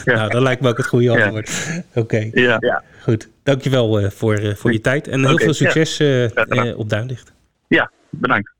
ja. 0.03 0.15
Nou, 0.15 0.29
dat 0.29 0.41
lijkt 0.41 0.61
me 0.61 0.69
ook 0.69 0.77
het 0.77 0.87
goede 0.87 1.23
antwoord. 1.23 1.49
Ja. 1.49 1.83
Oké. 1.89 1.99
Okay. 1.99 2.31
Ja. 2.33 2.57
ja. 2.59 2.83
Goed. 3.01 3.29
Dankjewel 3.43 4.01
uh, 4.01 4.09
voor, 4.09 4.39
uh, 4.39 4.55
voor 4.55 4.71
je 4.71 4.81
tijd 4.81 5.07
en 5.07 5.19
heel 5.19 5.31
okay. 5.31 5.45
veel 5.45 5.53
succes 5.53 5.99
uh, 5.99 6.29
ja. 6.29 6.73
op 6.75 6.89
Duinlicht. 6.89 7.33
Ja, 7.67 7.91
bedankt. 8.09 8.51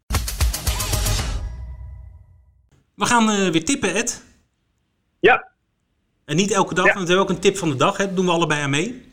We 2.95 3.05
gaan 3.05 3.51
weer 3.51 3.65
tippen, 3.65 3.95
Ed. 3.95 4.23
Ja. 5.19 5.47
En 6.25 6.35
niet 6.35 6.51
elke 6.51 6.73
dag, 6.73 6.85
want 6.85 6.99
we 6.99 7.05
hebben 7.05 7.23
ook 7.23 7.29
een 7.29 7.39
tip 7.39 7.57
van 7.57 7.69
de 7.69 7.75
dag. 7.75 7.97
Hè? 7.97 8.05
Dat 8.05 8.15
doen 8.15 8.25
we 8.25 8.31
allebei 8.31 8.61
aan 8.61 8.69
mee. 8.69 9.09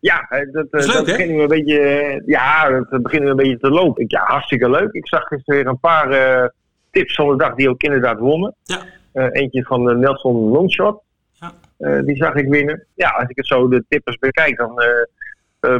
Ja, 0.00 0.26
dat, 0.52 0.66
dat, 0.70 0.86
leuk, 0.86 0.94
dat 0.94 1.04
begint 1.04 1.30
nu 1.30 1.40
een 1.40 1.48
beetje, 1.48 2.22
ja, 2.26 2.68
dat 2.90 3.02
begint 3.02 3.22
nu 3.22 3.28
een 3.28 3.36
beetje 3.36 3.58
te 3.58 3.70
lopen. 3.70 4.04
Ja, 4.06 4.24
hartstikke 4.24 4.70
leuk. 4.70 4.92
Ik 4.92 5.08
zag 5.08 5.22
gisteren 5.22 5.60
weer 5.60 5.66
een 5.66 5.80
paar 5.80 6.52
tips 6.90 7.14
van 7.14 7.28
de 7.28 7.36
dag 7.36 7.54
die 7.54 7.68
ook 7.68 7.82
inderdaad 7.82 8.18
wonnen. 8.18 8.54
Ja. 8.62 8.82
Uh, 9.14 9.26
eentje 9.32 9.62
van 9.62 9.90
uh, 9.90 9.96
Nelson 9.96 10.36
Longshot. 10.36 11.02
Ja. 11.32 11.52
Uh, 11.78 12.04
die 12.04 12.16
zag 12.16 12.34
ik 12.34 12.48
winnen. 12.48 12.86
Ja, 12.94 13.08
als 13.08 13.28
ik 13.28 13.36
het 13.36 13.46
zo 13.46 13.68
de 13.68 13.84
tippers 13.88 14.18
bekijk, 14.18 14.56
dan 14.56 14.82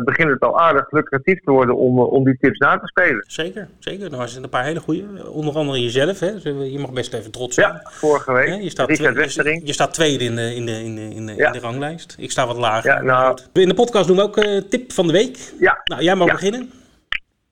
begint 0.05 0.31
het 0.31 0.41
al 0.41 0.61
aardig 0.61 0.91
lucratief 0.91 1.41
te 1.41 1.51
worden 1.51 1.77
om, 1.77 2.01
om 2.01 2.25
die 2.25 2.37
tips 2.41 2.59
na 2.59 2.79
te 2.79 2.87
spelen. 2.87 3.25
Zeker, 3.27 3.69
zeker. 3.79 4.11
Nou, 4.11 4.23
er 4.23 4.29
zijn 4.29 4.43
een 4.43 4.51
paar 4.51 4.65
hele 4.65 4.81
goede. 4.81 5.31
Onder 5.31 5.55
andere 5.55 5.83
jezelf. 5.83 6.21
Hè? 6.21 6.31
Je 6.45 6.79
mag 6.81 6.93
best 6.93 7.15
even 7.15 7.31
trots 7.31 7.55
zijn. 7.55 7.73
Ja, 7.73 7.81
vorige 7.85 8.33
week. 8.33 8.49
Ja, 8.49 8.55
je, 8.55 8.71
staat 8.71 8.89
Richard 8.89 9.35
je, 9.45 9.61
je 9.65 9.73
staat 9.73 9.95
tweede 9.95 10.25
in 10.25 10.37
de, 10.37 10.55
in 10.55 10.67
de, 10.67 10.73
in 10.73 10.95
de, 10.95 11.15
in 11.15 11.27
de, 11.27 11.35
ja. 11.37 11.53
ranglijst. 11.61 12.17
Ik 12.19 12.31
sta 12.31 12.47
wat 12.47 12.57
lager. 12.57 12.91
Ja, 12.91 13.03
nou, 13.03 13.39
in 13.53 13.69
de 13.69 13.75
podcast 13.75 14.07
doen 14.07 14.17
we 14.17 14.23
ook 14.23 14.45
tip 14.69 14.93
van 14.93 15.07
de 15.07 15.13
week. 15.13 15.53
Ja. 15.59 15.81
Nou, 15.85 16.03
jij 16.03 16.15
mag 16.15 16.27
ja. 16.27 16.33
beginnen. 16.33 16.71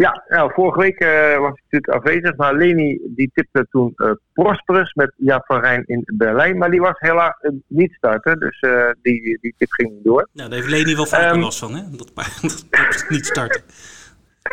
Ja, 0.05 0.24
nou, 0.28 0.53
vorige 0.53 0.80
week 0.80 1.01
uh, 1.03 1.38
was 1.38 1.53
ik 1.53 1.62
natuurlijk 1.62 1.92
afwezig, 1.92 2.36
maar 2.36 2.55
Leni 2.55 2.99
die 3.05 3.30
tipte 3.34 3.66
toen 3.70 3.92
uh, 3.96 4.11
Prosperus 4.32 4.94
met 4.94 5.12
Jaap 5.16 5.46
van 5.46 5.61
Rijn 5.61 5.82
in 5.86 6.03
Berlijn. 6.16 6.59
Maar 6.59 6.70
die 6.70 6.80
was 6.80 6.94
helaas 6.99 7.34
uh, 7.42 7.51
niet 7.66 7.92
starten, 7.92 8.38
dus 8.38 8.61
die, 9.03 9.38
die 9.40 9.55
tip 9.57 9.70
ging 9.70 9.90
niet 9.90 10.05
door. 10.05 10.28
Nou, 10.32 10.49
daar 10.49 10.59
heeft 10.59 10.70
Leni 10.70 10.94
wel 10.94 11.07
vaker 11.07 11.34
um, 11.34 11.40
last 11.40 11.59
van, 11.59 11.74
hè? 11.74 11.82
Dat, 11.90 12.12
dat 12.70 13.07
niet 13.09 13.26
starten. 13.26 13.62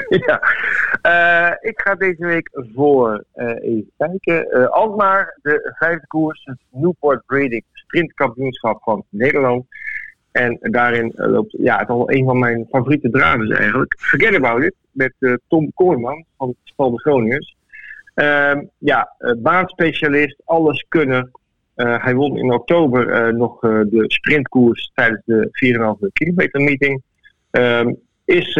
ja, 0.28 0.41
ik 1.62 1.82
ga 1.82 1.96
deze 1.96 2.26
week 2.26 2.50
voor, 2.76 3.24
even 3.62 3.91
kijken, 3.98 4.72
Alkmaar, 4.72 5.39
de 5.41 5.74
vijfde 5.78 6.08
koers, 6.08 6.41
het 6.43 6.60
Newport 6.72 7.26
Breeding 7.26 7.64
Sprintkampioenschap 7.74 8.84
van 8.84 9.04
Nederland. 9.10 9.66
En 10.36 10.58
daarin 10.62 11.12
loopt 11.16 11.56
ja, 11.58 11.78
het 11.78 11.90
al 11.90 12.12
een 12.12 12.26
van 12.26 12.40
mijn 12.40 12.66
favoriete 12.70 13.10
draden 13.10 13.58
eigenlijk. 13.58 13.96
Forget 14.00 14.36
About 14.36 14.64
It 14.64 14.76
met 14.92 15.14
uh, 15.20 15.34
Tom 15.48 15.72
Koorman 15.74 16.26
van 16.38 16.56
Stal 16.64 16.92
de 16.92 17.00
Groningers. 17.00 17.56
Uh, 18.16 18.54
ja, 18.78 19.16
uh, 19.20 19.32
baanspecialist, 19.38 20.42
alles 20.46 20.86
kunnen. 20.90 21.32
Hij 21.76 22.16
won 22.16 22.38
in 22.38 22.54
oktober 22.54 23.34
nog 23.34 23.60
de 23.60 24.04
sprintkoers 24.08 24.92
tijdens 24.94 25.22
de 25.26 25.50
4,5 26.02 26.08
kilometer 26.14 26.62
meeting. 26.62 27.02
Ehm, 27.52 27.94
is, 28.26 28.60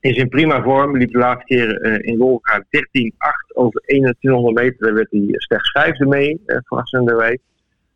is 0.00 0.16
in 0.16 0.28
prima 0.28 0.62
vorm. 0.62 0.96
Liep 0.96 1.12
de 1.12 1.18
laatste 1.18 1.44
keer 1.44 2.04
in 2.04 2.18
Wolga 2.18 2.58
13-8 2.58 2.66
over 3.54 3.80
2100 3.80 4.54
meter. 4.54 4.78
Daar 4.78 4.94
werd 4.94 5.10
hij 5.10 5.24
slechts 5.28 5.70
vijfde 5.70 6.06
mee, 6.06 6.42
verrassenderwijs. 6.46 7.38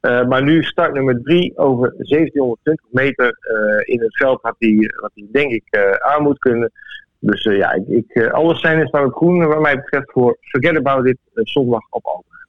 Uh, 0.05 0.27
maar 0.27 0.43
nu 0.43 0.63
start 0.63 0.95
nummer 0.95 1.23
3 1.23 1.59
over 1.59 1.95
1720 1.97 2.87
meter 2.91 3.27
uh, 3.27 3.95
in 3.95 4.01
het 4.01 4.17
veld 4.17 4.43
wat 4.43 4.55
hij, 4.59 4.95
wat 5.01 5.11
hij 5.15 5.27
denk 5.33 5.53
ik 5.53 5.65
uh, 5.71 5.91
aan 5.91 6.23
moet 6.23 6.39
kunnen. 6.39 6.73
Dus 7.19 7.43
ja, 7.43 7.73
ik, 7.73 7.89
ik, 7.89 8.27
alles 8.27 8.61
zijn 8.61 8.83
is 8.83 8.91
nou 8.91 9.05
het 9.05 9.15
groen 9.15 9.47
wat 9.47 9.61
mij 9.61 9.77
betreft 9.77 10.13
voor 10.13 10.37
Forget 10.41 10.77
About 10.77 11.07
It 11.07 11.19
zondag 11.35 11.87
op 11.91 12.05
Alkmaar. 12.05 12.47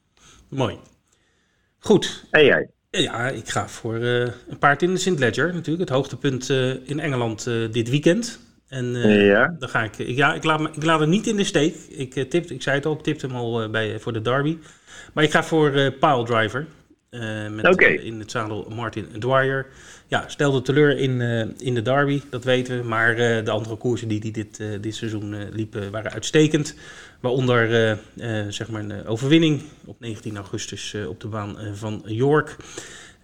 Mooi. 0.49 0.77
Goed. 1.79 2.25
En 2.31 2.45
jij? 2.45 2.69
Ja, 2.89 3.27
ik 3.27 3.47
ga 3.47 3.67
voor 3.67 3.95
een 3.95 4.57
paard 4.59 4.81
in 4.81 4.93
de 4.93 4.99
St. 4.99 5.19
Ledger 5.19 5.53
natuurlijk. 5.53 5.89
Het 5.89 5.97
hoogtepunt 5.97 6.49
in 6.85 6.99
Engeland 6.99 7.43
dit 7.71 7.89
weekend. 7.89 8.39
En 8.67 8.85
ja. 9.09 9.55
dan 9.59 9.69
ga 9.69 9.83
ik, 9.83 9.95
ja, 9.97 10.33
ik 10.33 10.43
laat, 10.43 10.59
me, 10.59 10.69
ik 10.75 10.83
laat 10.83 10.99
hem 10.99 11.09
niet 11.09 11.27
in 11.27 11.35
de 11.35 11.43
steek. 11.43 11.75
Ik, 11.89 12.13
tipte, 12.13 12.53
ik 12.53 12.61
zei 12.61 12.75
het 12.75 12.85
al, 12.85 12.93
ik 12.93 13.01
tipte 13.01 13.27
hem 13.27 13.35
al 13.35 13.69
bij, 13.69 13.99
voor 13.99 14.13
de 14.13 14.21
derby. 14.21 14.57
Maar 15.13 15.23
ik 15.23 15.31
ga 15.31 15.43
voor 15.43 15.71
Pile 15.71 16.23
Driver. 16.23 16.65
Uh, 17.15 17.47
met 17.49 17.67
okay. 17.67 17.93
uh, 17.93 18.05
in 18.05 18.19
het 18.19 18.31
zadel 18.31 18.71
Martin 18.75 19.07
Dwyer. 19.19 19.65
Ja, 20.07 20.23
stelde 20.27 20.61
teleur 20.61 20.97
in, 20.97 21.19
uh, 21.19 21.45
in 21.57 21.73
de 21.73 21.81
derby, 21.81 22.21
dat 22.29 22.43
weten 22.43 22.77
we. 22.77 22.83
Maar 22.83 23.15
de 23.15 23.51
andere 23.51 23.75
koersen 23.75 24.07
die 24.07 24.19
hij 24.19 24.31
dit, 24.31 24.63
dit 24.81 24.95
seizoen 24.95 25.49
liepen 25.51 25.91
waren 25.91 26.11
uitstekend. 26.11 26.75
Waaronder 27.19 27.97
zeg 28.49 28.69
maar 28.69 28.81
een 28.81 29.05
overwinning 29.05 29.61
op 29.85 29.99
19 29.99 30.35
augustus 30.35 30.95
op 31.07 31.21
de 31.21 31.27
baan 31.27 31.57
van 31.73 32.03
York. 32.05 32.55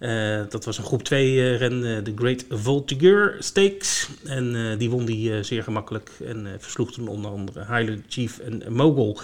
Uh, 0.02 0.40
dat 0.48 0.64
was 0.64 0.78
een 0.78 0.84
groep 0.84 1.02
2 1.02 1.32
uh, 1.32 1.58
ren, 1.58 1.72
uh, 1.72 2.04
de 2.04 2.12
Great 2.16 2.44
Voltigeur 2.48 3.36
Stakes. 3.38 4.08
En 4.26 4.76
die 4.78 4.90
won 4.90 5.04
die 5.04 5.42
zeer 5.42 5.62
gemakkelijk 5.62 6.10
en 6.26 6.46
versloeg 6.58 6.92
toen 6.92 7.08
onder 7.08 7.30
andere 7.30 7.58
Highland 7.58 8.02
Chief 8.08 8.38
en 8.38 8.62
Mogul. 8.68 9.18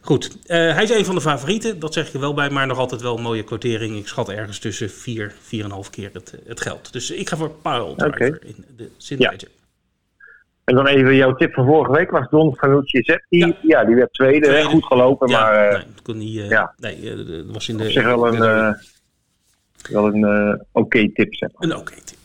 Goed, 0.00 0.38
hij 0.46 0.82
is 0.82 0.90
een 0.90 1.04
van 1.04 1.14
de 1.14 1.20
favorieten, 1.20 1.78
dat 1.78 1.94
zeg 1.94 2.08
ik 2.08 2.14
er 2.14 2.20
wel 2.20 2.34
bij, 2.34 2.50
maar 2.50 2.66
nog 2.66 2.78
altijd 2.78 3.00
wel 3.00 3.16
een 3.16 3.22
mooie 3.22 3.44
quotering. 3.44 3.96
Ik 3.96 4.08
schat 4.08 4.28
ergens 4.28 4.58
tussen 4.58 4.90
4, 4.90 5.32
4,5 5.32 5.38
keer 5.90 6.10
het, 6.12 6.34
het 6.46 6.60
geld. 6.60 6.92
Dus 6.92 7.10
ik 7.10 7.28
ga 7.28 7.36
voor 7.36 7.50
Pile 7.50 7.94
Driver 7.96 8.26
okay. 8.26 8.38
in 8.42 8.64
de. 8.76 8.90
Ja. 9.18 9.32
En 10.64 10.74
dan 10.74 10.86
even 10.86 11.14
jouw 11.14 11.34
tip 11.34 11.52
van 11.54 11.66
vorige 11.66 11.92
week 11.92 12.10
was 12.10 12.28
Don 12.30 12.54
Fanucci 12.56 13.02
Zet. 13.02 13.26
Die, 13.28 13.46
ja. 13.46 13.54
ja. 13.62 13.84
die 13.84 13.94
werd 13.94 14.12
tweede, 14.12 14.46
tweede. 14.46 14.68
goed 14.68 14.84
gelopen, 14.84 15.28
ja, 15.28 15.40
maar... 15.40 15.72
nee, 15.72 15.82
dat 15.94 16.02
kon 16.02 16.18
niet, 16.18 16.34
ja. 16.34 16.74
nee, 16.76 17.16
dat 17.16 17.44
was 17.46 17.68
in 17.68 17.76
de... 17.76 17.90
Zich 17.90 18.04
wel 18.04 18.34
een 18.34 18.76
wel 19.88 20.06
een 20.06 20.20
uh, 20.20 20.48
oké 20.50 20.62
okay 20.72 21.10
tip, 21.14 21.34
zeg 21.34 21.48
maar. 21.52 21.70
Een 21.70 21.76
oké 21.76 21.90
okay 21.90 22.02
tip. 22.04 22.16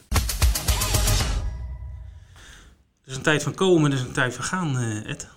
Het 3.01 3.11
is 3.11 3.15
een 3.15 3.21
tijd 3.21 3.43
van 3.43 3.53
komen, 3.53 3.91
het 3.91 3.99
is 3.99 4.05
een 4.05 4.13
tijd 4.13 4.33
van 4.33 4.43
gaan, 4.43 4.75
uh, 4.77 5.09
Ed. 5.09 5.29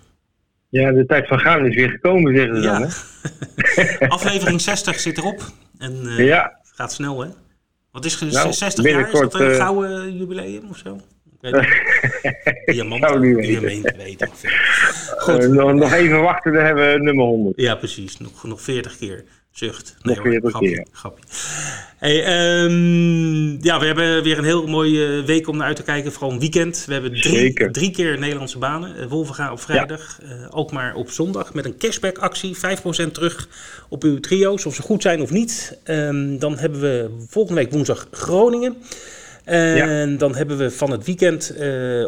Ja, 0.69 0.91
de 0.91 1.05
tijd 1.05 1.27
van 1.27 1.39
gaan 1.39 1.65
is 1.65 1.75
weer 1.75 1.89
gekomen, 1.89 2.35
zeggen 2.35 2.55
ze 2.55 2.61
ja. 2.61 2.79
dan. 2.79 2.89
Hè? 2.89 4.07
Aflevering 4.15 4.61
60 4.61 4.99
zit 4.99 5.17
erop. 5.17 5.41
En 5.77 5.93
uh, 6.03 6.25
ja. 6.25 6.43
het 6.61 6.71
gaat 6.75 6.93
snel, 6.93 7.21
hè? 7.21 7.29
Wat 7.91 8.05
is 8.05 8.19
nou, 8.19 8.53
60 8.53 8.85
jaar? 8.85 9.13
Is 9.13 9.19
dat 9.19 9.33
een 9.33 9.55
gouden 9.55 10.17
jubileum 10.17 10.69
of 10.69 10.77
zo? 10.77 10.99
Diamant, 11.41 11.65
diamant, 12.65 13.95
weet 13.97 14.21
ik 14.21 14.29
Goed. 15.23 15.43
Uh, 15.43 15.49
nog, 15.49 15.73
nog 15.73 15.93
even 15.93 16.21
wachten, 16.21 16.53
dan 16.53 16.65
hebben 16.65 16.93
we 16.93 16.99
nummer 16.99 17.25
100. 17.25 17.61
Ja, 17.61 17.75
precies. 17.75 18.17
Nog, 18.17 18.43
nog 18.43 18.61
40 18.61 18.97
keer. 18.97 19.23
Zucht. 19.57 19.95
Nee, 20.01 20.15
nog 20.15 20.23
40 20.23 20.49
grapje. 20.49 20.85
Grapje. 20.91 21.23
Hey, 21.97 22.63
um, 22.63 23.63
ja, 23.63 23.79
we 23.79 23.85
hebben 23.85 24.23
weer 24.23 24.37
een 24.37 24.43
heel 24.43 24.67
mooie 24.67 25.23
week 25.23 25.47
om 25.47 25.57
naar 25.57 25.67
uit 25.67 25.75
te 25.75 25.83
kijken. 25.83 26.11
Vooral 26.11 26.31
een 26.31 26.39
weekend. 26.39 26.83
We 26.87 26.93
hebben 26.93 27.21
drie, 27.21 27.71
drie 27.71 27.91
keer 27.91 28.19
Nederlandse 28.19 28.57
banen. 28.57 29.09
Wolvenga 29.09 29.51
op 29.51 29.59
vrijdag. 29.59 30.19
Ja. 30.21 30.35
Uh, 30.35 30.47
ook 30.49 30.71
maar 30.71 30.95
op 30.95 31.09
zondag. 31.09 31.53
Met 31.53 31.65
een 31.65 31.77
cashback 31.77 32.17
actie. 32.17 32.57
5% 32.57 32.59
terug 33.11 33.47
op 33.89 34.03
uw 34.03 34.19
trio's. 34.19 34.65
Of 34.65 34.75
ze 34.75 34.81
goed 34.81 35.01
zijn 35.01 35.21
of 35.21 35.31
niet. 35.31 35.77
Um, 35.83 36.39
dan 36.39 36.57
hebben 36.57 36.81
we 36.81 37.25
volgende 37.27 37.61
week 37.61 37.71
woensdag 37.71 38.07
Groningen. 38.11 38.77
En 39.43 40.17
dan 40.17 40.35
hebben 40.35 40.57
we 40.57 40.71
van 40.71 40.91
het 40.91 41.05
weekend 41.05 41.53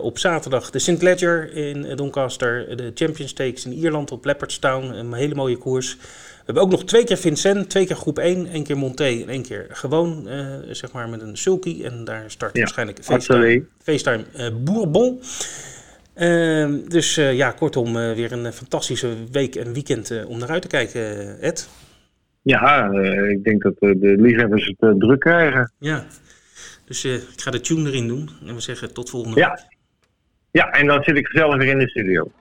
op 0.02 0.20
zaterdag 0.20 0.70
de 0.70 0.80
St. 0.80 1.02
Ledger 1.02 1.54
in 1.56 1.96
Doncaster. 1.96 2.78
De 2.78 2.92
Champions 2.94 3.32
Stakes 3.32 3.66
in 3.66 3.74
Ierland 3.74 4.12
op 4.12 4.26
Leopardstown. 4.26 4.84
Een 4.84 5.14
hele 5.14 5.36
mooie 5.36 5.58
koers. 5.58 5.98
We 6.50 6.56
hebben 6.56 6.74
ook 6.74 6.80
nog 6.80 6.90
twee 6.90 7.04
keer 7.04 7.18
Vincent, 7.18 7.70
twee 7.70 7.86
keer 7.86 7.96
groep 7.96 8.20
1, 8.20 8.48
één 8.48 8.64
keer 8.64 8.78
Monté 8.78 9.04
en 9.04 9.30
één 9.30 9.44
keer 9.44 9.68
gewoon, 9.70 10.28
zeg 10.70 10.92
maar 10.92 11.10
met 11.10 11.22
een 11.22 11.38
sulky. 11.38 11.84
En 11.84 12.04
daar 12.04 12.32
start 12.32 12.54
ja, 12.54 12.60
waarschijnlijk 12.60 13.04
FaceTime, 13.04 13.66
FaceTime 13.84 14.52
Bourbon. 14.64 15.22
Ehm, 16.14 16.80
dus 16.88 17.18
uh, 17.18 17.34
ja, 17.34 17.52
kortom, 17.52 17.94
weer 17.94 18.32
een 18.32 18.54
fantastische 18.54 19.14
week 19.32 19.56
en 19.56 19.74
weekend 19.74 20.26
om 20.28 20.40
naar 20.40 20.50
uit 20.50 20.62
te 20.62 20.68
kijken, 20.68 21.40
Ed. 21.42 21.70
Ja, 22.42 22.92
ik 23.30 23.44
denk 23.44 23.62
dat 23.62 23.76
de 23.80 24.16
liefhebbers 24.18 24.74
het 24.78 25.00
druk 25.00 25.20
krijgen. 25.20 25.72
Ja, 25.80 26.06
dus 26.86 27.06
ik 27.06 27.24
ga 27.36 27.52
de 27.52 27.62
tune 27.62 27.90
erin 27.90 28.08
doen 28.08 28.30
en 28.46 28.56
we 28.56 28.62
zeggen 28.62 28.94
tot 28.94 29.10
volgende 29.10 29.40
ja. 29.40 29.50
week. 29.50 29.78
Ja, 30.52 30.72
en 30.72 30.88
dan 30.88 31.04
zit 31.04 31.18
ik 31.18 31.28
zelf 31.28 31.56
weer 31.56 31.68
in 31.68 31.80
de 31.80 31.90
studio. 31.90 32.32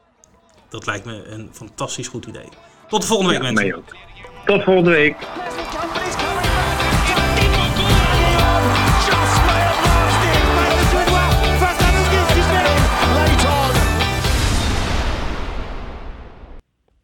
Dat 0.69 0.87
lijkt 0.87 1.05
me 1.05 1.25
een 1.25 1.49
fantastisch 1.53 2.09
goed 2.09 2.27
idee. 2.27 2.49
Tot 2.89 3.01
de 3.01 3.07
volgende 3.07 3.33
week, 3.33 3.43
mensen. 3.53 3.85
Tot 4.45 4.63
volgende 4.63 4.91
week. 4.91 5.17